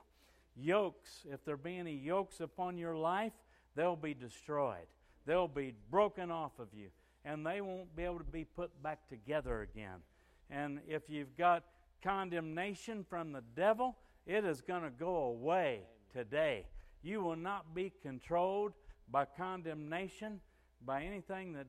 Yokes, 0.55 1.25
if 1.31 1.45
there 1.45 1.55
be 1.57 1.77
any 1.77 1.95
yokes 1.95 2.39
upon 2.39 2.77
your 2.77 2.95
life, 2.95 3.33
they'll 3.75 3.95
be 3.95 4.13
destroyed. 4.13 4.87
They'll 5.25 5.47
be 5.47 5.73
broken 5.91 6.31
off 6.31 6.57
of 6.59 6.69
you, 6.73 6.87
and 7.23 7.45
they 7.45 7.61
won't 7.61 7.95
be 7.95 8.03
able 8.03 8.19
to 8.19 8.23
be 8.23 8.43
put 8.43 8.81
back 8.81 9.07
together 9.07 9.61
again. 9.61 10.01
And 10.49 10.79
if 10.87 11.03
you've 11.09 11.37
got 11.37 11.63
condemnation 12.01 13.05
from 13.07 13.31
the 13.31 13.43
devil, 13.55 13.97
it 14.25 14.43
is 14.45 14.61
going 14.61 14.83
to 14.83 14.89
go 14.89 15.15
away 15.15 15.81
today. 16.11 16.65
You 17.01 17.21
will 17.21 17.35
not 17.35 17.73
be 17.73 17.91
controlled 18.01 18.73
by 19.09 19.25
condemnation, 19.25 20.41
by 20.85 21.03
anything 21.03 21.53
that 21.53 21.67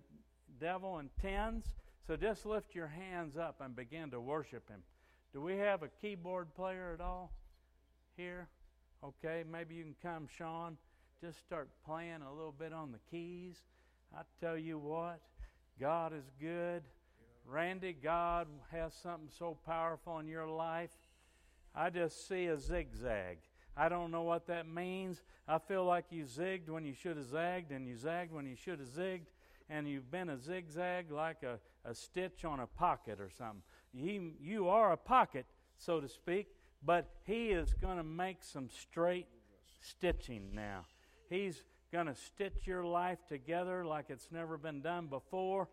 devil 0.60 0.98
intends. 0.98 1.66
So 2.06 2.16
just 2.16 2.46
lift 2.46 2.74
your 2.74 2.88
hands 2.88 3.36
up 3.36 3.60
and 3.60 3.76
begin 3.76 4.10
to 4.10 4.20
worship 4.20 4.68
him. 4.68 4.82
Do 5.32 5.42
we 5.42 5.56
have 5.58 5.82
a 5.82 5.88
keyboard 6.00 6.54
player 6.54 6.92
at 6.94 7.00
all 7.00 7.32
here? 8.16 8.48
Okay, 9.04 9.44
maybe 9.50 9.74
you 9.74 9.84
can 9.84 9.94
come, 10.02 10.26
Sean. 10.36 10.76
Just 11.20 11.38
start 11.40 11.68
playing 11.84 12.22
a 12.22 12.32
little 12.32 12.54
bit 12.58 12.72
on 12.72 12.92
the 12.92 12.98
keys. 13.10 13.56
I 14.16 14.22
tell 14.40 14.56
you 14.56 14.78
what, 14.78 15.20
God 15.78 16.12
is 16.12 16.24
good. 16.40 16.82
Randy, 17.46 17.92
God 17.92 18.46
has 18.72 18.94
something 18.94 19.28
so 19.38 19.56
powerful 19.66 20.18
in 20.18 20.26
your 20.26 20.48
life. 20.48 20.90
I 21.74 21.90
just 21.90 22.26
see 22.28 22.46
a 22.46 22.58
zigzag. 22.58 23.38
I 23.78 23.88
don't 23.88 24.10
know 24.10 24.22
what 24.22 24.48
that 24.48 24.66
means. 24.68 25.22
I 25.46 25.58
feel 25.58 25.84
like 25.84 26.06
you 26.10 26.24
zigged 26.24 26.68
when 26.68 26.84
you 26.84 26.94
should 26.94 27.16
have 27.16 27.26
zagged, 27.26 27.70
and 27.70 27.86
you 27.86 27.96
zagged 27.96 28.32
when 28.32 28.46
you 28.46 28.56
should 28.56 28.80
have 28.80 28.88
zigged, 28.88 29.26
and 29.70 29.88
you've 29.88 30.10
been 30.10 30.30
a 30.30 30.38
zigzag 30.38 31.12
like 31.12 31.42
a, 31.44 31.58
a 31.88 31.94
stitch 31.94 32.44
on 32.44 32.60
a 32.60 32.66
pocket 32.66 33.20
or 33.20 33.30
something. 33.30 33.62
He, 33.94 34.32
you 34.40 34.68
are 34.68 34.92
a 34.92 34.96
pocket, 34.96 35.46
so 35.76 36.00
to 36.00 36.08
speak, 36.08 36.48
but 36.84 37.08
He 37.24 37.50
is 37.50 37.72
going 37.74 37.98
to 37.98 38.04
make 38.04 38.42
some 38.42 38.68
straight 38.68 39.26
stitching 39.80 40.50
now. 40.52 40.84
He's 41.30 41.62
going 41.92 42.06
to 42.06 42.14
stitch 42.14 42.66
your 42.66 42.84
life 42.84 43.18
together 43.28 43.84
like 43.84 44.06
it's 44.08 44.28
never 44.32 44.58
been 44.58 44.80
done 44.80 45.06
before, 45.06 45.68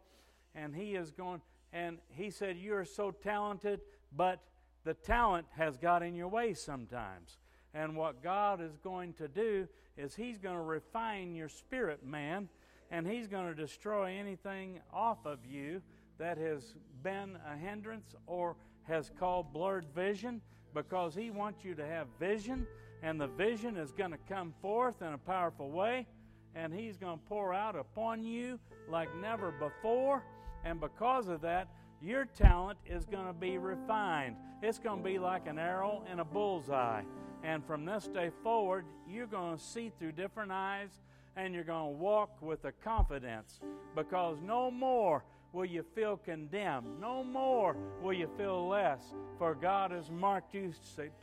and 0.53 0.75
He 0.75 0.95
is 0.95 1.11
going 1.11 1.41
and 1.75 1.97
he 2.07 2.29
said, 2.29 2.55
You 2.57 2.75
are 2.75 2.85
so 2.85 3.11
talented, 3.11 3.81
but 4.15 4.39
the 4.85 4.93
talent 4.93 5.45
has 5.57 5.77
got 5.77 6.03
in 6.03 6.15
your 6.15 6.29
way 6.29 6.53
sometimes. 6.53 7.37
And 7.75 7.95
what 7.95 8.23
God 8.23 8.61
is 8.61 8.77
going 8.83 9.13
to 9.13 9.27
do 9.27 9.67
is 9.97 10.15
He's 10.15 10.39
going 10.39 10.55
to 10.55 10.61
refine 10.61 11.35
your 11.35 11.49
spirit, 11.49 12.03
man, 12.03 12.49
and 12.89 13.05
He's 13.05 13.27
going 13.27 13.47
to 13.47 13.53
destroy 13.53 14.17
anything 14.17 14.79
off 14.91 15.25
of 15.25 15.45
you 15.45 15.81
that 16.17 16.37
has 16.37 16.73
been 17.03 17.37
a 17.47 17.55
hindrance 17.55 18.15
or 18.25 18.55
has 18.87 19.11
called 19.19 19.53
blurred 19.53 19.85
vision 19.93 20.41
because 20.73 21.13
He 21.13 21.29
wants 21.29 21.63
you 21.63 21.75
to 21.75 21.85
have 21.85 22.07
vision, 22.19 22.65
and 23.03 23.21
the 23.21 23.27
vision 23.27 23.77
is 23.77 23.91
going 23.91 24.11
to 24.11 24.17
come 24.29 24.53
forth 24.61 25.01
in 25.03 25.13
a 25.13 25.17
powerful 25.17 25.69
way, 25.69 26.07
and 26.55 26.73
He's 26.73 26.97
going 26.97 27.19
to 27.19 27.25
pour 27.25 27.53
out 27.53 27.75
upon 27.75 28.23
you 28.23 28.57
like 28.89 29.13
never 29.17 29.51
before 29.51 30.23
and 30.65 30.81
because 30.81 31.27
of 31.27 31.41
that, 31.41 31.69
your 32.01 32.25
talent 32.25 32.79
is 32.85 33.05
going 33.05 33.27
to 33.27 33.33
be 33.33 33.57
refined. 33.57 34.35
It's 34.61 34.79
going 34.79 34.97
to 34.97 35.03
be 35.03 35.19
like 35.19 35.47
an 35.47 35.59
arrow 35.59 36.03
in 36.11 36.19
a 36.19 36.25
bullseye. 36.25 37.03
And 37.45 37.63
from 37.63 37.85
this 37.85 38.07
day 38.07 38.31
forward, 38.41 38.85
you're 39.07 39.27
going 39.27 39.57
to 39.57 39.63
see 39.63 39.91
through 39.99 40.13
different 40.13 40.51
eyes 40.51 40.89
and 41.35 41.53
you're 41.53 41.63
going 41.63 41.93
to 41.93 41.99
walk 41.99 42.41
with 42.41 42.65
a 42.65 42.71
confidence 42.71 43.59
because 43.95 44.37
no 44.41 44.71
more 44.71 45.23
will 45.53 45.65
you 45.65 45.85
feel 45.93 46.17
condemned. 46.17 46.87
No 46.99 47.23
more 47.23 47.77
will 48.01 48.13
you 48.13 48.27
feel 48.35 48.67
less, 48.67 49.13
for 49.37 49.53
God 49.53 49.91
has 49.91 50.09
marked 50.09 50.55
you 50.55 50.73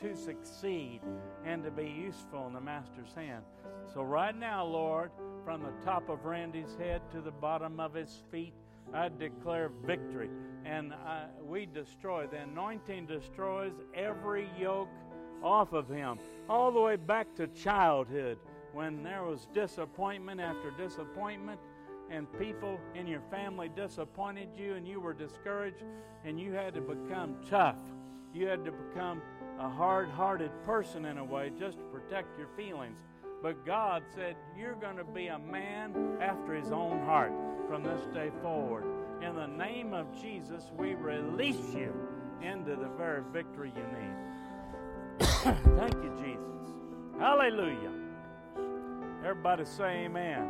to 0.01 0.15
succeed 0.15 1.01
and 1.45 1.65
to 1.65 1.73
be 1.73 1.89
useful 1.89 2.47
in 2.47 2.53
the 2.53 2.61
Master's 2.61 3.13
hand. 3.17 3.43
So, 3.93 4.03
right 4.03 4.37
now, 4.37 4.65
Lord, 4.65 5.11
from 5.45 5.63
the 5.63 5.73
top 5.85 6.09
of 6.09 6.25
Randy's 6.25 6.77
head 6.79 7.03
to 7.11 7.21
the 7.21 7.33
bottom 7.33 7.81
of 7.81 7.95
his 7.95 8.23
feet, 8.31 8.55
I 8.95 9.09
declare 9.09 9.71
victory. 9.85 10.31
And 10.65 10.95
I, 10.95 11.25
we 11.45 11.67
destroy. 11.67 12.27
The 12.27 12.39
anointing 12.39 13.07
destroys 13.07 13.73
every 13.95 14.49
yoke 14.59 14.89
off 15.43 15.73
of 15.73 15.89
him, 15.89 16.19
all 16.49 16.73
the 16.73 16.81
way 16.81 16.97
back 16.97 17.35
to 17.37 17.47
childhood 17.49 18.39
when 18.73 19.03
there 19.03 19.23
was 19.23 19.49
disappointment 19.53 20.41
after 20.41 20.71
disappointment 20.71 21.61
and 22.11 22.27
people 22.39 22.79
in 22.95 23.07
your 23.07 23.23
family 23.31 23.71
disappointed 23.75 24.49
you 24.57 24.75
and 24.75 24.87
you 24.87 25.01
were 25.01 25.15
discouraged 25.15 25.83
and 26.25 26.39
you 26.39 26.53
had 26.53 26.75
to 26.75 26.81
become 26.81 27.37
tough. 27.49 27.77
You 28.35 28.47
had 28.47 28.65
to 28.65 28.73
become 28.73 29.23
a 29.59 29.69
hard 29.69 30.09
hearted 30.09 30.51
person 30.65 31.05
in 31.05 31.19
a 31.19 31.25
way 31.25 31.51
just 31.59 31.79
to 31.79 31.85
protect 31.85 32.39
your 32.39 32.49
feelings. 32.57 32.99
But 33.43 33.67
God 33.67 34.05
said, 34.15 34.37
You're 34.57 34.75
going 34.75 34.97
to 34.97 35.05
be 35.05 35.27
a 35.27 35.39
man 35.39 36.17
after 36.21 36.55
his 36.55 36.71
own 36.71 37.01
heart 37.01 37.33
from 37.69 37.83
this 37.83 38.03
day 38.15 38.31
forward. 38.41 38.85
In 39.23 39.35
the 39.35 39.47
name 39.47 39.93
of 39.95 40.07
Jesus, 40.21 40.71
we 40.77 40.95
release 40.95 41.75
you 41.75 41.93
into 42.43 42.77
the 42.77 42.89
very 42.97 43.23
victory 43.33 43.73
you 43.75 43.83
need. 43.83 44.32
Thank 45.77 45.95
you, 45.95 46.13
Jesus. 46.23 47.19
Hallelujah. 47.19 47.91
Everybody 49.25 49.65
say 49.65 50.05
amen. 50.05 50.47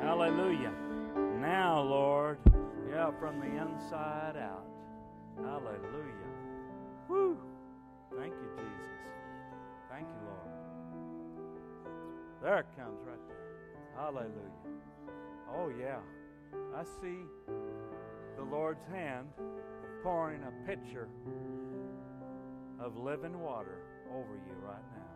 Hallelujah. 0.00 0.72
Now, 1.40 1.80
Lord, 1.80 2.38
yeah, 2.90 3.12
from 3.20 3.38
the 3.38 3.46
inside 3.46 4.36
out. 4.36 4.66
Hallelujah. 5.36 6.26
Woo. 7.08 7.36
Thank 8.18 8.32
you, 8.32 8.48
Jesus. 8.56 8.98
Thank 9.88 10.08
you, 10.08 10.26
Lord. 10.26 10.50
There 12.42 12.58
it 12.58 12.66
comes 12.76 12.98
right 13.06 13.28
there. 13.28 13.94
Hallelujah. 13.96 14.60
Oh, 15.54 15.70
yeah. 15.78 16.00
I 16.76 16.82
see 17.00 17.20
the 18.36 18.42
Lord's 18.42 18.84
hand 18.90 19.28
pouring 20.02 20.40
a 20.42 20.66
pitcher 20.66 21.06
of 22.80 22.96
living 22.96 23.38
water 23.38 23.78
over 24.14 24.36
you 24.36 24.54
right 24.62 24.84
now. 24.94 25.12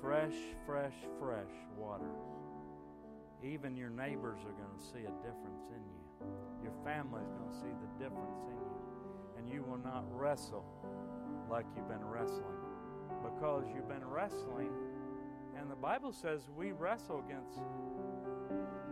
Fresh, 0.00 0.38
fresh, 0.66 0.94
fresh 1.18 1.52
water. 1.76 2.10
Even 3.42 3.76
your 3.76 3.90
neighbors 3.90 4.40
are 4.44 4.52
going 4.52 4.76
to 4.78 4.84
see 4.84 5.04
a 5.04 5.14
difference 5.24 5.64
in 5.74 5.80
you. 5.80 6.00
Your 6.62 6.72
family 6.84 7.22
is 7.24 7.32
going 7.32 7.50
to 7.50 7.56
see 7.56 7.72
the 7.72 8.04
difference 8.04 8.40
in 8.44 8.56
you. 8.56 8.80
And 9.38 9.48
you 9.48 9.62
will 9.62 9.78
not 9.78 10.04
wrestle 10.10 10.64
like 11.50 11.64
you've 11.74 11.88
been 11.88 12.04
wrestling 12.04 12.60
because 13.24 13.64
you've 13.74 13.88
been 13.88 14.06
wrestling. 14.06 14.70
And 15.58 15.70
the 15.70 15.76
Bible 15.76 16.12
says 16.12 16.42
we 16.56 16.72
wrestle 16.72 17.24
against 17.26 17.58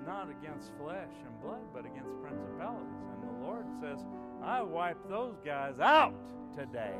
not 0.06 0.30
against 0.30 0.70
flesh 0.80 1.12
and 1.26 1.40
blood, 1.42 1.60
but 1.74 1.84
against 1.84 2.10
principalities. 2.22 3.04
And 3.12 3.28
the 3.28 3.46
Lord 3.46 3.66
says, 3.78 3.98
I 4.42 4.62
wipe 4.62 4.96
those 5.06 5.36
guys 5.44 5.78
out 5.80 6.14
today. 6.56 6.96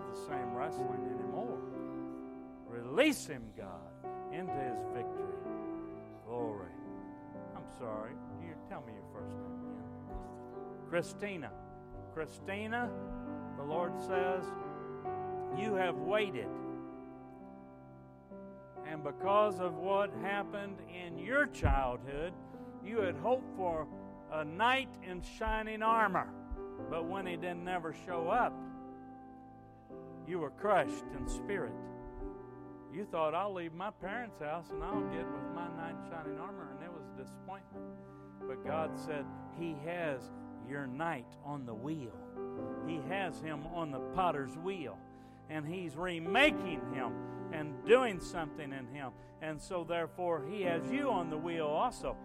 Have 0.00 0.14
the 0.14 0.26
same 0.26 0.54
wrestling 0.54 1.08
anymore. 1.18 1.58
Release 2.68 3.26
him, 3.26 3.42
God, 3.56 3.90
into 4.32 4.52
his 4.52 4.78
victory. 4.94 5.34
Glory. 6.26 6.70
I'm 7.56 7.64
sorry. 7.78 8.12
You 8.40 8.54
tell 8.68 8.82
me 8.82 8.92
your 8.94 9.04
first 9.12 9.34
name 9.36 9.58
again. 9.68 10.88
Christina. 10.88 11.50
Christina, 12.14 12.90
the 13.56 13.64
Lord 13.64 13.92
says, 14.00 14.44
you 15.58 15.74
have 15.74 15.96
waited 15.96 16.48
and 18.90 19.04
because 19.04 19.60
of 19.60 19.76
what 19.76 20.10
happened 20.22 20.78
in 20.92 21.18
your 21.18 21.46
childhood, 21.46 22.32
You 22.82 23.00
had 23.00 23.14
hoped 23.16 23.56
for 23.56 23.86
a 24.32 24.42
knight 24.44 24.88
in 25.08 25.22
shining 25.38 25.82
armor, 25.82 26.28
but 26.88 27.04
when 27.04 27.26
he 27.26 27.36
didn't 27.36 27.62
never 27.62 27.94
show 28.06 28.28
up, 28.28 28.54
you 30.30 30.38
were 30.38 30.50
crushed 30.50 31.04
in 31.18 31.28
spirit. 31.28 31.72
You 32.94 33.04
thought, 33.04 33.34
I'll 33.34 33.52
leave 33.52 33.74
my 33.74 33.90
parents' 33.90 34.38
house 34.38 34.66
and 34.70 34.82
I'll 34.82 35.02
get 35.10 35.26
with 35.26 35.54
my 35.54 35.66
knight 35.76 35.96
in 36.04 36.10
shining 36.10 36.38
armor, 36.38 36.68
and 36.72 36.84
it 36.84 36.92
was 36.92 37.02
a 37.14 37.20
disappointment. 37.20 37.84
But 38.46 38.64
God 38.64 38.92
said, 38.96 39.24
He 39.58 39.76
has 39.84 40.20
your 40.68 40.86
knight 40.86 41.26
on 41.44 41.66
the 41.66 41.74
wheel. 41.74 42.14
He 42.86 43.00
has 43.08 43.40
him 43.40 43.66
on 43.74 43.90
the 43.90 43.98
potter's 44.14 44.56
wheel, 44.56 44.96
and 45.48 45.66
He's 45.66 45.96
remaking 45.96 46.80
him 46.94 47.12
and 47.52 47.74
doing 47.84 48.20
something 48.20 48.72
in 48.72 48.86
him. 48.86 49.10
And 49.42 49.60
so, 49.60 49.84
therefore, 49.84 50.44
He 50.48 50.62
has 50.62 50.88
you 50.90 51.10
on 51.10 51.28
the 51.28 51.38
wheel 51.38 51.66
also. 51.66 52.16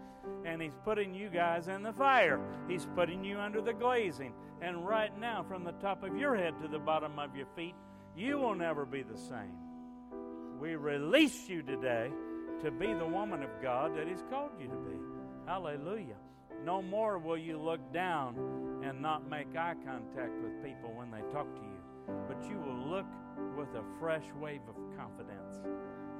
And 0.45 0.61
He's 0.61 0.77
putting 0.83 1.13
you 1.15 1.29
guys 1.29 1.67
in 1.67 1.81
the 1.81 1.93
fire. 1.93 2.39
He's 2.67 2.87
putting 2.95 3.23
you 3.23 3.39
under 3.39 3.61
the 3.61 3.73
glazing. 3.73 4.33
And 4.61 4.87
right 4.87 5.17
now, 5.19 5.43
from 5.47 5.63
the 5.63 5.73
top 5.73 6.03
of 6.03 6.15
your 6.17 6.35
head 6.35 6.53
to 6.61 6.67
the 6.67 6.79
bottom 6.79 7.19
of 7.19 7.35
your 7.35 7.47
feet, 7.55 7.75
you 8.15 8.37
will 8.37 8.55
never 8.55 8.85
be 8.85 9.03
the 9.03 9.17
same. 9.17 9.57
We 10.59 10.75
release 10.75 11.49
you 11.49 11.61
today 11.61 12.09
to 12.63 12.71
be 12.71 12.93
the 12.93 13.05
woman 13.05 13.43
of 13.43 13.49
God 13.61 13.97
that 13.97 14.07
He's 14.07 14.23
called 14.29 14.51
you 14.59 14.67
to 14.67 14.75
be. 14.75 14.97
Hallelujah. 15.45 16.15
No 16.63 16.81
more 16.81 17.19
will 17.19 17.37
you 17.37 17.59
look 17.59 17.93
down 17.93 18.81
and 18.83 19.01
not 19.01 19.29
make 19.29 19.55
eye 19.55 19.75
contact 19.85 20.31
with 20.41 20.63
people 20.63 20.91
when 20.95 21.11
they 21.11 21.21
talk 21.31 21.53
to 21.53 21.61
you, 21.61 22.15
but 22.27 22.41
you 22.49 22.57
will 22.57 22.89
look 22.89 23.05
with 23.57 23.69
a 23.75 23.83
fresh 23.99 24.25
wave 24.39 24.61
of 24.69 24.75
confidence. 24.97 25.61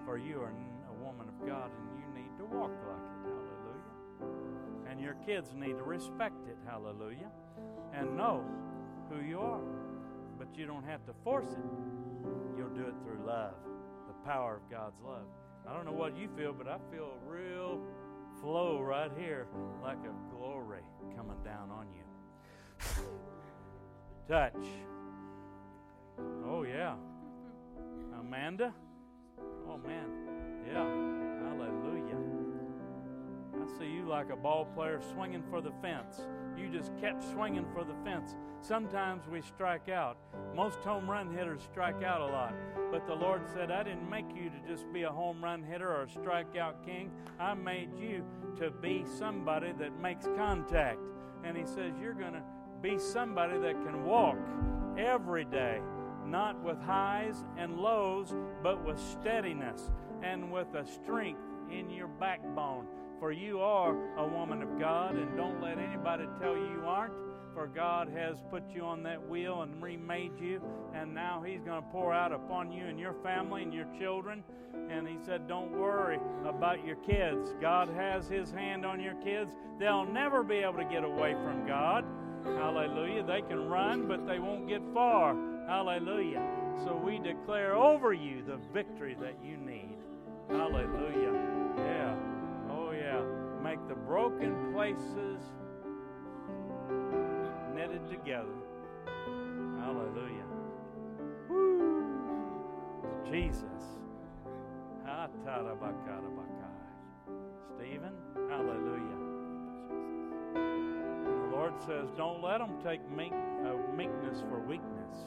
For 0.06 0.18
you 0.18 0.42
are 0.42 0.52
a 0.52 1.04
woman 1.04 1.28
of 1.28 1.48
God 1.48 1.72
and 1.72 2.00
you 2.00 2.22
need 2.22 2.38
to 2.38 2.46
walk 2.46 2.72
like 2.88 3.00
it. 3.00 3.32
Hallelujah. 3.32 4.92
And 4.92 5.02
your 5.02 5.16
kids 5.26 5.54
need 5.56 5.78
to 5.78 5.84
respect 5.84 6.48
it. 6.48 6.58
Hallelujah. 6.68 7.32
And 7.94 8.16
know 8.16 8.44
who 9.10 9.22
you 9.22 9.40
are. 9.40 9.85
But 10.46 10.60
you 10.60 10.66
don't 10.66 10.84
have 10.86 11.06
to 11.06 11.14
force 11.24 11.52
it, 11.52 12.58
you'll 12.58 12.70
do 12.70 12.88
it 12.88 12.94
through 13.04 13.26
love, 13.26 13.56
the 14.08 14.14
power 14.26 14.58
of 14.58 14.70
God's 14.70 15.00
love. 15.04 15.26
I 15.68 15.74
don't 15.74 15.86
know 15.86 15.92
what 15.92 16.16
you 16.16 16.30
feel, 16.38 16.54
but 16.54 16.68
I 16.68 16.78
feel 16.92 17.10
a 17.10 17.30
real 17.30 17.82
flow 18.42 18.82
right 18.82 19.12
here 19.18 19.48
like 19.82 19.98
a 19.98 20.36
glory 20.36 20.82
coming 21.16 21.38
down 21.44 21.72
on 21.72 21.88
you. 21.96 22.04
Touch. 24.30 24.54
Oh, 26.48 26.64
yeah. 26.64 26.96
Amanda? 28.20 28.74
Oh, 29.68 29.78
man. 29.78 30.10
Yeah. 30.68 30.86
Hallelujah. 31.48 32.18
I 33.62 33.80
see 33.80 33.88
you 33.88 34.08
like 34.08 34.30
a 34.30 34.36
ball 34.36 34.66
player 34.76 35.02
swinging 35.14 35.44
for 35.50 35.62
the 35.62 35.72
fence. 35.82 36.22
You 36.58 36.70
just 36.70 36.92
kept 37.00 37.24
swinging 37.32 37.66
for 37.74 37.84
the 37.84 37.94
fence. 38.04 38.36
Sometimes 38.62 39.28
we 39.28 39.42
strike 39.42 39.90
out. 39.90 40.18
Most 40.56 40.80
home 40.80 41.10
run 41.10 41.36
hitters 41.36 41.62
strike 41.62 42.04
out 42.04 42.22
a 42.22 42.26
lot. 42.26 42.54
But 42.92 43.06
the 43.06 43.14
Lord 43.14 43.42
said, 43.54 43.72
I 43.72 43.84
didn't 43.84 44.10
make 44.10 44.26
you 44.36 44.50
to 44.50 44.60
just 44.68 44.92
be 44.92 45.04
a 45.04 45.12
home 45.12 45.44
run 45.44 45.64
hitter 45.64 45.92
or 45.92 46.04
a 46.04 46.08
strikeout 46.08 46.86
king. 46.86 47.12
I 47.40 47.54
made 47.54 47.90
you 48.00 48.24
to 48.58 48.72
be 48.72 49.06
somebody 49.18 49.74
that 49.80 50.00
makes 50.00 50.26
contact. 50.36 51.00
And 51.44 51.58
He 51.58 51.66
says, 51.66 51.94
You're 52.02 52.14
going 52.14 52.34
to 52.34 52.44
be 52.82 52.98
somebody 52.98 53.60
that 53.60 53.74
can 53.84 54.06
walk 54.06 54.38
every 54.98 55.46
day 55.46 55.80
not 56.26 56.62
with 56.64 56.80
highs 56.82 57.44
and 57.58 57.78
lows, 57.78 58.34
but 58.64 58.84
with 58.84 59.00
steadiness 59.00 59.92
and 60.24 60.52
with 60.52 60.74
a 60.74 60.86
strength 60.86 61.42
in 61.72 61.90
your 61.90 62.08
backbone. 62.08 62.88
For 63.20 63.32
you 63.32 63.60
are 63.60 63.96
a 64.18 64.28
woman 64.28 64.62
of 64.62 64.80
God, 64.80 65.16
and 65.16 65.36
don't 65.38 65.62
let 65.62 65.78
anybody 65.78 66.26
tell 66.40 66.56
you 66.56 66.66
you 66.66 66.84
aren't. 66.86 67.14
For 67.54 67.68
God 67.68 68.10
has 68.10 68.36
put 68.52 68.64
you 68.70 68.82
on 68.82 69.02
that 69.04 69.30
wheel 69.30 69.62
and 69.62 69.82
remade 69.82 70.38
you, 70.42 70.62
and 70.94 71.14
now 71.14 71.42
He's 71.42 71.62
going 71.62 71.82
to 71.82 71.90
pour 71.90 72.14
out 72.14 72.34
upon 72.34 72.70
you 72.70 72.86
and 72.86 73.00
your 73.00 73.16
family 73.24 73.64
and 73.64 73.74
your 73.74 73.88
children. 73.98 74.44
And 74.90 75.08
He 75.08 75.18
said, 75.26 75.48
Don't 75.48 75.72
worry 75.72 76.20
about 76.46 76.86
your 76.86 76.98
kids. 76.98 77.56
God 77.62 77.88
has 77.96 78.28
His 78.28 78.52
hand 78.52 78.86
on 78.86 79.00
your 79.00 79.16
kids. 79.24 79.54
They'll 79.80 80.06
never 80.06 80.44
be 80.44 80.56
able 80.56 80.78
to 80.80 80.86
get 80.86 81.06
away 81.06 81.34
from 81.34 81.66
God. 81.66 82.04
Hallelujah. 82.44 83.24
They 83.24 83.42
can 83.42 83.70
run, 83.70 84.06
but 84.06 84.28
they 84.28 84.40
won't 84.40 84.68
get 84.68 84.82
far. 84.94 85.34
Hallelujah. 85.66 86.46
So 86.84 86.94
we 86.96 87.20
declare 87.20 87.74
over 87.74 88.12
you 88.14 88.44
the 88.46 88.60
victory 88.74 89.16
that 89.22 89.36
you 89.42 89.56
need. 89.56 89.96
Hallelujah. 90.50 91.55
Make 93.66 93.88
the 93.88 93.96
broken 93.96 94.72
places 94.76 95.42
knitted 97.74 98.08
together. 98.08 98.54
Hallelujah. 99.82 100.46
Woo. 101.50 103.02
Jesus. 103.28 103.66
Stephen, 107.76 108.14
hallelujah. 108.50 109.20
And 110.56 111.44
the 111.44 111.58
Lord 111.58 111.74
says, 111.88 112.10
don't 112.16 112.44
let 112.44 112.60
them 112.60 112.80
take 112.84 113.02
meek, 113.10 113.34
uh, 113.34 113.96
meekness 113.98 114.42
for 114.48 114.60
weakness. 114.60 115.18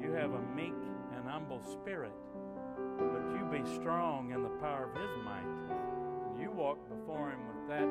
You 0.00 0.12
have 0.12 0.30
a 0.34 0.42
meek 0.54 0.78
and 1.16 1.28
humble 1.28 1.60
spirit, 1.62 2.14
but 2.96 3.22
you 3.32 3.44
be 3.50 3.68
strong 3.74 4.30
in 4.30 4.44
the 4.44 4.50
power 4.60 4.84
of 4.84 4.94
His 4.94 5.24
might. 5.24 5.57
Walk 6.58 6.88
before 6.88 7.30
Him 7.30 7.38
with 7.46 7.68
that 7.68 7.88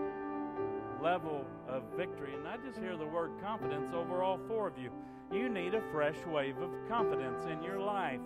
level 1.02 1.46
of 1.70 1.84
victory. 1.96 2.34
And 2.34 2.46
I 2.46 2.58
just 2.58 2.78
hear 2.78 2.98
the 2.98 3.06
word 3.06 3.32
confidence 3.42 3.94
over 3.96 4.22
all 4.22 4.38
four 4.46 4.68
of 4.68 4.78
you. 4.78 4.92
You 5.32 5.48
need 5.48 5.74
a 5.74 5.82
fresh 5.94 6.18
wave 6.28 6.58
of 6.58 6.70
confidence 6.90 7.46
in 7.46 7.64
your 7.64 7.80
life. 7.80 8.20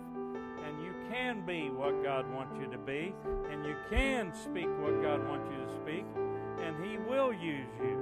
And 0.66 0.82
you 0.82 0.94
can 1.08 1.46
be 1.46 1.70
what 1.70 2.02
God 2.02 2.28
wants 2.34 2.56
you 2.58 2.66
to 2.72 2.78
be. 2.78 3.14
And 3.52 3.64
you 3.64 3.76
can 3.88 4.34
speak 4.34 4.66
what 4.80 5.00
God 5.00 5.24
wants 5.28 5.48
you 5.48 5.64
to 5.64 5.72
speak. 5.80 6.04
And 6.60 6.84
He 6.84 6.98
will 6.98 7.32
use 7.32 7.70
you. 7.80 7.96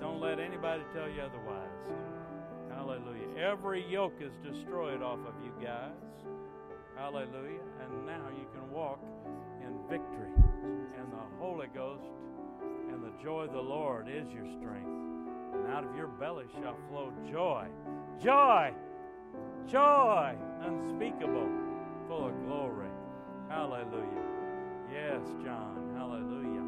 Don't 0.00 0.22
let 0.22 0.40
anybody 0.40 0.84
tell 0.94 1.08
you 1.08 1.20
otherwise. 1.20 1.68
Hallelujah. 2.70 3.28
Every 3.36 3.84
yoke 3.86 4.16
is 4.22 4.32
destroyed 4.42 5.02
off 5.02 5.18
of 5.28 5.34
you 5.44 5.52
guys. 5.62 5.92
Hallelujah. 6.96 7.60
And 7.84 8.06
now 8.06 8.28
you 8.36 8.46
can 8.54 8.70
walk 8.70 9.00
victory. 9.88 10.32
And 10.98 11.12
the 11.12 11.24
Holy 11.38 11.68
Ghost 11.74 12.04
and 12.90 13.02
the 13.02 13.12
joy 13.22 13.44
of 13.44 13.52
the 13.52 13.60
Lord 13.60 14.08
is 14.08 14.32
your 14.32 14.46
strength. 14.58 14.88
And 15.54 15.72
out 15.72 15.84
of 15.84 15.96
your 15.96 16.08
belly 16.08 16.46
shall 16.60 16.76
flow 16.88 17.12
joy. 17.30 17.66
Joy! 18.22 18.72
Joy! 19.66 20.34
Unspeakable, 20.62 21.48
full 22.08 22.26
of 22.26 22.44
glory. 22.46 22.88
Hallelujah. 23.48 24.22
Yes, 24.90 25.22
John. 25.44 25.94
Hallelujah. 25.96 26.66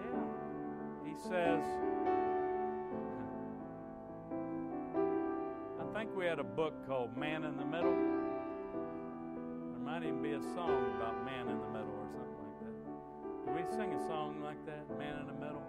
Yeah. 0.00 1.08
He 1.08 1.14
says, 1.28 1.62
I 5.80 5.98
think 5.98 6.16
we 6.16 6.26
had 6.26 6.38
a 6.38 6.44
book 6.44 6.86
called 6.86 7.16
Man 7.16 7.44
in 7.44 7.56
the 7.56 7.64
Middle. 7.64 7.96
There 9.72 9.84
might 9.84 10.02
even 10.02 10.22
be 10.22 10.32
a 10.32 10.40
song 10.54 10.94
about 10.96 11.24
man 11.24 11.48
in 11.48 11.60
the 11.60 11.68
middle 11.68 11.99
we 13.54 13.62
sing 13.70 13.92
a 13.92 14.06
song 14.06 14.40
like 14.42 14.64
that, 14.66 14.98
Man 14.98 15.20
in 15.20 15.26
the 15.26 15.32
Middle? 15.32 15.62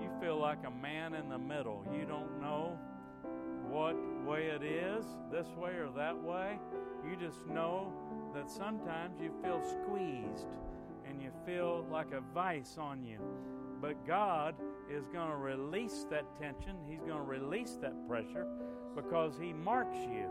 You 0.00 0.10
feel 0.20 0.38
like 0.38 0.58
a 0.66 0.70
man 0.70 1.14
in 1.14 1.28
the 1.28 1.38
middle. 1.38 1.84
You 1.92 2.06
don't 2.06 2.40
know 2.40 2.78
what 3.68 3.96
way 4.24 4.46
it 4.46 4.62
is, 4.62 5.04
this 5.30 5.48
way 5.56 5.72
or 5.72 5.90
that 5.96 6.16
way. 6.16 6.58
You 7.08 7.16
just 7.16 7.46
know 7.46 7.92
that 8.34 8.50
sometimes 8.50 9.20
you 9.20 9.30
feel 9.42 9.62
squeezed 9.62 10.46
and 11.08 11.22
you 11.22 11.30
feel 11.44 11.86
like 11.90 12.12
a 12.12 12.22
vice 12.32 12.76
on 12.78 13.04
you. 13.04 13.18
But 13.80 14.06
God 14.06 14.54
is 14.90 15.06
going 15.12 15.30
to 15.30 15.36
release 15.36 16.06
that 16.10 16.24
tension, 16.40 16.76
He's 16.88 17.00
going 17.00 17.18
to 17.18 17.22
release 17.22 17.76
that 17.82 18.08
pressure 18.08 18.46
because 18.94 19.34
He 19.40 19.52
marks 19.52 19.98
you. 19.98 20.30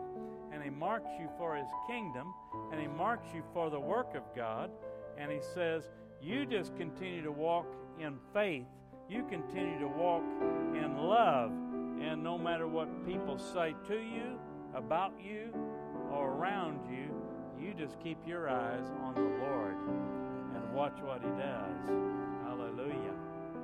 And 0.51 0.63
He 0.63 0.69
marks 0.69 1.09
you 1.19 1.29
for 1.37 1.55
His 1.55 1.69
kingdom, 1.87 2.33
and 2.71 2.79
He 2.79 2.87
marks 2.87 3.27
you 3.33 3.43
for 3.53 3.69
the 3.69 3.79
work 3.79 4.15
of 4.15 4.23
God. 4.35 4.71
And 5.17 5.31
He 5.31 5.39
says, 5.53 5.89
You 6.23 6.45
just 6.45 6.75
continue 6.77 7.21
to 7.23 7.31
walk 7.31 7.67
in 7.99 8.17
faith, 8.33 8.65
you 9.09 9.23
continue 9.29 9.79
to 9.79 9.87
walk 9.87 10.23
in 10.73 10.97
love. 10.97 11.51
And 12.01 12.23
no 12.23 12.37
matter 12.37 12.67
what 12.67 13.05
people 13.05 13.37
say 13.37 13.75
to 13.87 13.95
you, 13.95 14.39
about 14.73 15.13
you, 15.21 15.53
or 16.11 16.31
around 16.31 16.79
you, 16.89 17.13
you 17.59 17.73
just 17.73 17.99
keep 18.01 18.17
your 18.25 18.49
eyes 18.49 18.89
on 19.03 19.13
the 19.13 19.21
Lord 19.21 19.75
and 20.55 20.73
watch 20.73 20.99
what 21.01 21.21
He 21.21 21.29
does. 21.29 21.87
Hallelujah. 22.45 23.13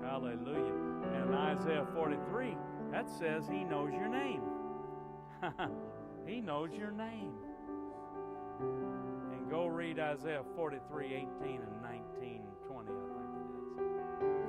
Hallelujah. 0.04 0.74
And 1.16 1.36
Isaiah 1.36 1.88
43, 1.94 2.56
that 2.92 3.10
says 3.10 3.48
He 3.50 3.64
knows 3.64 3.92
your 3.92 4.08
name. 4.08 4.42
he 6.26 6.42
knows 6.42 6.72
your 6.78 6.92
name. 6.92 7.34
And 8.60 9.50
go 9.50 9.68
read 9.68 10.00
Isaiah 10.00 10.44
43, 10.56 11.06
18 11.06 11.62
and 11.62 11.82
19, 11.82 12.04
20, 12.20 12.90
I 12.90 13.16
think 13.24 13.32
it 13.38 13.54
is. 13.56 13.80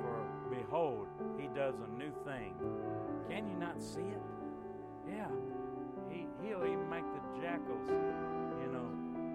For 0.03 0.17
behold, 0.49 1.07
he 1.39 1.47
does 1.55 1.75
a 1.79 1.89
new 1.97 2.11
thing. 2.25 2.53
Can 3.29 3.47
you 3.47 3.55
not 3.57 3.81
see 3.81 4.01
it? 4.01 4.21
Yeah. 5.07 5.27
He, 6.09 6.27
he'll 6.43 6.65
even 6.65 6.89
make 6.89 7.05
the 7.05 7.41
jackals, 7.41 7.87
you 7.87 8.69
know, 8.71 8.87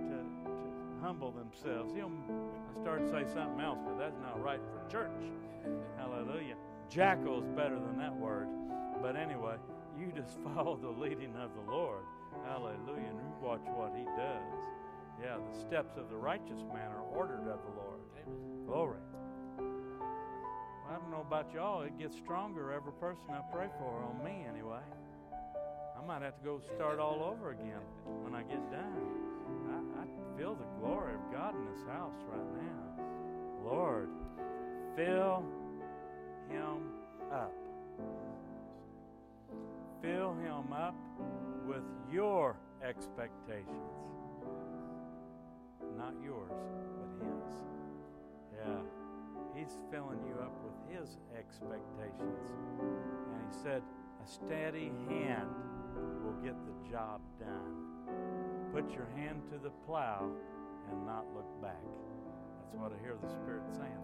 to, 0.08 0.18
to 0.20 1.02
humble 1.02 1.32
themselves. 1.32 1.92
He'll, 1.94 2.10
I 2.10 2.80
started 2.80 3.06
to 3.06 3.10
say 3.10 3.24
something 3.32 3.60
else, 3.60 3.78
but 3.84 3.98
that's 3.98 4.18
not 4.20 4.42
right 4.42 4.60
for 4.60 4.90
church. 4.90 5.10
Hallelujah. 5.98 6.56
Jackal's 6.88 7.48
better 7.56 7.78
than 7.80 7.98
that 7.98 8.14
word. 8.14 8.48
But 9.02 9.16
anyway, 9.16 9.56
you 9.98 10.12
just 10.14 10.38
follow 10.44 10.76
the 10.76 10.90
leading 10.90 11.34
of 11.36 11.50
the 11.54 11.70
Lord. 11.70 12.04
Hallelujah. 12.44 13.10
And 13.10 13.42
watch 13.42 13.64
what 13.74 13.92
he 13.96 14.04
does. 14.04 14.42
Yeah, 15.22 15.38
the 15.40 15.58
steps 15.60 15.96
of 15.96 16.10
the 16.10 16.16
righteous 16.16 16.60
man 16.72 16.92
are 16.92 17.02
ordered 17.14 17.48
of 17.48 17.60
the 17.64 17.72
Lord. 17.74 17.85
Glory. 18.66 18.98
Well, 19.58 19.66
I 20.90 20.94
don't 20.94 21.10
know 21.10 21.24
about 21.26 21.52
y'all. 21.54 21.82
It 21.82 21.96
gets 21.98 22.16
stronger 22.16 22.72
every 22.72 22.92
person 22.92 23.24
I 23.30 23.40
pray 23.52 23.68
for, 23.78 24.02
on 24.02 24.24
me 24.24 24.44
anyway. 24.48 24.80
I 25.96 26.06
might 26.06 26.22
have 26.22 26.36
to 26.38 26.44
go 26.44 26.60
start 26.74 26.98
all 26.98 27.22
over 27.22 27.50
again 27.50 27.80
when 28.22 28.34
I 28.34 28.42
get 28.42 28.70
done. 28.70 29.06
I, 29.70 30.02
I 30.02 30.38
feel 30.38 30.54
the 30.54 30.66
glory 30.80 31.14
of 31.14 31.20
God 31.32 31.54
in 31.54 31.64
this 31.72 31.86
house 31.88 32.14
right 32.28 32.62
now. 32.62 33.04
Lord, 33.64 34.08
fill 34.96 35.44
him 36.50 36.82
up. 37.32 37.52
Fill 40.02 40.34
him 40.34 40.72
up 40.72 40.94
with 41.66 41.82
your 42.12 42.56
expectations. 42.86 43.66
Not 45.96 46.14
yours, 46.22 46.50
but 46.50 47.26
his. 47.26 47.75
Yeah. 48.56 48.80
He's 49.54 49.78
filling 49.90 50.20
you 50.28 50.34
up 50.42 50.52
with 50.64 50.76
his 50.92 51.16
expectations. 51.36 52.52
And 52.80 53.40
he 53.48 53.62
said, 53.62 53.82
a 54.22 54.28
steady 54.28 54.92
hand 55.08 55.48
will 56.22 56.36
get 56.44 56.54
the 56.66 56.90
job 56.90 57.20
done. 57.38 57.86
Put 58.72 58.90
your 58.92 59.08
hand 59.16 59.42
to 59.52 59.58
the 59.58 59.70
plow 59.86 60.28
and 60.90 61.06
not 61.06 61.24
look 61.34 61.62
back. 61.62 61.82
That's 62.60 62.76
what 62.76 62.92
I 62.92 63.02
hear 63.02 63.16
the 63.22 63.30
Spirit 63.30 63.62
saying. 63.70 64.02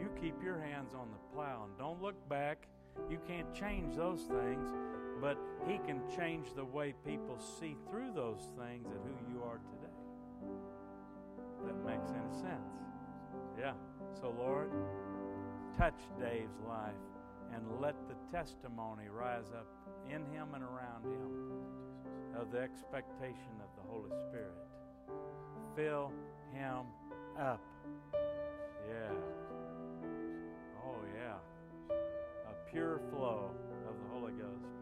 You 0.00 0.08
keep 0.20 0.42
your 0.42 0.58
hands 0.58 0.94
on 0.94 1.08
the 1.10 1.34
plow 1.34 1.64
and 1.64 1.76
don't 1.78 2.00
look 2.00 2.16
back. 2.28 2.66
You 3.10 3.18
can't 3.28 3.52
change 3.54 3.96
those 3.96 4.20
things, 4.22 4.70
but 5.20 5.36
He 5.66 5.78
can 5.78 6.00
change 6.16 6.54
the 6.56 6.64
way 6.64 6.94
people 7.06 7.38
see 7.60 7.76
through 7.90 8.12
those 8.14 8.50
things 8.56 8.86
and 8.86 9.00
who 9.04 9.32
you 9.32 9.42
are 9.42 9.58
today. 9.58 9.92
That 11.66 11.84
makes 11.84 12.10
any 12.10 12.32
sense. 12.40 12.74
Yeah. 13.58 13.72
So, 14.20 14.34
Lord, 14.36 14.70
touch 15.78 15.98
Dave's 16.18 16.58
life 16.66 16.92
and 17.54 17.80
let 17.80 17.94
the 18.08 18.36
testimony 18.36 19.08
rise 19.08 19.50
up 19.56 19.66
in 20.06 20.24
him 20.32 20.48
and 20.54 20.62
around 20.62 21.04
him 21.04 22.40
of 22.40 22.50
the 22.50 22.58
expectation 22.58 23.54
of 23.60 23.68
the 23.76 23.88
Holy 23.88 24.10
Spirit. 24.28 24.54
Fill 25.76 26.12
him 26.52 26.86
up. 27.38 27.60
Yeah. 28.88 29.12
Oh, 30.84 31.00
yeah. 31.14 31.96
A 32.48 32.70
pure 32.70 33.00
flow 33.10 33.50
of 33.88 33.94
the 34.02 34.18
Holy 34.18 34.32
Ghost. 34.32 34.74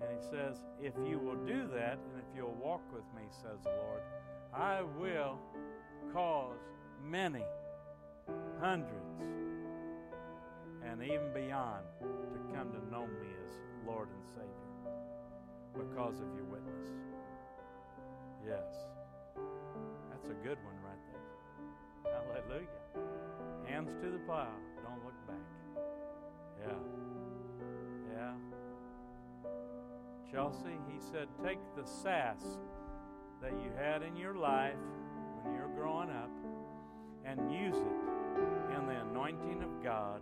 And 0.00 0.10
he 0.10 0.26
says, 0.30 0.56
If 0.82 0.94
you 1.06 1.18
will 1.18 1.36
do 1.46 1.68
that, 1.74 1.98
and 1.98 2.18
if 2.18 2.36
you'll 2.36 2.56
walk 2.62 2.82
with 2.92 3.04
me, 3.14 3.28
says 3.30 3.60
the 3.62 3.70
Lord, 3.70 4.02
I 4.54 4.82
will 4.98 5.38
cause 6.12 6.58
many, 7.06 7.44
hundreds, 8.60 9.20
and 10.84 11.02
even 11.02 11.32
beyond 11.32 11.84
to 12.00 12.56
come 12.56 12.72
to 12.72 12.90
know 12.90 13.06
me 13.06 13.28
as 13.44 13.52
Lord 13.86 14.08
and 14.08 14.24
Savior 14.34 14.70
because 15.74 16.20
of 16.20 16.26
your 16.34 16.44
witness. 16.44 16.88
Yes. 18.46 18.74
That's 20.10 20.26
a 20.26 20.46
good 20.46 20.58
one 20.64 20.76
right 20.84 21.02
there. 21.12 22.12
Hallelujah. 22.12 22.68
Hands 23.66 23.90
to 24.02 24.10
the 24.10 24.18
plow. 24.18 24.48
Don't 24.82 25.04
look 25.04 25.26
back. 25.26 25.46
Yeah. 26.60 26.78
Yeah. 28.12 28.34
Chelsea, 30.30 30.78
he 30.92 30.98
said, 31.12 31.28
take 31.42 31.58
the 31.76 31.84
sass 31.84 32.42
that 33.42 33.52
you 33.52 33.70
had 33.76 34.02
in 34.02 34.16
your 34.16 34.34
life 34.34 34.76
when 35.42 35.54
you 35.54 35.60
were 35.60 35.74
growing 35.74 36.10
up 36.10 36.30
and 37.24 37.52
use 37.52 37.76
it 37.76 38.19
anointing 39.10 39.62
of 39.62 39.82
God 39.82 40.20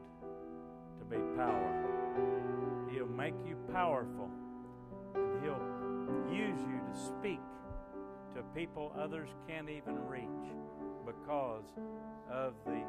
to 0.98 1.04
be 1.04 1.16
power. 1.36 2.88
He'll 2.90 3.06
make 3.06 3.34
you 3.46 3.56
powerful 3.72 4.30
and 5.14 5.42
he'll 5.42 6.34
use 6.34 6.58
you 6.60 6.80
to 6.92 6.98
speak 6.98 7.40
to 8.34 8.42
people 8.54 8.92
others 8.98 9.28
can't 9.46 9.68
even 9.68 9.98
reach 10.06 10.24
because 11.06 11.64
of 12.30 12.54
the 12.66 12.82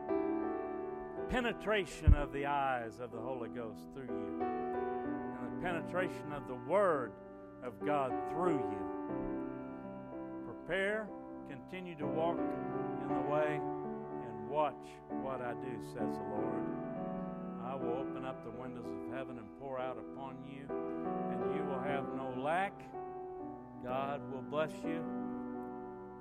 penetration 1.29 2.13
of 2.13 2.31
the 2.33 2.45
eyes 2.45 2.99
of 2.99 3.11
the 3.11 3.19
Holy 3.19 3.49
Ghost 3.49 3.81
through 3.93 4.07
you 4.07 4.41
and 4.41 5.57
the 5.57 5.61
penetration 5.61 6.33
of 6.33 6.47
the 6.47 6.55
Word 6.69 7.11
of 7.63 7.73
God 7.85 8.11
through 8.31 8.59
you. 8.59 8.85
Prepare, 10.45 11.07
continue 11.49 11.95
to 11.97 12.05
walk 12.05 12.37
in 12.37 13.07
the 13.07 13.31
way, 13.31 13.59
watch 14.49 14.73
what 15.21 15.41
I 15.41 15.53
do, 15.53 15.77
says 15.93 16.09
the 16.17 16.27
Lord. 16.33 16.65
I 17.63 17.75
will 17.75 18.01
open 18.01 18.25
up 18.25 18.43
the 18.43 18.51
windows 18.59 18.89
of 18.89 19.15
heaven 19.15 19.37
and 19.37 19.47
pour 19.59 19.79
out 19.79 19.97
upon 19.97 20.37
you, 20.43 20.65
and 20.67 21.55
you 21.55 21.63
will 21.63 21.79
have 21.79 22.03
no 22.17 22.33
lack. 22.41 22.73
God 23.83 24.21
will 24.33 24.41
bless 24.41 24.71
you. 24.83 25.05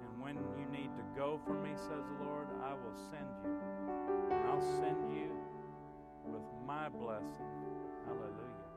And 0.04 0.20
when 0.20 0.36
you 0.60 0.66
need 0.70 0.90
to 0.94 1.02
go 1.16 1.40
for 1.46 1.54
me, 1.54 1.70
says 1.74 2.04
the 2.04 2.24
Lord, 2.24 2.46
I 2.62 2.74
will 2.74 2.94
send 3.10 3.26
you. 3.42 3.56
And 4.30 4.48
I'll 4.50 4.60
send 4.60 5.08
you 5.10 5.32
with 6.26 6.42
my 6.66 6.88
blessing. 6.90 7.48
Hallelujah. 8.06 8.68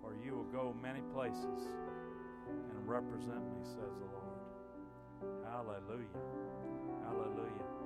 For 0.00 0.16
you 0.24 0.34
will 0.34 0.50
go 0.52 0.74
many 0.82 1.02
places 1.12 1.68
and 2.48 2.88
represent 2.88 3.44
me, 3.52 3.60
says 3.62 3.92
the 4.00 4.08
Lord. 4.08 5.44
Hallelujah. 5.44 6.18
Hallelujah. 7.04 7.83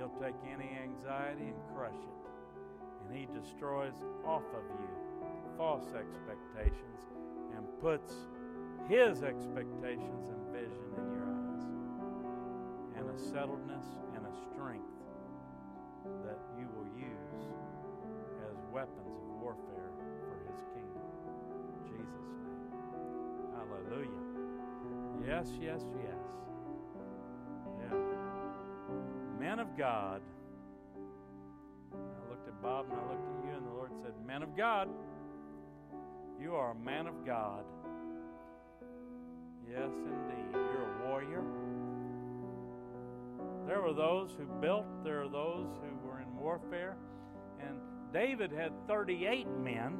He'll 0.00 0.08
take 0.16 0.40
any 0.48 0.80
anxiety 0.80 1.52
and 1.52 1.60
crush 1.76 1.92
it. 1.92 2.20
And 3.04 3.12
He 3.12 3.28
destroys 3.38 4.00
off 4.24 4.48
of 4.56 4.64
you 4.80 4.88
false 5.58 5.92
expectations 5.92 7.04
and 7.54 7.66
puts 7.82 8.14
His 8.88 9.22
expectations 9.22 10.32
and 10.32 10.40
vision 10.56 10.88
in 10.96 11.04
your 11.12 11.28
eyes. 11.28 11.64
And 12.96 13.10
a 13.10 13.18
settledness 13.20 13.84
and 14.16 14.24
a 14.24 14.32
strength 14.48 14.88
that 16.24 16.40
you 16.56 16.64
will 16.72 16.88
use 16.96 17.44
as 18.48 18.56
weapons 18.72 19.20
of 19.20 19.42
warfare 19.42 19.92
for 20.24 20.40
His 20.48 20.64
kingdom. 20.72 21.04
In 21.76 21.92
Jesus' 21.92 22.32
name. 22.40 22.72
Hallelujah. 23.52 24.24
Yes, 25.28 25.52
yes, 25.60 25.84
yes. 26.02 26.09
Men 29.50 29.58
of 29.58 29.76
God. 29.76 30.20
I 31.92 32.30
looked 32.30 32.46
at 32.46 32.62
Bob 32.62 32.86
and 32.88 33.00
I 33.00 33.02
looked 33.10 33.26
at 33.26 33.44
you, 33.44 33.56
and 33.56 33.66
the 33.66 33.72
Lord 33.72 33.90
said, 34.00 34.12
Men 34.24 34.44
of 34.44 34.56
God. 34.56 34.88
You 36.40 36.54
are 36.54 36.70
a 36.70 36.74
man 36.76 37.08
of 37.08 37.26
God. 37.26 37.64
Yes, 39.68 39.90
indeed. 39.90 40.52
You're 40.52 40.86
a 40.86 41.08
warrior. 41.08 41.42
There 43.66 43.82
were 43.82 43.92
those 43.92 44.30
who 44.38 44.46
built, 44.60 44.86
there 45.02 45.20
are 45.20 45.28
those 45.28 45.66
who 45.82 46.08
were 46.08 46.20
in 46.20 46.36
warfare. 46.36 46.96
And 47.60 47.76
David 48.12 48.52
had 48.52 48.70
38 48.86 49.48
men 49.64 49.98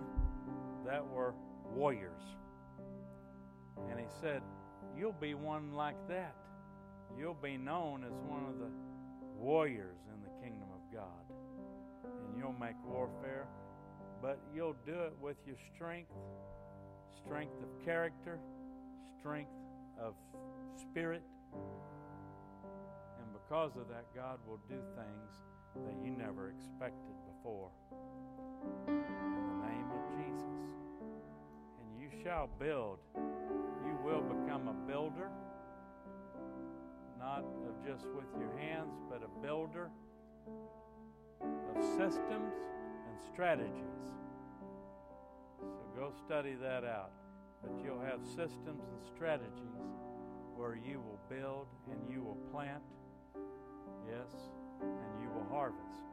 that 0.86 1.04
were 1.04 1.34
warriors. 1.74 2.22
And 3.90 3.98
he 3.98 4.06
said, 4.20 4.42
You'll 4.96 5.10
be 5.20 5.34
one 5.34 5.72
like 5.72 5.96
that. 6.06 6.36
You'll 7.18 7.34
be 7.34 7.56
known 7.56 8.04
as 8.04 8.12
one 8.28 8.44
of 8.48 8.60
the 8.60 8.70
warriors 9.40 9.98
in 10.14 10.20
the 10.22 10.30
kingdom 10.44 10.68
of 10.74 10.94
God. 10.94 11.24
And 12.04 12.38
you'll 12.38 12.60
make 12.60 12.76
warfare, 12.86 13.46
but 14.20 14.38
you'll 14.54 14.76
do 14.84 14.92
it 14.92 15.14
with 15.20 15.36
your 15.46 15.56
strength, 15.74 16.12
strength 17.24 17.56
of 17.62 17.84
character, 17.84 18.38
strength 19.18 19.50
of 19.98 20.14
spirit. 20.76 21.22
And 21.54 23.26
because 23.32 23.76
of 23.76 23.88
that, 23.88 24.04
God 24.14 24.38
will 24.46 24.60
do 24.68 24.76
things 24.94 25.32
that 25.86 25.96
you 26.04 26.10
never 26.10 26.50
expected 26.50 27.14
before. 27.36 27.70
In 28.88 28.94
the 28.94 29.66
name 29.66 29.88
of 29.90 30.02
Jesus. 30.18 30.68
And 31.80 31.88
you 31.98 32.10
shall 32.22 32.48
build. 32.58 32.98
You 33.16 33.96
will 34.04 34.22
become 34.22 34.68
a 34.68 34.74
builder, 34.86 35.30
not 37.20 37.44
of 37.68 37.86
just 37.86 38.06
with 38.16 38.26
your 38.40 38.56
hands, 38.58 38.96
but 39.10 39.22
a 39.22 39.46
builder 39.46 39.90
of 41.42 41.84
systems, 41.84 42.54
and 43.06 43.16
strategies. 43.32 44.00
So 45.60 45.82
go 45.96 46.12
study 46.26 46.54
that 46.60 46.84
out. 46.84 47.12
But 47.62 47.72
you'll 47.84 48.00
have 48.00 48.20
systems 48.24 48.80
and 48.88 49.00
strategies 49.14 49.84
where 50.56 50.74
you 50.74 51.00
will 51.00 51.20
build 51.28 51.66
and 51.90 52.00
you 52.10 52.22
will 52.22 52.38
plant, 52.52 52.82
yes, 54.08 54.32
and 54.80 55.22
you 55.22 55.28
will 55.28 55.46
harvest. 55.50 56.04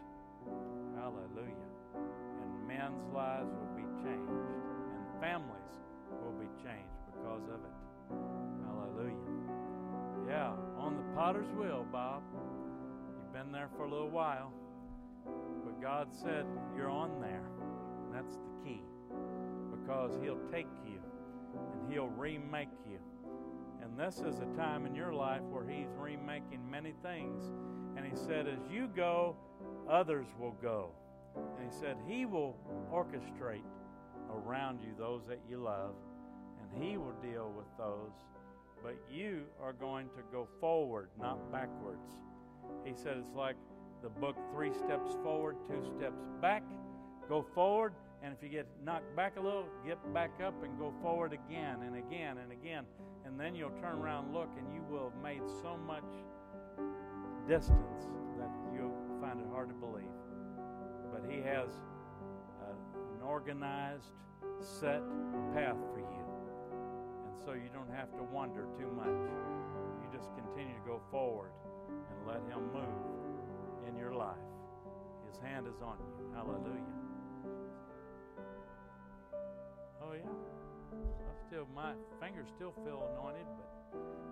Hallelujah. 0.96 1.72
And 1.96 2.68
men's 2.68 3.14
lives 3.14 3.50
will 3.50 3.76
be 3.76 3.88
changed, 4.04 4.30
and 4.30 5.22
families 5.22 5.80
will 6.22 6.36
be 6.36 6.48
changed 6.64 7.00
because 7.12 7.44
of 7.48 7.64
it. 7.64 7.76
Hallelujah. 8.66 9.37
Yeah, 10.28 10.52
on 10.78 10.98
the 10.98 11.04
potter's 11.16 11.48
wheel, 11.58 11.86
Bob. 11.90 12.22
You've 13.18 13.34
been 13.34 13.52
there 13.54 13.70
for 13.78 13.86
a 13.86 13.90
little 13.90 14.10
while. 14.10 14.52
But 15.64 15.82
God 15.82 16.10
said 16.12 16.46
you're 16.76 16.90
on 16.90 17.22
there. 17.22 17.46
And 18.06 18.14
that's 18.14 18.36
the 18.36 18.66
key. 18.66 18.82
Because 19.72 20.18
He'll 20.22 20.40
take 20.52 20.68
you 20.86 21.00
and 21.54 21.92
He'll 21.92 22.10
remake 22.10 22.68
you. 22.90 23.00
And 23.82 23.98
this 23.98 24.16
is 24.16 24.40
a 24.40 24.58
time 24.58 24.86
in 24.86 24.94
your 24.94 25.14
life 25.14 25.44
where 25.50 25.66
He's 25.66 25.88
remaking 25.98 26.70
many 26.70 26.94
things. 27.02 27.46
And 27.96 28.06
He 28.06 28.16
said, 28.16 28.48
as 28.48 28.60
you 28.70 28.90
go, 28.94 29.38
others 29.90 30.28
will 30.38 30.56
go. 30.62 30.92
And 31.38 31.72
He 31.72 31.78
said, 31.80 31.96
He 32.06 32.26
will 32.26 32.58
orchestrate 32.94 33.64
around 34.30 34.80
you 34.82 34.90
those 35.00 35.22
that 35.30 35.40
you 35.50 35.58
love, 35.58 35.96
and 36.60 36.84
He 36.84 36.98
will 36.98 37.16
deal 37.24 37.54
with 37.56 37.68
those. 37.78 38.12
But 38.84 38.96
you 39.12 39.44
are 39.62 39.74
going 39.74 40.08
to 40.10 40.24
go 40.32 40.48
forward, 40.60 41.10
not 41.20 41.52
backwards. 41.52 42.08
He 42.86 42.94
said 42.96 43.18
it's 43.18 43.34
like 43.36 43.56
the 44.04 44.10
book 44.10 44.36
three 44.54 44.72
steps 44.74 45.16
forward, 45.24 45.56
two 45.68 45.84
steps 45.98 46.22
back. 46.42 46.64
Go 47.28 47.46
forward, 47.54 47.94
and 48.24 48.34
if 48.34 48.42
you 48.42 48.50
get 48.50 48.68
knocked 48.84 49.16
back 49.16 49.38
a 49.38 49.42
little, 49.42 49.66
get 49.86 49.98
back 50.14 50.32
up 50.44 50.54
and 50.64 50.78
go 50.78 50.94
forward 51.02 51.34
again 51.34 51.80
and 51.86 51.98
again 51.98 52.38
and 52.38 52.52
again. 52.52 52.86
And 53.26 53.40
then 53.40 53.56
you'll 53.56 53.72
turn 53.82 53.98
around 53.98 54.26
and 54.26 54.34
look, 54.34 54.50
and 54.58 54.74
you 54.74 54.82
will 54.90 55.12
have 55.12 55.22
made 55.22 55.42
so 55.62 55.76
much 55.76 56.04
distance 57.48 58.06
that 58.38 58.50
you'll 58.74 58.96
find 59.20 59.40
it 59.40 59.48
hard 59.52 59.70
to 59.70 59.76
believe. 59.76 60.06
But 61.12 61.30
He 61.30 61.42
has 61.42 61.70
uh, 62.62 62.72
an 63.16 63.22
organized, 63.22 64.12
set 64.62 65.02
path 65.54 65.78
for 65.94 66.00
you. 66.00 66.17
So 67.46 67.54
you 67.54 67.70
don't 67.74 67.90
have 67.96 68.12
to 68.18 68.24
wonder 68.24 68.68
too 68.78 68.92
much. 68.96 69.08
You 70.02 70.08
just 70.12 70.30
continue 70.36 70.74
to 70.74 70.86
go 70.86 71.00
forward 71.12 71.52
and 71.88 72.28
let 72.28 72.42
Him 72.50 72.72
move 72.74 73.06
in 73.88 73.96
your 73.96 74.14
life. 74.14 74.36
His 75.30 75.38
hand 75.40 75.68
is 75.68 75.82
on 75.82 75.98
you. 76.00 76.12
Hallelujah. 76.36 76.96
Oh 80.04 80.14
yeah. 80.14 80.30
I 80.94 80.96
still 81.48 81.68
my 81.76 81.94
fingers 82.20 82.50
still 82.56 82.74
feel 82.84 83.04
anointed, 83.14 83.46
but 83.58 83.70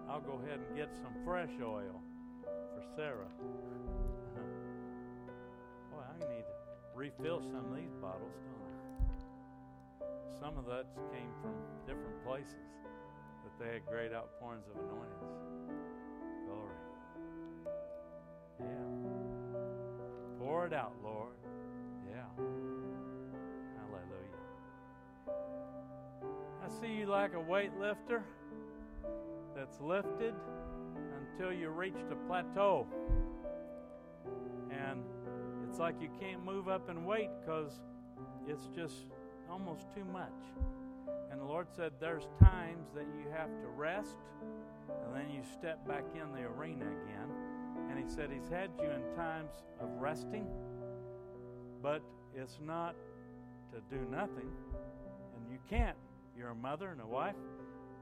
I'll 0.10 0.22
go 0.22 0.40
ahead 0.44 0.60
and 0.60 0.76
get 0.76 0.94
some 0.96 1.14
fresh 1.24 1.52
oil 1.62 2.02
for 2.44 2.84
Sarah. 2.96 3.30
Boy, 5.92 6.04
I 6.04 6.18
need 6.20 6.44
to 6.44 6.56
refill 6.96 7.42
some 7.42 7.66
of 7.72 7.76
these 7.76 7.94
bottles, 8.02 8.36
don't 8.44 8.66
I? 8.66 8.70
Some 10.40 10.58
of 10.58 10.66
that 10.66 10.86
came 11.14 11.32
from 11.42 11.54
different 11.88 12.24
places 12.26 12.66
they 13.60 13.74
had 13.74 13.86
great 13.86 14.12
outpourings 14.14 14.66
of 14.68 14.76
anointings. 14.84 15.46
Glory. 16.46 16.76
Yeah. 18.60 18.66
Pour 20.40 20.66
it 20.66 20.74
out, 20.74 20.94
Lord. 21.04 21.36
Yeah. 22.10 22.28
Hallelujah. 23.78 24.42
I 26.64 26.68
see 26.82 26.94
you 26.94 27.06
like 27.06 27.34
a 27.34 27.38
weightlifter 27.38 28.22
that's 29.56 29.80
lifted 29.80 30.34
until 31.20 31.54
you 31.54 31.70
reached 31.70 32.12
a 32.12 32.16
plateau. 32.28 32.86
And 34.70 35.04
it's 35.68 35.80
like 35.80 35.96
you 36.02 36.10
can't 36.20 36.44
move 36.44 36.68
up 36.68 36.90
and 36.90 37.06
weight 37.06 37.30
because 37.42 37.80
it's 38.48 38.68
just 38.76 39.06
almost 39.50 39.88
too 39.96 40.06
much. 40.12 40.32
And 41.36 41.42
the 41.42 41.52
Lord 41.52 41.68
said 41.76 41.92
there's 42.00 42.30
times 42.40 42.88
that 42.96 43.08
you 43.20 43.30
have 43.36 43.50
to 43.60 43.68
rest 43.68 44.16
and 44.88 45.14
then 45.14 45.30
you 45.30 45.42
step 45.44 45.86
back 45.86 46.06
in 46.14 46.32
the 46.32 46.48
arena 46.48 46.86
again. 46.86 47.30
And 47.90 48.00
He 48.00 48.08
said 48.08 48.30
He's 48.32 48.48
had 48.48 48.70
you 48.82 48.90
in 48.90 49.02
times 49.18 49.52
of 49.82 49.90
resting, 50.00 50.48
but 51.84 52.02
it's 52.34 52.60
not 52.66 52.96
to 53.74 53.82
do 53.94 54.02
nothing. 54.10 54.50
And 55.36 55.52
you 55.52 55.60
can't. 55.70 55.98
You're 56.38 56.52
a 56.52 56.56
mother 56.56 56.92
and 56.92 57.02
a 57.02 57.06
wife. 57.06 57.36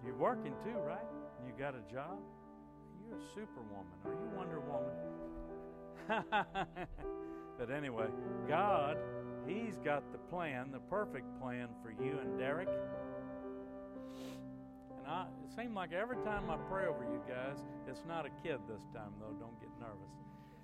You're 0.06 0.14
working 0.14 0.54
too, 0.64 0.78
right? 0.86 1.08
You 1.44 1.54
got 1.58 1.74
a 1.74 1.92
job. 1.92 2.20
You're 3.10 3.18
a 3.18 3.22
superwoman. 3.34 3.98
Are 4.06 4.12
you 4.12 4.30
Wonder 4.38 4.60
Woman? 4.60 4.94
but 7.58 7.72
anyway, 7.72 8.10
God, 8.48 8.98
He's 9.48 9.80
got 9.80 10.12
the 10.12 10.20
plan, 10.20 10.70
the 10.72 10.82
perfect 10.82 11.26
plan 11.42 11.70
for 11.82 11.90
you 11.90 12.20
and 12.20 12.38
Derek. 12.38 12.70
And 15.04 15.12
I, 15.12 15.26
it 15.44 15.56
seems 15.56 15.76
like 15.76 15.92
every 15.92 16.18
time 16.24 16.50
I 16.50 16.56
pray 16.70 16.88
over 16.88 17.04
you 17.04 17.20
guys, 17.28 17.58
it's 17.88 18.04
not 18.08 18.26
a 18.26 18.30
kid 18.42 18.60
this 18.68 18.84
time, 18.94 19.12
though. 19.20 19.36
Don't 19.40 19.60
get 19.60 19.70
nervous. 19.80 20.14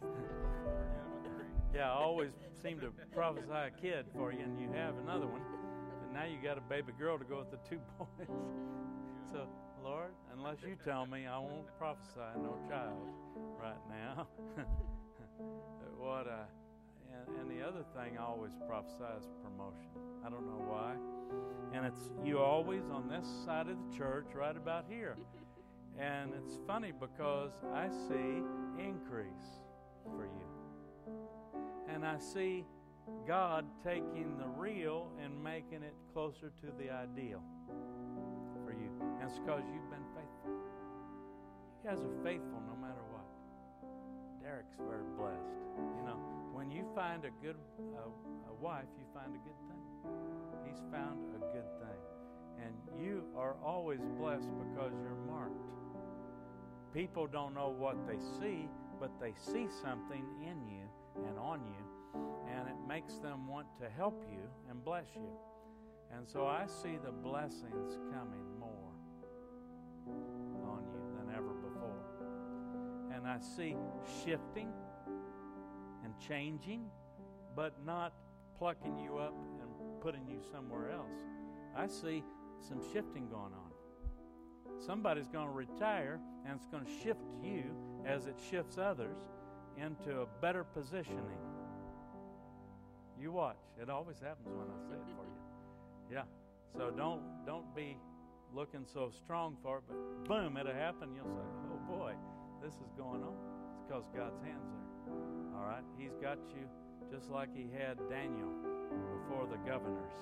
yeah, 1.76 1.92
I 1.92 1.96
always 1.96 2.32
seem 2.62 2.80
to 2.80 2.92
prophesy 3.14 3.52
a 3.52 3.72
kid 3.82 4.06
for 4.16 4.32
you, 4.32 4.40
and 4.40 4.60
you 4.60 4.70
have 4.74 4.96
another 5.04 5.28
one. 5.28 5.42
But 6.02 6.14
now 6.14 6.26
you 6.26 6.38
got 6.42 6.58
a 6.58 6.62
baby 6.62 6.94
girl 6.98 7.18
to 7.18 7.26
go 7.26 7.40
with 7.40 7.52
the 7.52 7.60
two 7.70 7.82
boys. 8.00 8.30
so, 9.32 9.46
Lord, 9.84 10.12
unless 10.34 10.58
you 10.66 10.78
tell 10.86 11.06
me, 11.06 11.28
I 11.28 11.38
won't 11.38 11.68
prophesy 11.78 12.40
no 12.42 12.56
child 12.70 13.10
right 13.62 13.84
now. 13.90 14.28
what 15.98 16.28
uh, 16.28 16.48
and, 17.14 17.40
and 17.40 17.50
the 17.50 17.66
other 17.66 17.84
thing 17.96 18.18
I 18.18 18.24
always 18.24 18.52
prophesy 18.68 19.04
is 19.20 19.28
promotion. 19.44 19.90
I 20.26 20.30
don't 20.30 20.46
know 20.46 20.64
why. 20.68 20.94
And 21.74 21.86
it's 21.86 22.10
you 22.24 22.40
always 22.40 22.84
on 22.92 23.08
this 23.08 23.28
side 23.46 23.68
of 23.68 23.78
the 23.78 23.98
church, 23.98 24.28
right 24.34 24.56
about 24.56 24.86
here. 24.90 25.16
And 26.00 26.32
it's 26.34 26.58
funny 26.66 26.94
because 26.98 27.52
I 27.74 27.90
see 28.08 28.42
increase 28.80 29.60
for 30.06 30.24
you. 30.24 31.14
And 31.94 32.06
I 32.06 32.18
see 32.20 32.64
God 33.28 33.66
taking 33.84 34.38
the 34.38 34.48
real 34.48 35.12
and 35.22 35.44
making 35.44 35.84
it 35.84 35.96
closer 36.14 36.52
to 36.62 36.68
the 36.78 36.90
ideal 36.90 37.42
for 38.64 38.72
you. 38.72 38.90
And 39.20 39.30
it's 39.30 39.40
because 39.40 39.64
you've 39.74 39.90
been 39.90 40.08
faithful. 40.16 40.56
You 41.84 41.90
guys 41.90 42.00
are 42.00 42.24
faithful 42.24 42.62
no 42.64 42.76
matter 42.80 43.04
what. 43.12 43.26
Derek's 44.42 44.78
very 44.78 45.04
blessed. 45.18 45.60
You 46.00 46.04
know, 46.06 46.20
when 46.60 46.70
you 46.70 46.84
find 46.94 47.24
a 47.24 47.32
good 47.42 47.56
a 47.80 48.54
wife, 48.62 48.92
you 48.98 49.06
find 49.14 49.34
a 49.34 49.40
good 49.48 49.56
thing. 49.70 49.80
He's 50.68 50.82
found 50.92 51.18
a 51.34 51.40
good 51.56 51.70
thing. 51.80 52.02
And 52.62 52.76
you 53.02 53.24
are 53.38 53.56
always 53.64 54.02
blessed 54.20 54.50
because 54.60 54.92
you're 55.02 55.24
marked. 55.26 55.56
People 56.94 57.28
don't 57.28 57.56
know 57.56 57.70
what 57.70 57.96
they 58.06 58.18
see, 58.42 58.68
but 59.00 59.10
they 59.22 59.34
see 59.40 59.68
something 59.82 60.26
in 60.44 60.68
you 60.68 60.84
and 61.30 61.40
on 61.40 61.62
you, 61.64 62.20
and 62.54 62.68
it 62.68 62.76
makes 62.86 63.14
them 63.20 63.48
want 63.48 63.68
to 63.80 63.88
help 63.96 64.22
you 64.30 64.42
and 64.70 64.84
bless 64.84 65.08
you. 65.16 65.32
And 66.14 66.28
so 66.28 66.46
I 66.46 66.66
see 66.68 66.98
the 67.02 67.12
blessings 67.12 67.98
coming 68.12 68.60
more 68.60 68.92
on 70.68 70.84
you 70.92 71.00
than 71.16 71.34
ever 71.34 71.54
before. 71.54 72.04
And 73.16 73.26
I 73.26 73.40
see 73.40 73.78
shifting 74.26 74.74
and 76.10 76.28
changing, 76.28 76.86
but 77.56 77.74
not 77.86 78.14
plucking 78.58 78.98
you 79.00 79.18
up 79.18 79.34
and 79.62 79.70
putting 80.02 80.28
you 80.28 80.40
somewhere 80.52 80.92
else. 80.92 81.20
I 81.76 81.88
see 81.88 82.24
some 82.68 82.82
shifting 82.92 83.28
going 83.30 83.54
on. 83.54 83.72
Somebody's 84.86 85.28
going 85.28 85.48
to 85.48 85.54
retire, 85.54 86.20
and 86.46 86.56
it's 86.56 86.68
going 86.68 86.86
to 86.86 86.92
shift 87.04 87.22
you 87.44 87.64
as 88.06 88.28
it 88.28 88.36
shifts 88.50 88.78
others 88.78 89.18
into 89.78 90.22
a 90.22 90.26
better 90.42 90.64
positioning. 90.64 91.40
You 93.20 93.32
watch. 93.32 93.58
It 93.82 93.90
always 93.90 94.20
happens 94.20 94.48
when 94.48 94.68
I 94.68 94.80
say 94.88 94.96
it 94.96 95.16
for 95.16 95.26
you. 95.26 96.16
Yeah. 96.16 96.24
So 96.78 96.92
don't 96.92 97.22
don't 97.46 97.76
be 97.76 97.98
looking 98.54 98.86
so 98.94 99.12
strong 99.12 99.58
for 99.62 99.80
it, 99.80 99.84
but 99.88 100.26
boom, 100.26 100.56
it'll 100.56 100.74
happen. 100.74 101.10
You'll 101.16 101.26
say, 101.26 101.44
"Oh 101.74 101.98
boy, 101.98 102.14
this 102.64 102.74
is 102.76 102.92
going 102.98 103.22
on." 103.22 103.36
It's 103.74 103.82
because 103.88 104.06
God's 104.16 104.40
hands 104.40 104.64
there. 104.72 104.89
All 105.60 105.68
right. 105.68 105.84
He's 105.98 106.16
got 106.22 106.40
you 106.56 106.64
just 107.12 107.30
like 107.30 107.50
He 107.54 107.68
had 107.76 108.00
Daniel 108.10 108.48
before 109.12 109.44
the 109.52 109.60
governors 109.70 110.16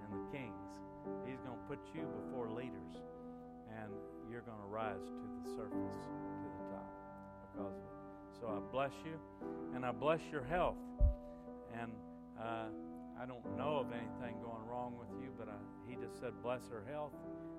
and 0.00 0.16
the 0.16 0.24
kings. 0.32 0.64
He's 1.28 1.40
going 1.44 1.60
to 1.60 1.66
put 1.68 1.78
you 1.94 2.08
before 2.24 2.48
leaders, 2.48 2.96
and 3.68 3.92
you're 4.30 4.42
going 4.42 4.60
to 4.60 4.70
rise 4.72 5.04
to 5.04 5.26
the 5.44 5.56
surface, 5.56 6.00
to 6.40 6.48
the 6.48 6.64
top, 6.72 6.88
because 7.52 7.76
of 7.76 7.84
it. 7.84 7.96
So 8.40 8.48
I 8.48 8.60
bless 8.72 8.92
you, 9.04 9.20
and 9.74 9.84
I 9.84 9.92
bless 9.92 10.20
your 10.32 10.44
health, 10.44 10.80
and 11.80 11.92
uh, 12.40 12.72
I 13.20 13.26
don't 13.26 13.44
know 13.56 13.84
of 13.84 13.92
anything 13.92 14.40
going 14.40 14.64
wrong 14.64 14.96
with 14.98 15.10
you, 15.20 15.30
but 15.38 15.48
I, 15.48 15.58
he 15.88 15.96
just 15.96 16.20
said, 16.20 16.32
bless 16.42 16.62
her 16.70 16.84
health 16.90 17.12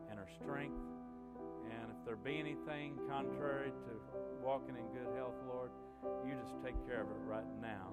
and 0.10 0.18
her 0.18 0.28
strength. 0.42 0.82
And 1.70 1.92
if 1.92 2.06
there 2.06 2.16
be 2.16 2.40
anything 2.40 2.98
contrary 3.10 3.70
to 3.70 3.92
walking 4.42 4.76
in 4.78 4.86
good 4.96 5.14
health, 5.16 5.36
Lord, 5.48 5.70
you 6.26 6.34
just 6.40 6.56
take 6.64 6.76
care 6.88 7.02
of 7.02 7.10
it 7.10 7.22
right 7.28 7.48
now 7.62 7.92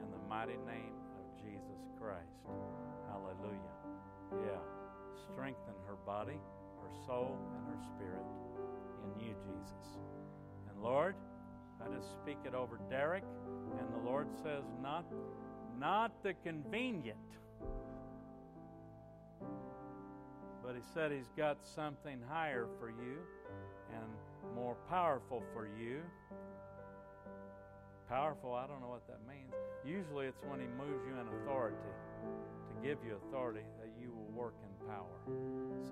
in 0.00 0.10
the 0.10 0.22
mighty 0.28 0.58
name 0.66 0.94
of 1.18 1.24
Jesus 1.42 1.82
Christ. 2.00 2.46
Hallelujah. 3.08 3.74
Yeah. 4.32 4.60
Strengthen 5.32 5.74
her 5.86 5.96
body, 6.06 6.38
her 6.82 6.90
soul, 7.06 7.38
and 7.56 7.66
her 7.66 7.80
spirit 7.94 8.26
in 9.04 9.20
you, 9.20 9.34
Jesus. 9.46 9.98
And 10.68 10.82
Lord, 10.82 11.14
I 11.82 11.88
just 11.94 12.12
speak 12.22 12.38
it 12.44 12.54
over 12.54 12.78
Derek, 12.90 13.24
and 13.78 13.92
the 13.92 14.08
Lord 14.08 14.28
says, 14.42 14.64
not, 14.82 15.04
not 15.78 16.22
the 16.22 16.34
convenient, 16.44 17.18
but 20.62 20.74
He 20.74 20.82
said 20.94 21.12
He's 21.12 21.32
got 21.36 21.58
something 21.74 22.20
higher 22.28 22.66
for 22.78 22.90
you 22.90 23.18
and 23.94 24.54
more 24.54 24.76
powerful 24.88 25.42
for 25.54 25.66
you. 25.66 26.02
Powerful, 28.08 28.56
I 28.56 28.64
don't 28.64 28.80
know 28.80 28.88
what 28.88 29.04
that 29.04 29.20
means. 29.28 29.52
Usually 29.84 30.32
it's 30.32 30.40
when 30.48 30.64
He 30.64 30.68
moves 30.80 31.04
you 31.04 31.12
in 31.12 31.28
authority 31.44 31.76
to 31.76 32.72
give 32.80 32.96
you 33.04 33.20
authority 33.28 33.68
that 33.84 33.92
you 34.00 34.08
will 34.08 34.32
work 34.32 34.56
in 34.64 34.72
power. 34.88 35.12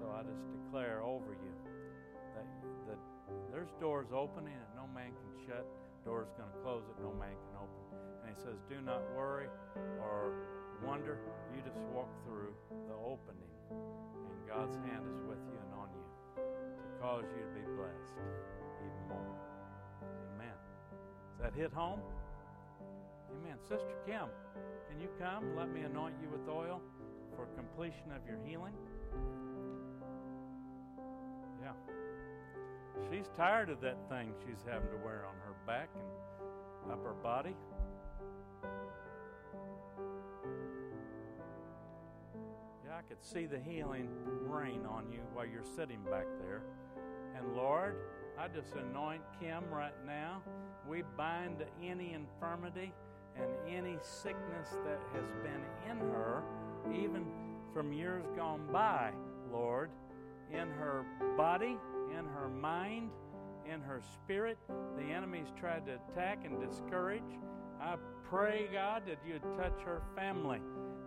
So 0.01 0.09
I 0.09 0.25
just 0.25 0.41
declare 0.49 1.05
over 1.05 1.37
you 1.37 1.53
that, 2.33 2.49
that 2.89 3.01
there's 3.53 3.69
doors 3.85 4.09
opening 4.17 4.57
and 4.57 4.71
no 4.73 4.89
man 4.97 5.13
can 5.13 5.29
shut, 5.45 5.69
doors 6.09 6.33
going 6.41 6.49
to 6.49 6.61
close 6.65 6.89
that 6.89 6.97
no 7.05 7.13
man 7.21 7.37
can 7.37 7.61
open. 7.61 7.85
And 8.25 8.33
he 8.33 8.37
says, 8.41 8.57
Do 8.65 8.81
not 8.81 9.05
worry 9.13 9.53
or 10.01 10.33
wonder. 10.81 11.21
You 11.53 11.61
just 11.69 11.85
walk 11.93 12.09
through 12.25 12.57
the 12.89 12.97
opening, 12.97 13.53
and 13.69 14.37
God's 14.49 14.77
hand 14.89 15.05
is 15.05 15.21
with 15.29 15.41
you 15.53 15.61
and 15.61 15.73
on 15.85 15.93
you 15.93 16.09
to 16.41 16.89
cause 16.97 17.29
you 17.37 17.45
to 17.45 17.53
be 17.53 17.65
blessed 17.77 18.17
even 18.81 19.05
more. 19.13 19.46
Does 21.37 21.53
that 21.53 21.55
hit 21.55 21.73
home? 21.73 22.01
Amen. 23.31 23.59
Sister 23.69 23.95
Kim, 24.07 24.25
can 24.89 25.01
you 25.01 25.09
come? 25.19 25.55
Let 25.55 25.71
me 25.71 25.83
anoint 25.83 26.15
you 26.23 26.29
with 26.31 26.49
oil 26.49 26.81
for 27.35 27.47
completion 27.57 28.11
of 28.15 28.27
your 28.27 28.39
healing. 28.47 28.73
Yeah. 31.61 31.73
She's 33.11 33.29
tired 33.37 33.69
of 33.69 33.83
that 33.83 33.99
thing 34.09 34.33
she's 34.47 34.65
having 34.67 34.89
to 34.89 34.97
wear 35.05 35.27
on 35.29 35.35
her 35.45 35.53
back 35.67 35.91
and 36.83 36.93
up 36.93 37.05
her 37.05 37.13
body. 37.13 37.55
Yeah, 42.87 42.97
I 42.97 43.03
could 43.03 43.23
see 43.23 43.45
the 43.45 43.59
healing 43.59 44.09
rain 44.47 44.87
on 44.89 45.13
you 45.13 45.21
while 45.35 45.45
you're 45.45 45.67
sitting 45.77 46.03
back 46.11 46.27
there. 46.41 46.63
And 47.37 47.55
Lord, 47.55 47.97
I 48.39 48.49
just 48.49 48.75
anoint 48.75 49.23
Kim 49.41 49.65
right 49.71 49.95
now. 50.07 50.43
We 50.89 51.03
bind 51.17 51.65
any 51.83 52.15
infirmity 52.15 52.93
and 53.37 53.51
any 53.69 53.99
sickness 54.03 54.69
that 54.85 55.01
has 55.15 55.31
been 55.43 55.63
in 55.91 55.99
her, 56.13 56.43
even 56.93 57.27
from 57.73 57.93
years 57.93 58.25
gone 58.37 58.63
by, 58.73 59.13
Lord, 59.53 59.91
in 60.53 60.69
her 60.71 61.05
body 61.37 61.77
in 62.11 62.25
her 62.27 62.49
mind, 62.49 63.11
in 63.71 63.81
her 63.81 64.01
spirit. 64.15 64.59
The 64.97 65.05
enemy's 65.05 65.49
tried 65.59 65.87
to 65.87 65.99
attack 66.11 66.45
and 66.45 66.61
discourage. 66.61 67.23
I 67.81 67.97
pray, 68.29 68.69
God, 68.73 69.03
that 69.07 69.19
you'd 69.27 69.43
touch 69.57 69.79
her 69.85 70.03
family, 70.15 70.61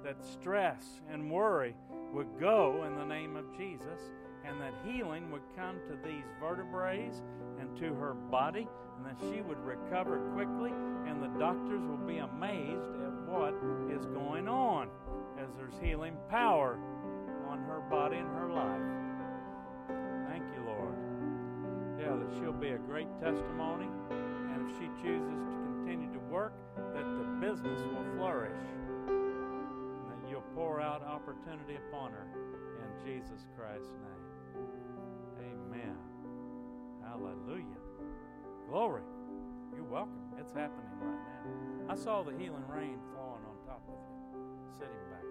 that 0.03 0.23
stress 0.23 0.83
and 1.11 1.31
worry 1.31 1.75
would 2.13 2.39
go 2.39 2.83
in 2.85 2.95
the 2.95 3.05
name 3.05 3.35
of 3.35 3.45
Jesus, 3.57 3.99
and 4.45 4.59
that 4.61 4.73
healing 4.85 5.31
would 5.31 5.43
come 5.55 5.79
to 5.87 5.97
these 6.07 6.25
vertebrae 6.39 7.11
and 7.59 7.75
to 7.77 7.93
her 7.95 8.13
body, 8.13 8.67
and 8.97 9.05
that 9.05 9.17
she 9.31 9.41
would 9.41 9.59
recover 9.59 10.19
quickly, 10.33 10.71
and 11.07 11.21
the 11.21 11.39
doctors 11.39 11.81
will 11.81 12.05
be 12.07 12.17
amazed 12.17 12.95
at 13.03 13.13
what 13.27 13.53
is 13.91 14.05
going 14.07 14.47
on 14.47 14.89
as 15.39 15.49
there's 15.57 15.77
healing 15.81 16.15
power 16.29 16.79
on 17.49 17.59
her 17.59 17.81
body 17.89 18.17
and 18.17 18.29
her 18.29 18.49
life. 18.49 18.81
Thank 20.29 20.43
you, 20.55 20.63
Lord. 20.65 20.95
Yeah, 21.99 22.15
that 22.15 22.31
she'll 22.39 22.53
be 22.53 22.69
a 22.69 22.77
great 22.77 23.09
testimony, 23.19 23.87
and 24.11 24.69
if 24.69 24.77
she 24.77 24.87
chooses 25.03 25.39
to 25.43 25.55
continue 25.83 26.11
to 26.13 26.19
work, 26.31 26.53
that 26.75 27.03
the 27.03 27.27
business 27.41 27.81
will 27.81 28.05
flourish, 28.15 28.61
and 29.07 30.09
that 30.11 30.29
you'll 30.29 30.47
pour 30.55 30.79
out 30.79 31.03
opportunity 31.03 31.77
upon 31.89 32.11
her 32.11 32.27
in 32.79 32.89
Jesus 33.05 33.45
Christ's 33.57 33.89
name. 33.89 34.28
Amen. 35.79 35.95
Hallelujah. 37.03 37.79
Glory. 38.67 39.01
You're 39.75 39.83
welcome. 39.85 40.19
It's 40.39 40.51
happening 40.51 40.85
right 41.01 41.13
now. 41.87 41.93
I 41.93 41.95
saw 41.95 42.23
the 42.23 42.31
healing 42.31 42.67
rain 42.67 42.97
falling 43.15 43.43
on 43.45 43.55
top 43.65 43.81
of 43.87 43.93
you, 43.93 44.39
sitting 44.77 45.09
back 45.09 45.23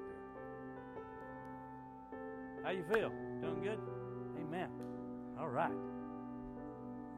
there. 2.15 2.65
How 2.65 2.71
you 2.71 2.85
feel? 2.93 3.11
Doing 3.41 3.63
good? 3.63 3.79
Amen. 4.41 4.71
All 5.39 5.49
right. 5.49 5.73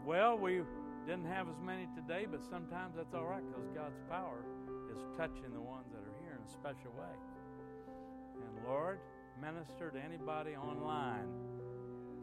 Well, 0.05 0.37
we 0.39 0.63
didn't 1.07 1.27
have 1.27 1.49
as 1.49 1.61
many 1.65 1.89
today, 1.95 2.27
but 2.31 2.43
sometimes 2.45 2.97
that's 2.97 3.15
all 3.15 3.27
right 3.27 3.43
because 3.47 3.69
God's 3.75 3.99
power 4.11 4.45
is 4.91 4.99
touching 5.17 5.53
the 5.53 5.61
ones 5.61 5.87
that 5.93 6.03
are 6.03 6.17
here 6.23 6.37
in 6.37 6.43
a 6.47 6.51
special 6.51 6.93
way. 6.99 7.17
And 8.35 8.67
Lord, 8.67 8.99
minister 9.41 9.91
to 9.91 9.99
anybody 9.99 10.57
online. 10.57 11.29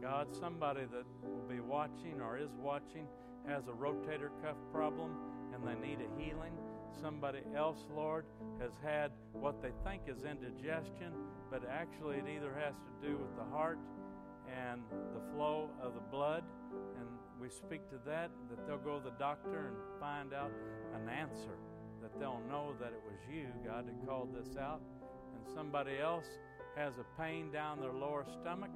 God, 0.00 0.28
somebody 0.34 0.82
that 0.92 1.04
will 1.22 1.48
be 1.48 1.60
watching 1.60 2.20
or 2.20 2.38
is 2.38 2.50
watching 2.60 3.06
has 3.46 3.66
a 3.66 3.72
rotator 3.72 4.30
cuff 4.42 4.56
problem 4.72 5.10
and 5.52 5.66
they 5.66 5.74
need 5.74 5.98
a 6.00 6.22
healing. 6.22 6.52
Somebody 7.00 7.40
else, 7.56 7.86
Lord, 7.94 8.24
has 8.60 8.72
had 8.82 9.12
what 9.32 9.62
they 9.62 9.70
think 9.84 10.02
is 10.06 10.24
indigestion, 10.24 11.12
but 11.50 11.62
actually 11.68 12.18
it 12.18 12.24
either 12.28 12.52
has 12.54 12.74
to 12.74 13.08
do 13.08 13.16
with 13.16 13.34
the 13.36 13.44
heart 13.44 13.78
and 14.48 14.82
the 15.14 15.20
flow 15.32 15.70
of 15.82 15.94
the 15.94 16.00
blood 16.00 16.44
and 16.98 17.08
we 17.40 17.48
speak 17.48 17.88
to 17.90 17.96
that, 18.04 18.30
that 18.50 18.66
they'll 18.66 18.78
go 18.78 18.98
to 18.98 19.04
the 19.04 19.16
doctor 19.18 19.68
and 19.68 19.76
find 20.00 20.34
out 20.34 20.50
an 20.94 21.08
answer, 21.08 21.56
that 22.02 22.18
they'll 22.18 22.42
know 22.48 22.74
that 22.80 22.88
it 22.92 23.02
was 23.06 23.18
you, 23.30 23.46
God, 23.64 23.86
that 23.86 24.06
called 24.06 24.34
this 24.34 24.56
out. 24.56 24.80
And 25.34 25.54
somebody 25.54 25.98
else 25.98 26.26
has 26.76 26.94
a 26.98 27.20
pain 27.20 27.50
down 27.52 27.80
their 27.80 27.92
lower 27.92 28.26
stomach, 28.40 28.70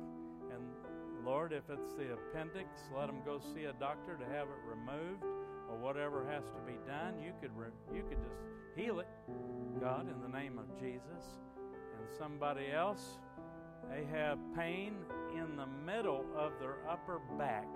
Lord, 1.25 1.53
if 1.53 1.63
it's 1.71 1.93
the 1.95 2.15
appendix, 2.15 2.69
let 2.97 3.07
them 3.07 3.21
go 3.25 3.41
see 3.55 3.65
a 3.65 3.73
doctor 3.75 4.17
to 4.17 4.25
have 4.25 4.49
it 4.49 4.61
removed 4.69 5.23
or 5.71 5.77
whatever 5.79 6.27
has 6.29 6.45
to 6.45 6.61
be 6.67 6.79
done. 6.87 7.15
You 7.23 7.33
could, 7.41 7.57
re- 7.57 7.69
you 7.95 8.03
could 8.09 8.19
just 8.23 8.41
heal 8.77 9.01
it, 9.01 9.09
God, 9.81 10.09
in 10.09 10.21
the 10.21 10.37
name 10.37 10.59
of 10.59 10.67
Jesus. 10.81 11.25
And 11.99 12.09
somebody 12.19 12.73
else, 12.73 13.19
they 13.89 14.05
have 14.13 14.39
pain 14.57 14.95
in 15.35 15.57
the 15.57 15.67
middle 15.87 16.25
of 16.37 16.53
their 16.61 16.77
upper 16.89 17.21
back 17.39 17.67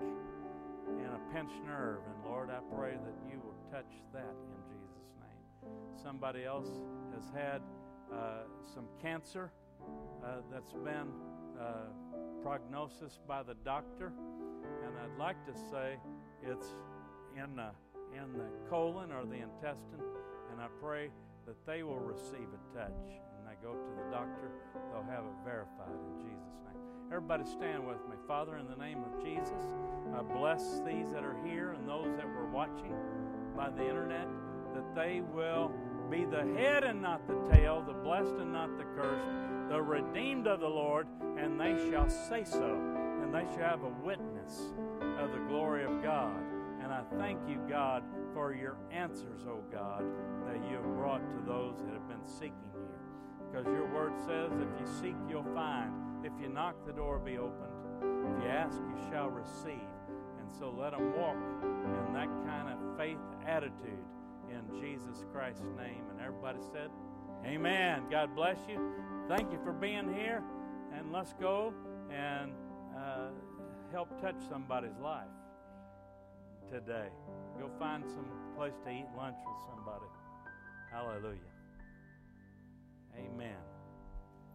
and 0.87 1.15
a 1.15 1.33
pinched 1.33 1.63
nerve. 1.65 1.99
And 2.05 2.31
Lord, 2.31 2.49
I 2.49 2.59
pray 2.75 2.93
that 2.93 3.31
you 3.31 3.39
will 3.39 3.57
touch 3.71 3.91
that 4.13 4.35
in 4.51 4.59
Jesus' 4.67 5.11
name. 5.19 5.71
Somebody 6.01 6.43
else 6.43 6.69
has 7.15 7.31
had 7.33 7.61
uh, 8.13 8.43
some 8.73 8.85
cancer 9.01 9.51
uh, 10.23 10.41
that's 10.51 10.73
been 10.73 11.11
uh, 11.59 11.89
prognosis 12.43 13.19
by 13.27 13.43
the 13.43 13.55
doctor, 13.65 14.13
and 14.85 14.93
I'd 14.97 15.19
like 15.19 15.45
to 15.45 15.53
say 15.53 15.97
it's 16.43 16.75
in 17.35 17.55
the 17.55 17.69
in 18.15 18.33
the 18.33 18.47
colon 18.69 19.11
or 19.11 19.25
the 19.25 19.35
intestine, 19.35 20.01
and 20.51 20.61
I 20.61 20.67
pray 20.81 21.09
that 21.45 21.65
they 21.65 21.83
will 21.83 21.99
receive 21.99 22.47
a 22.53 22.77
touch. 22.77 23.07
And 23.35 23.47
they 23.47 23.55
go 23.61 23.73
to 23.73 23.91
the 23.95 24.11
doctor, 24.11 24.51
they'll 24.91 25.11
have 25.11 25.23
it 25.23 25.37
verified 25.43 25.91
in 25.91 26.23
Jesus' 26.23 26.59
name. 26.65 26.81
Everybody 27.07 27.45
stand 27.45 27.87
with 27.87 27.99
me. 28.09 28.15
Father, 28.27 28.57
in 28.57 28.67
the 28.67 28.75
name 28.75 29.03
of 29.03 29.23
Jesus, 29.23 29.63
I 30.15 30.21
bless 30.21 30.81
these 30.85 31.11
that 31.11 31.23
are 31.23 31.37
here 31.45 31.71
and 31.71 31.87
those 31.87 32.15
that 32.17 32.27
were 32.27 32.49
watching 32.51 32.93
by 33.55 33.69
the 33.69 33.83
internet, 33.83 34.27
that 34.73 34.95
they 34.95 35.21
will 35.21 35.71
be 36.09 36.25
the 36.25 36.45
head 36.57 36.83
and 36.83 37.01
not 37.01 37.27
the 37.27 37.35
tail, 37.53 37.83
the 37.85 37.93
blessed 37.93 38.35
and 38.39 38.53
not 38.53 38.77
the 38.77 38.83
cursed, 38.95 39.56
the 39.69 39.81
redeemed 39.81 40.47
of 40.47 40.59
the 40.59 40.67
Lord, 40.67 41.07
and 41.37 41.59
they 41.59 41.75
shall 41.89 42.09
say 42.09 42.43
so, 42.43 42.79
and 43.21 43.33
they 43.33 43.45
shall 43.53 43.69
have 43.69 43.83
a 43.83 43.93
witness 44.03 44.73
of 45.19 45.31
the 45.31 45.39
glory 45.47 45.83
of 45.83 46.01
God. 46.01 46.41
And 46.81 46.93
I 46.93 47.01
thank 47.17 47.39
you, 47.49 47.59
God, 47.67 48.03
for 48.33 48.53
your 48.53 48.77
answers, 48.91 49.41
O 49.47 49.61
God, 49.71 50.05
that 50.45 50.55
you 50.69 50.75
have 50.77 50.95
brought 50.95 51.19
to 51.19 51.45
those 51.45 51.75
that 51.79 51.93
have 51.93 52.07
been 52.07 52.25
seeking 52.25 52.71
you. 52.75 52.87
Because 53.51 53.65
your 53.65 53.91
word 53.93 54.13
says, 54.25 54.51
if 54.53 54.79
you 54.79 54.87
seek, 55.01 55.15
you'll 55.29 55.43
find. 55.53 55.91
If 56.23 56.31
you 56.41 56.47
knock, 56.47 56.75
the 56.85 56.93
door 56.93 57.17
will 57.17 57.25
be 57.25 57.37
opened. 57.37 57.73
If 58.01 58.43
you 58.43 58.49
ask, 58.49 58.77
you 58.77 59.09
shall 59.11 59.29
receive. 59.29 59.89
And 60.39 60.47
so 60.57 60.69
let 60.69 60.91
them 60.91 61.13
walk 61.17 61.35
in 62.07 62.13
that 62.13 62.29
kind 62.45 62.69
of 62.69 62.97
faith 62.97 63.17
attitude 63.45 64.05
in 64.49 64.79
Jesus 64.79 65.25
Christ's 65.33 65.63
name. 65.77 66.03
And 66.11 66.21
everybody 66.21 66.59
said, 66.71 66.89
Amen. 67.45 68.03
God 68.09 68.35
bless 68.35 68.57
you. 68.69 69.16
Thank 69.27 69.51
you 69.51 69.59
for 69.63 69.73
being 69.73 70.13
here. 70.13 70.41
And 70.93 71.11
let's 71.11 71.33
go 71.33 71.73
and 72.09 72.51
uh, 72.97 73.29
help 73.91 74.09
touch 74.21 74.35
somebody's 74.49 74.97
life 75.03 75.27
today. 76.71 77.09
Go 77.59 77.69
find 77.77 78.05
some 78.05 78.25
place 78.57 78.73
to 78.85 78.91
eat 78.91 79.05
lunch 79.17 79.37
with 79.45 79.75
somebody. 79.75 80.05
Hallelujah. 80.91 81.39
Amen. 83.17 83.76